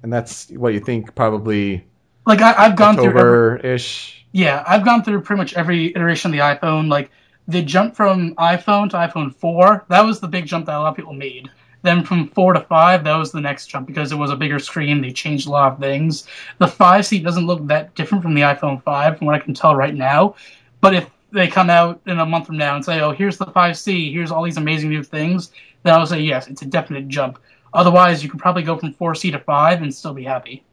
[0.04, 1.84] And that's what you think probably
[2.28, 4.26] Like I, I've gone through every, October ish.
[4.32, 6.88] Yeah, I've gone through pretty much every iteration of the iPhone.
[6.88, 7.10] Like
[7.48, 10.90] the jump from iPhone to iPhone 4, that was the big jump that a lot
[10.90, 11.50] of people made.
[11.82, 14.60] Then from 4 to 5, that was the next jump because it was a bigger
[14.60, 15.02] screen.
[15.02, 16.28] They changed a lot of things.
[16.58, 19.76] The 5C doesn't look that different from the iPhone 5 from what I can tell
[19.76, 20.36] right now.
[20.82, 23.46] But if they come out in a month from now and say, oh, here's the
[23.46, 25.52] 5C, here's all these amazing new things,
[25.84, 27.40] then I'll say, yes, it's a definite jump.
[27.74, 30.64] Otherwise, you could probably go from 4C to 5 and still be happy.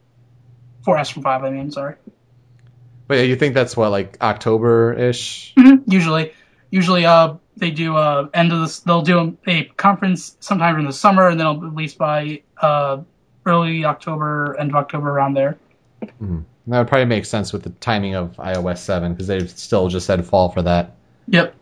[0.84, 1.96] 4S from 5, I mean, sorry.
[3.06, 5.54] But yeah, you think that's what like October ish?
[5.56, 6.32] Mhm, Usually,
[6.70, 8.80] usually, uh, they do uh end of this.
[8.80, 12.98] They'll do a, conference sometime in the summer, and then it'll release by uh
[13.47, 15.56] early October, end of October, around there.
[16.66, 20.06] That would probably make sense with the timing of iOS 7 because they've still just
[20.06, 20.97] said fall for that.
[21.28, 21.55] Yep.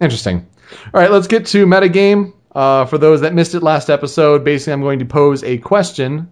[0.00, 0.46] Interesting.
[0.92, 2.34] All right, let's get to metagame.
[2.54, 6.30] Uh, for those that missed it last episode, basically, I'm going to pose a question.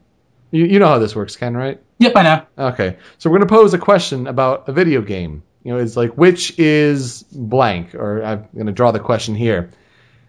[0.51, 1.81] You, you know how this works, Ken, right?
[1.99, 2.13] Yep.
[2.17, 2.47] I know.
[2.59, 5.43] Okay, so we're going to pose a question about a video game.
[5.67, 9.73] You know, it's like which is blank, or I'm going to draw the question here,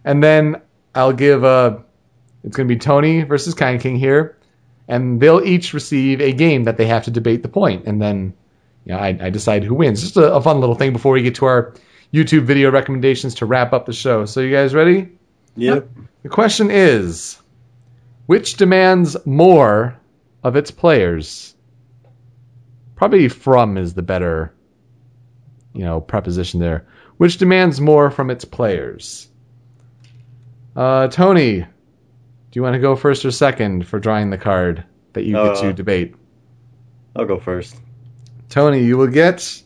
[0.03, 0.59] and then
[0.95, 1.83] I'll give a.
[2.43, 4.39] It's going to be Tony versus Kind King here,
[4.87, 8.33] and they'll each receive a game that they have to debate the point, and then,
[8.83, 10.01] you know, I, I decide who wins.
[10.01, 11.75] Just a, a fun little thing before we get to our
[12.11, 14.25] YouTube video recommendations to wrap up the show.
[14.25, 15.07] So, you guys ready?
[15.55, 15.87] Yep.
[16.23, 17.39] The question is
[18.25, 19.99] which demands more
[20.43, 21.53] of its players?
[22.95, 24.55] Probably from is the better
[25.77, 26.85] you know preposition there.
[27.17, 29.27] Which demands more from its players?
[30.75, 31.67] Uh, Tony, do
[32.53, 34.83] you want to go first or second for drawing the card
[35.13, 36.15] that you get to Uh, debate?
[37.15, 37.75] I'll go first.
[38.49, 39.63] Tony, you will get.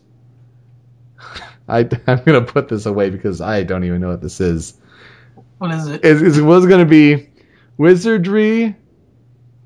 [1.68, 4.78] I, I'm going to put this away because I don't even know what this is.
[5.58, 6.06] What is it?
[6.06, 7.30] It, it was going to be
[7.78, 8.76] Wizardry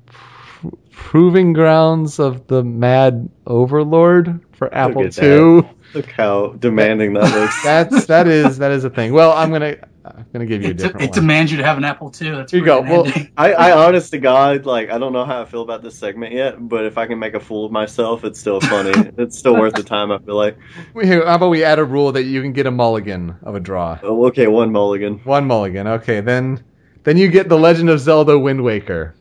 [0.06, 4.40] Pr- Proving Grounds of the Mad Overlord.
[4.52, 5.22] for Apple at.
[5.22, 5.62] II.
[5.94, 7.62] Look how demanding that looks.
[7.64, 9.12] That's that is that is a thing.
[9.12, 11.20] Well, I'm gonna I'm gonna give you a It, de- different it one.
[11.20, 12.36] demands you to have an Apple too.
[12.36, 13.02] That's Here you pretty go.
[13.02, 13.28] Well.
[13.36, 16.32] I, I honest to God, like I don't know how I feel about this segment
[16.32, 19.10] yet, but if I can make a fool of myself, it's still funny.
[19.18, 20.10] it's still worth the time.
[20.12, 20.58] I feel like.
[21.02, 23.60] Here, how about we add a rule that you can get a mulligan of a
[23.60, 23.98] draw?
[24.02, 25.18] Oh, okay, one mulligan.
[25.24, 25.86] One mulligan.
[25.86, 26.62] Okay, then
[27.04, 29.14] then you get the Legend of Zelda Wind Waker,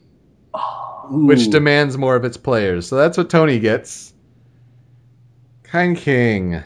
[0.53, 1.07] oh.
[1.11, 2.87] which demands more of its players.
[2.87, 4.13] So that's what Tony gets.
[5.75, 6.63] Kind King,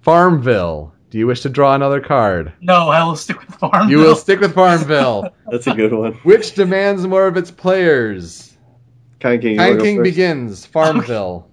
[0.00, 0.94] Farmville.
[1.10, 2.54] Do you wish to draw another card?
[2.62, 3.90] no, I will stick with Farmville.
[3.90, 6.14] You will stick with Farmville, That's a good one.
[6.22, 8.56] which demands more of its players.
[9.20, 9.52] Kind King.
[9.52, 10.64] you Kind wanna go King begins.
[10.64, 11.50] Farmville.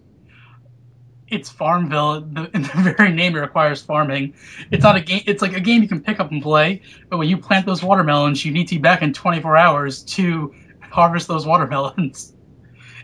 [1.27, 2.21] it's Farmville.
[2.21, 4.33] The, in the very name, it requires farming.
[4.71, 5.23] It's not a game.
[5.25, 6.83] It's like a game you can pick up and play.
[7.09, 10.55] But when you plant those watermelons, you need to be back in 24 hours to
[10.89, 12.33] harvest those watermelons.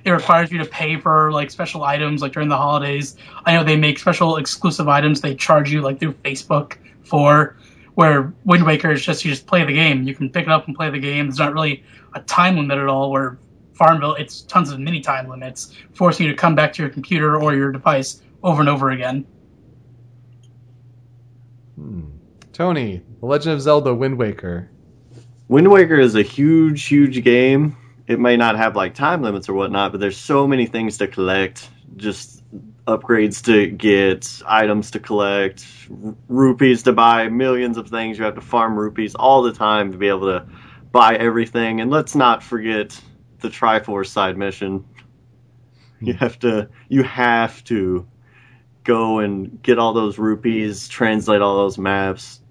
[0.07, 3.17] It requires you to pay for like special items, like during the holidays.
[3.43, 7.57] I know they make special exclusive items they charge you like through Facebook for.
[7.95, 10.03] Where Wind Waker is just you just play the game.
[10.03, 11.25] You can pick it up and play the game.
[11.25, 13.11] There's not really a time limit at all.
[13.11, 13.37] Where
[13.73, 17.35] Farmville, it's tons of mini time limits, forcing you to come back to your computer
[17.35, 19.25] or your device over and over again.
[21.75, 22.11] Hmm.
[22.53, 24.71] Tony, The Legend of Zelda Wind Waker.
[25.49, 27.75] Wind Waker is a huge, huge game.
[28.07, 31.07] It may not have like time limits or whatnot, but there's so many things to
[31.07, 31.69] collect.
[31.97, 32.41] Just
[32.87, 35.65] upgrades to get, items to collect,
[36.29, 38.17] rupees to buy, millions of things.
[38.17, 40.47] You have to farm rupees all the time to be able to
[40.91, 41.81] buy everything.
[41.81, 42.99] And let's not forget
[43.39, 44.85] the Triforce side mission.
[45.99, 46.19] You hmm.
[46.19, 48.07] have to, you have to
[48.83, 52.41] go and get all those rupees, translate all those maps.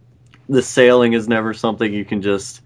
[0.48, 2.60] The sailing is never something you can just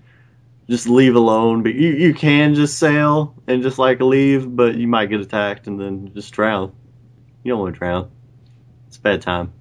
[0.71, 1.63] just leave alone.
[1.63, 5.67] But you, you can just sail and just like leave, but you might get attacked
[5.67, 6.73] and then just drown.
[7.43, 8.11] You don't want to drown.
[8.87, 9.53] It's a bad time.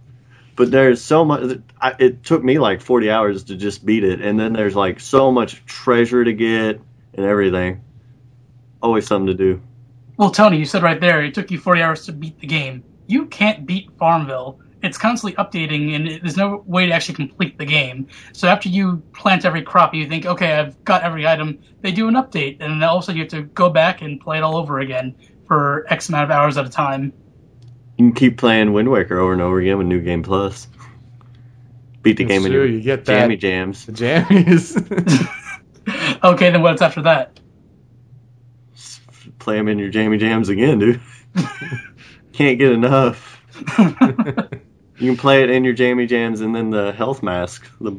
[0.55, 1.59] But there's so much.
[1.79, 4.99] I, it took me like 40 hours to just beat it, and then there's like
[4.99, 6.81] so much treasure to get
[7.13, 7.81] and everything.
[8.81, 9.61] Always something to do.
[10.17, 12.83] Well, Tony, you said right there it took you 40 hours to beat the game.
[13.07, 14.59] You can't beat Farmville.
[14.81, 18.07] It's constantly updating, and it, there's no way to actually complete the game.
[18.33, 21.59] So after you plant every crop, you think, okay, I've got every item.
[21.81, 24.43] They do an update, and then also you have to go back and play it
[24.43, 25.15] all over again
[25.47, 27.11] for X amount of hours at a time.
[27.97, 30.67] You can keep playing Wind Waker over and over again with New Game Plus.
[32.01, 33.19] Beat the It's game in true, your you get that.
[33.21, 33.85] jammy jams.
[33.85, 35.35] The jammies.
[36.23, 37.39] Okay, then what's after that?
[39.39, 41.01] Play them in your jammy jams again, dude.
[42.33, 43.41] Can't get enough.
[44.99, 47.69] You can play it in your jammy jams and then the health mask.
[47.79, 47.97] The,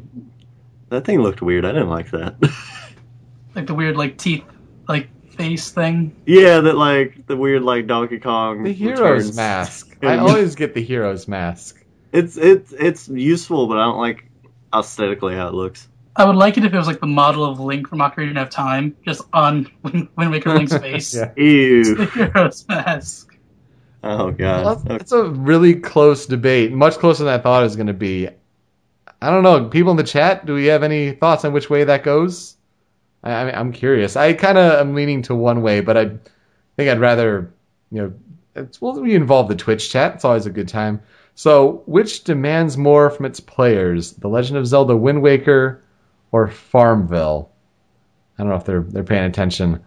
[0.89, 1.65] that thing looked weird.
[1.65, 2.35] I didn't like that.
[3.55, 4.43] like the weird, like teeth,
[4.87, 6.15] like face thing.
[6.25, 8.63] yeah, that like the weird like Donkey Kong.
[8.63, 9.35] the hero's returns.
[9.35, 9.97] mask.
[10.03, 11.83] I always get the hero's mask.
[12.11, 14.29] It's it's it's useful, but I don't like
[14.73, 15.87] aesthetically how it looks.
[16.15, 18.49] I would like it if it was like the model of Link from Ocarina of
[18.49, 21.15] Time, just on Wind Waker Link's face.
[21.15, 21.31] Yeah.
[21.37, 21.95] Ew.
[21.95, 23.30] The hero's mask.
[24.03, 24.65] Oh god.
[24.65, 27.87] Well, that's- It's a really close debate, much closer than I thought it was going
[27.87, 28.29] to be.
[29.21, 29.65] I don't know.
[29.69, 32.55] People in the chat, do we have any thoughts on which way that goes?
[33.23, 34.15] I, I mean, I'm curious.
[34.15, 36.05] I kind of am leaning to one way, but I
[36.75, 37.53] think I'd rather,
[37.91, 38.13] you know,
[38.55, 40.15] it's, well, we involve the Twitch chat.
[40.15, 41.01] It's always a good time.
[41.35, 45.81] So, which demands more from its players, The Legend of Zelda: Wind Waker
[46.31, 47.49] or Farmville?
[48.37, 49.81] I don't know if they're they're paying attention.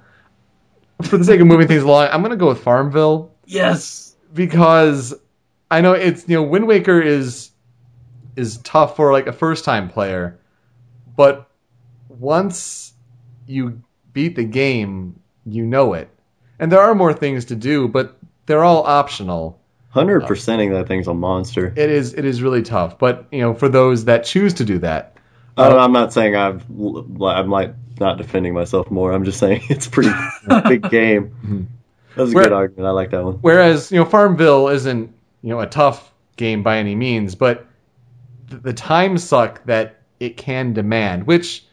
[1.02, 4.03] For the sake of moving things along, I'm going to go with Farmville Yes.
[4.34, 5.14] Because
[5.70, 7.50] I know it's you know Wind Waker is
[8.36, 10.38] is tough for like a first time player,
[11.16, 11.48] but
[12.08, 12.92] once
[13.46, 13.82] you
[14.12, 16.08] beat the game, you know it.
[16.58, 18.16] And there are more things to do, but
[18.46, 19.60] they're all optional.
[19.90, 21.72] Hundred percenting that thing's a monster.
[21.76, 24.78] It is it is really tough, but you know for those that choose to do
[24.78, 25.16] that,
[25.56, 29.12] um, I'm not saying I've I'm like not defending myself more.
[29.12, 30.10] I'm just saying it's a pretty
[30.68, 31.68] big game.
[32.16, 32.86] That was a Where- good argument.
[32.86, 33.34] I like that one.
[33.40, 35.12] Whereas, you know, Farmville isn't,
[35.42, 37.66] you know, a tough game by any means, but
[38.50, 41.64] th- the time suck that it can demand, which,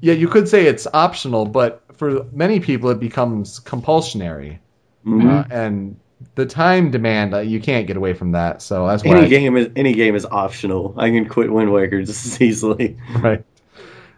[0.00, 4.58] yeah, you could say it's optional, but for many people it becomes compulsionary.
[5.06, 5.30] Mhm.
[5.40, 5.96] Uh, and
[6.34, 8.60] the time demand, uh, you can't get away from that.
[8.62, 9.12] So that's why.
[9.16, 10.94] Any I- game is any game is optional.
[10.96, 12.96] I can quit Wind Waker just as easily.
[13.20, 13.44] Right.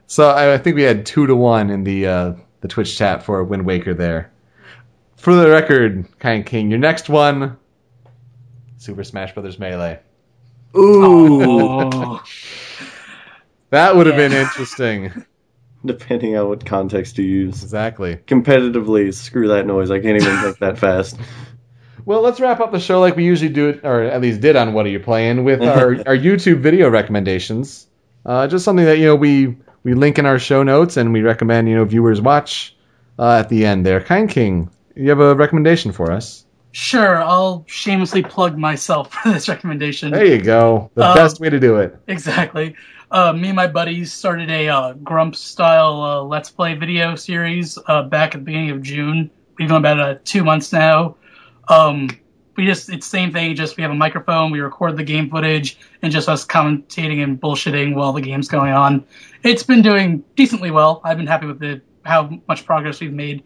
[0.07, 2.33] So I, I think we had two to one in the uh,
[2.63, 4.31] the Twitch chat for Wind Waker there.
[5.19, 7.57] For the record, Kind King, your next one,
[8.79, 9.99] Super Smash Brothers Melee.
[10.77, 12.23] Ooh, Oh.
[13.71, 15.25] That would have been interesting.
[15.85, 17.63] depending on what context you use.
[17.63, 18.17] Exactly.
[18.17, 19.91] Competitively, screw that noise.
[19.91, 21.19] I can't even think that fast.
[22.07, 24.57] Well, let's wrap up the show like we usually do it, or at least did
[24.57, 27.87] on What Are You Playing, with our, our YouTube video recommendations.
[28.25, 31.21] Uh, just something that you know we we link in our show notes and we
[31.21, 32.75] recommend you know viewers watch
[33.19, 33.85] uh, at the end.
[33.85, 34.71] There, Kind King,
[35.05, 36.45] you have a recommendation for us?
[36.73, 40.13] Sure, I'll shamelessly plug myself for this recommendation.
[40.13, 40.91] There you go.
[40.95, 41.97] The Um, best way to do it.
[42.07, 42.75] Exactly.
[43.11, 47.79] Uh, me and my buddies started a uh, Grump style uh, Let's Play video series
[47.87, 49.31] uh, back at the beginning of June.
[49.59, 51.17] We've gone about uh, two months now.
[51.69, 52.11] Um,
[52.57, 53.55] we just it's the same thing.
[53.55, 57.41] Just we have a microphone, we record the game footage, and just us commentating and
[57.41, 59.05] bullshitting while the game's going on.
[59.43, 61.01] It's been doing decently well.
[61.05, 63.43] I've been happy with the how much progress we've made.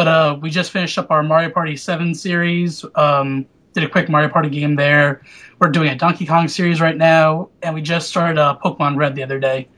[0.00, 2.86] But uh, we just finished up our Mario Party 7 series.
[2.94, 3.44] Um,
[3.74, 5.20] did a quick Mario Party game there.
[5.58, 9.14] We're doing a Donkey Kong series right now, and we just started uh, Pokemon Red
[9.14, 9.68] the other day.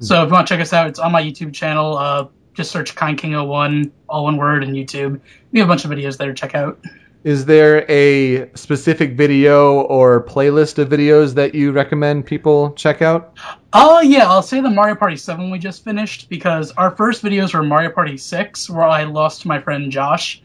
[0.00, 1.98] So if you want to check us out, it's on my YouTube channel.
[1.98, 5.20] Uh, just search Kind King 01, all one word, in YouTube.
[5.52, 6.82] We have a bunch of videos there to check out.
[7.26, 13.36] Is there a specific video or playlist of videos that you recommend people check out?
[13.72, 17.52] Oh yeah, I'll say the Mario Party 7 we just finished because our first videos
[17.52, 20.40] were Mario Party 6, where I lost to my friend Josh,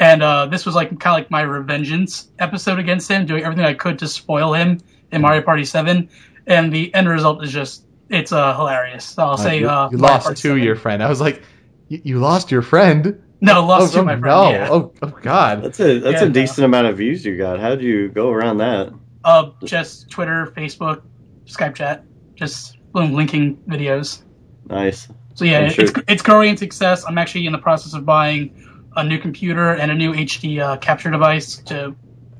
[0.00, 3.64] and uh, this was like kind of like my revengeance episode against him, doing everything
[3.64, 4.80] I could to spoil him
[5.12, 6.08] in Mario Party 7,
[6.48, 9.04] and the end result is just it's uh, hilarious.
[9.04, 10.60] So I'll say you, uh, you lost to 7.
[10.60, 11.00] your friend.
[11.00, 11.44] I was like,
[11.86, 13.22] you, you lost your friend.
[13.40, 14.24] No lost oh, to my oh, friend.
[14.24, 14.50] no.
[14.50, 14.68] Yeah.
[14.70, 15.62] Oh, oh God.
[15.62, 16.32] That's a that's Yeah, a no.
[16.32, 17.60] decent amount of views you got.
[17.60, 18.92] How'd you go around that?
[19.24, 21.02] Uh, just Twitter, Facebook,
[21.46, 22.04] Skype chat,
[22.34, 24.22] just linking videos.
[24.66, 25.08] Nice.
[25.34, 27.04] So yeah, I'm it's it's growing in success.
[27.06, 28.54] I'm actually in the process of buying
[28.96, 31.94] a new computer and a new HD uh, capture device to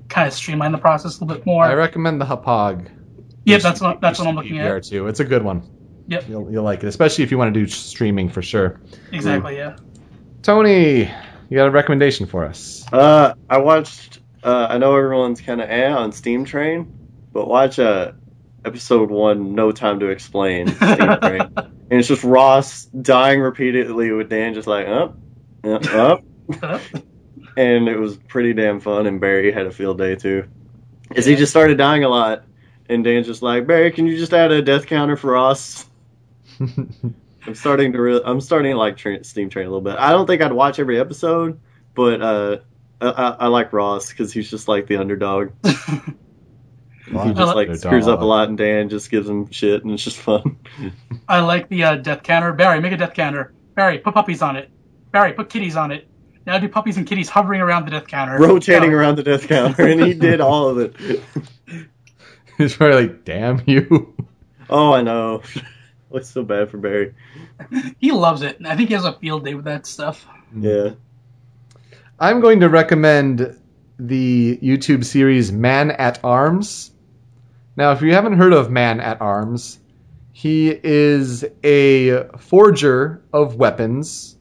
[0.09, 1.65] kind of streamline the process a little bit more.
[1.65, 2.89] I recommend the Hauppauge.
[3.47, 4.71] Yep, that's what that's what I'm looking at.
[4.83, 5.09] DVR2.
[5.11, 5.69] It's a good one.
[6.07, 8.81] Yep, You'll, you'll like it, especially if you want to do streaming for sure.
[9.11, 9.57] exactly.
[9.57, 9.77] Yeah.
[10.45, 11.11] Tony,
[11.49, 12.85] you got a recommendation for us?
[12.93, 14.21] Uh, I watched.
[14.43, 16.93] Uh, I know everyone's kind of eh on Steam Train,
[17.33, 18.13] but watch uh,
[18.63, 20.69] episode one, No Time to Explain.
[20.69, 25.17] Steam Train, and it's just Ross dying repeatedly with Dan just like up,
[25.65, 25.83] up,
[26.63, 26.83] up,
[27.57, 29.07] and it was pretty damn fun.
[29.07, 30.47] And Barry had a field day too,
[31.17, 32.45] as he just started dying a lot.
[32.91, 35.89] And Dan's just like Barry, can you just add a death counter for Ross?
[37.47, 39.97] I'm starting to re- I'm starting to like tra- Steam Train a little bit.
[39.99, 41.61] I don't think I'd watch every episode,
[41.95, 42.59] but uh,
[43.01, 45.51] I, I, I like Ross because he's just like the underdog.
[47.07, 47.77] He just like Underdog.
[47.77, 50.57] screws up a lot, and Dan just gives him shit, and it's just fun.
[51.29, 52.55] I like the uh, death counter.
[52.55, 53.53] Barry, make a death counter.
[53.75, 54.71] Barry, put puppies on it.
[55.13, 56.09] Barry, put kitties on it.
[56.47, 58.39] Now do puppies and kitties hovering around the death counter.
[58.39, 61.21] Rotating Barry, around the death counter, and he did all of it.
[62.57, 64.15] He's probably like, damn you.
[64.71, 65.43] Oh, I know.
[66.15, 67.13] Looks so bad for Barry.
[67.99, 68.59] He loves it.
[68.65, 70.25] I think he has a field day with that stuff.
[70.55, 70.63] Mm-hmm.
[70.63, 70.91] Yeah.
[72.21, 73.59] I'm going to recommend
[73.99, 76.93] the YouTube series Man at Arms.
[77.77, 79.81] Now, if you haven't heard of Man at Arms,
[80.31, 84.37] he is a forger of weapons.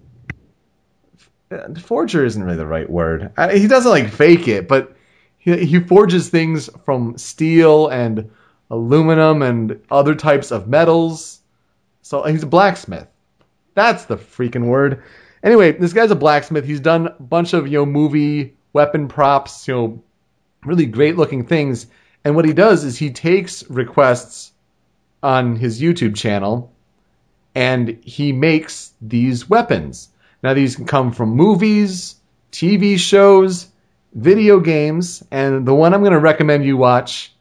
[1.81, 3.31] Forger isn't really the right word.
[3.51, 4.95] He doesn't like fake it, but
[5.39, 8.29] he, he forges things from steel and
[8.69, 11.39] aluminum and other types of metals.
[12.03, 13.07] So he's a blacksmith.
[13.73, 15.01] That's the freaking word.
[15.41, 16.65] Anyway, this guy's a blacksmith.
[16.65, 20.03] He's done a bunch of you know movie weapon props, you know,
[20.63, 21.87] really great looking things.
[22.23, 24.51] And what he does is he takes requests
[25.21, 26.71] on his YouTube channel
[27.55, 30.09] and he makes these weapons.
[30.43, 32.15] Now these can come from movies,
[32.51, 33.67] TV shows,
[34.13, 37.33] video games, and the one I'm going to recommend you watch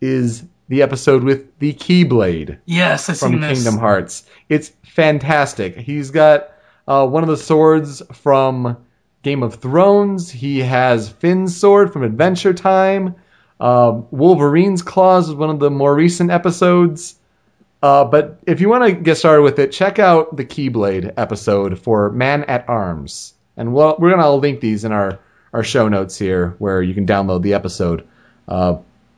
[0.00, 3.62] is the episode with the Keyblade Yes, I've from seen this.
[3.62, 4.24] Kingdom Hearts.
[4.48, 5.76] It's fantastic.
[5.76, 6.52] He's got
[6.88, 8.76] uh, one of the swords from
[9.22, 10.30] Game of Thrones.
[10.30, 13.14] He has Finn's sword from Adventure Time.
[13.60, 17.16] Uh, Wolverine's claws is one of the more recent episodes.
[17.82, 21.78] Uh, but if you want to get started with it, check out the Keyblade episode
[21.78, 25.18] for Man at Arms, and we'll, we're gonna link these in our
[25.52, 28.06] our show notes here, where you can download the episode.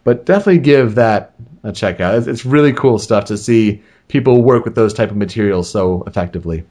[0.06, 1.34] But definitely give that
[1.64, 2.14] a check out.
[2.14, 6.04] It's, it's really cool stuff to see people work with those type of materials so
[6.06, 6.64] effectively.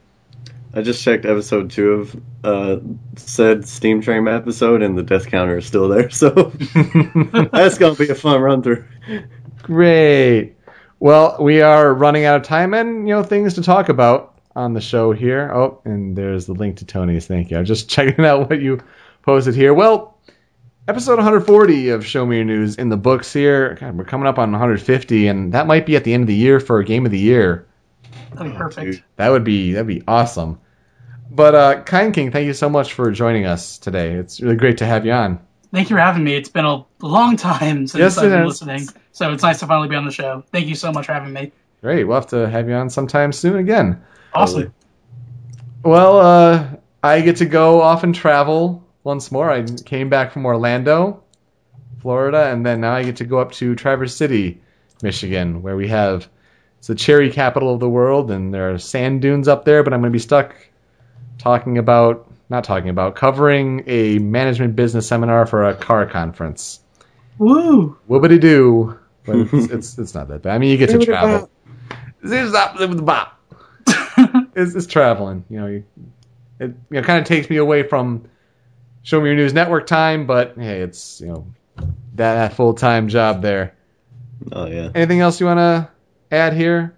[0.72, 2.78] I just checked episode two of uh,
[3.16, 6.08] said Steam Train episode, and the death counter is still there.
[6.16, 6.30] So
[7.52, 8.86] that's gonna be a fun run through.
[9.62, 10.54] Great.
[10.98, 14.72] Well, we are running out of time and you know things to talk about on
[14.72, 15.52] the show here.
[15.52, 17.26] Oh, and there's the link to Tony's.
[17.26, 17.58] Thank you.
[17.58, 18.80] I'm just checking out what you
[19.20, 19.74] posted here.
[19.74, 20.15] Well,
[20.88, 23.76] episode 140 of Show Me Your News in the books here.
[23.80, 26.34] God, we're coming up on 150, and that might be at the end of the
[26.34, 27.66] year for a game of the year.
[28.34, 28.92] That'd be perfect.
[28.92, 29.04] dude.
[29.16, 30.60] That would be that'd be awesome.
[31.30, 34.12] But uh, Kind King, thank you so much for joining us today.
[34.12, 35.40] It's really great to have you on.
[35.72, 36.34] Thank you for having me.
[36.36, 38.46] It's been a long time since Yes, I've been has.
[38.62, 40.44] listening, so it's nice to finally be on the show.
[40.52, 41.52] Thank you so much for having me.
[41.82, 42.04] Great.
[42.04, 44.02] We'll have to have you on sometime soon again.
[44.34, 44.72] Awesome.
[45.82, 46.68] Well, uh,
[47.02, 49.48] I get to go off and travel once more.
[49.48, 51.22] I came back from Orlando,
[52.00, 54.60] Florida, and then now I get to go up to Traverse City,
[55.00, 56.28] Michigan, where we have
[56.78, 59.82] it's the cherry capital of the world, and there are sand dunes up there.
[59.82, 60.54] But I'm going to be stuck
[61.38, 66.80] talking about, not talking about, covering a management business seminar for a car conference.
[67.38, 67.96] Woo!
[68.10, 68.98] Whoopity doo.
[69.24, 70.54] But it's, it's it's not that bad.
[70.54, 71.48] I mean, you get to travel.
[72.26, 73.40] Zip, zap, zip, bop.
[74.56, 75.44] It's, it's traveling.
[75.50, 75.84] You know, you,
[76.58, 78.26] it you know, kind of takes me away from
[79.06, 81.46] Show Me Your News Network time, but hey, it's you know
[81.76, 83.72] that, that full time job there.
[84.50, 84.90] Oh yeah.
[84.96, 85.88] Anything else you want to
[86.32, 86.96] add here?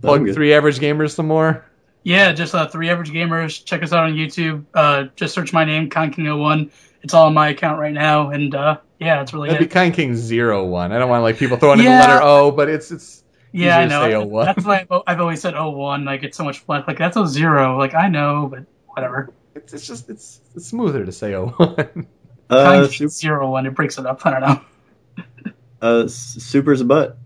[0.00, 1.62] Plug three average gamers some more.
[2.04, 3.62] Yeah, just uh, three average gamers.
[3.62, 4.64] Check us out on YouTube.
[4.72, 6.70] Uh, just search my name, Conking01.
[7.02, 9.70] It's all on my account right now, and uh, yeah, it's really That'd be it.
[9.74, 10.90] Kind King zero one.
[10.92, 13.84] I don't want like people throwing in the letter O, but it's it's Yeah, I
[13.84, 14.44] easier to say know.
[14.46, 16.06] That's why I've- I've always said 01.
[16.06, 16.82] Like it's so much fun.
[16.88, 17.76] Like that's a zero.
[17.76, 19.30] Like I know, but whatever.
[19.58, 22.06] It's, it's just it's, it's smoother to say O one.
[22.50, 23.66] Uh, Conking super, zero one.
[23.66, 24.24] It breaks it up.
[24.24, 25.52] I don't know.
[25.82, 27.18] uh, super's a butt.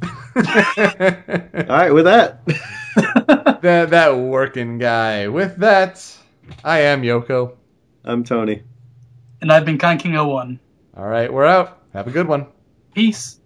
[0.36, 2.46] All right, with that,
[3.62, 5.26] that that working guy.
[5.26, 6.16] With that,
[6.62, 7.56] I am Yoko.
[8.04, 8.62] I'm Tony.
[9.40, 10.60] And I've been Conking 01.
[10.96, 11.82] All right, we're out.
[11.92, 12.46] Have a good one.
[12.94, 13.40] Peace.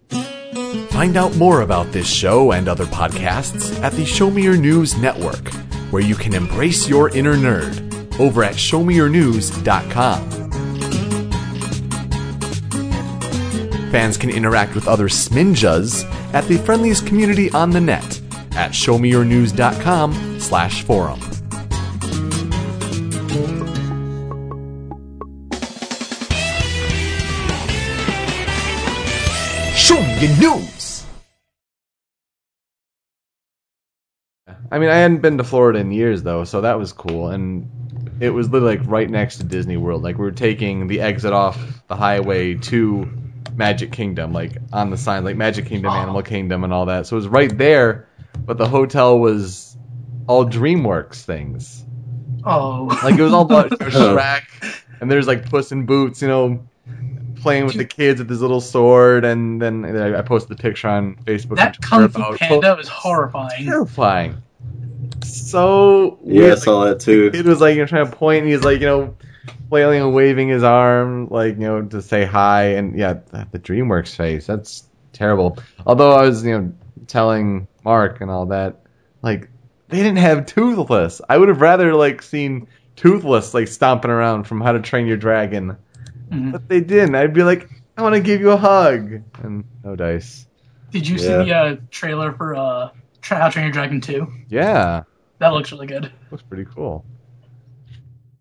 [0.90, 4.98] Find out more about this show and other podcasts at the Show Me Your News
[4.98, 5.50] Network,
[5.90, 10.30] where you can embrace your inner nerd over at showmeyournews.com.
[13.90, 18.20] Fans can interact with other Sminjas at the friendliest community on the net
[18.52, 21.20] at showmeyournews.com slash forum.
[29.74, 31.04] Show me your news.
[34.70, 37.28] I mean, I hadn't been to Florida in years though, so that was cool.
[37.28, 37.68] And
[38.20, 40.02] it was literally like right next to Disney World.
[40.02, 41.58] Like we were taking the exit off
[41.88, 43.08] the highway to
[43.54, 47.06] Magic Kingdom, like on the sign, like Magic Kingdom, Animal Kingdom, and all that.
[47.06, 48.08] So it was right there,
[48.38, 49.76] but the hotel was
[50.26, 51.84] all DreamWorks things.
[52.44, 52.98] Oh.
[53.02, 54.44] Like it was all about Shrek,
[55.00, 56.66] and there's like Puss in Boots, you know,
[57.36, 59.24] playing with the kids with his little sword.
[59.24, 61.56] And then I posted the picture on Facebook.
[61.56, 63.64] that Kung Fu Panda oh, was horrifying.
[63.64, 64.42] terrifying.
[65.22, 66.34] So weird.
[66.36, 66.58] Yeah, I weird.
[66.58, 67.30] saw that too.
[67.30, 69.16] Kid was like you know trying to point, and he's like you know
[69.68, 73.58] flailing and waving his arm like you know to say hi, and yeah, the the
[73.58, 75.58] DreamWorks face that's terrible.
[75.86, 76.72] Although I was you know
[77.06, 78.80] telling Mark and all that,
[79.22, 79.48] like
[79.88, 81.20] they didn't have Toothless.
[81.28, 82.66] I would have rather like seen
[82.96, 85.76] Toothless like stomping around from How to Train Your Dragon,
[86.30, 86.52] Mhm.
[86.52, 87.14] but they didn't.
[87.14, 90.46] I'd be like, I want to give you a hug, and no dice.
[90.90, 91.20] Did you Yeah.
[91.20, 94.26] see the uh, trailer for uh, Tra- How to Train Your Dragon 2?
[94.48, 95.04] Yeah,
[95.38, 96.12] That looks really good.
[96.30, 97.04] looks pretty cool.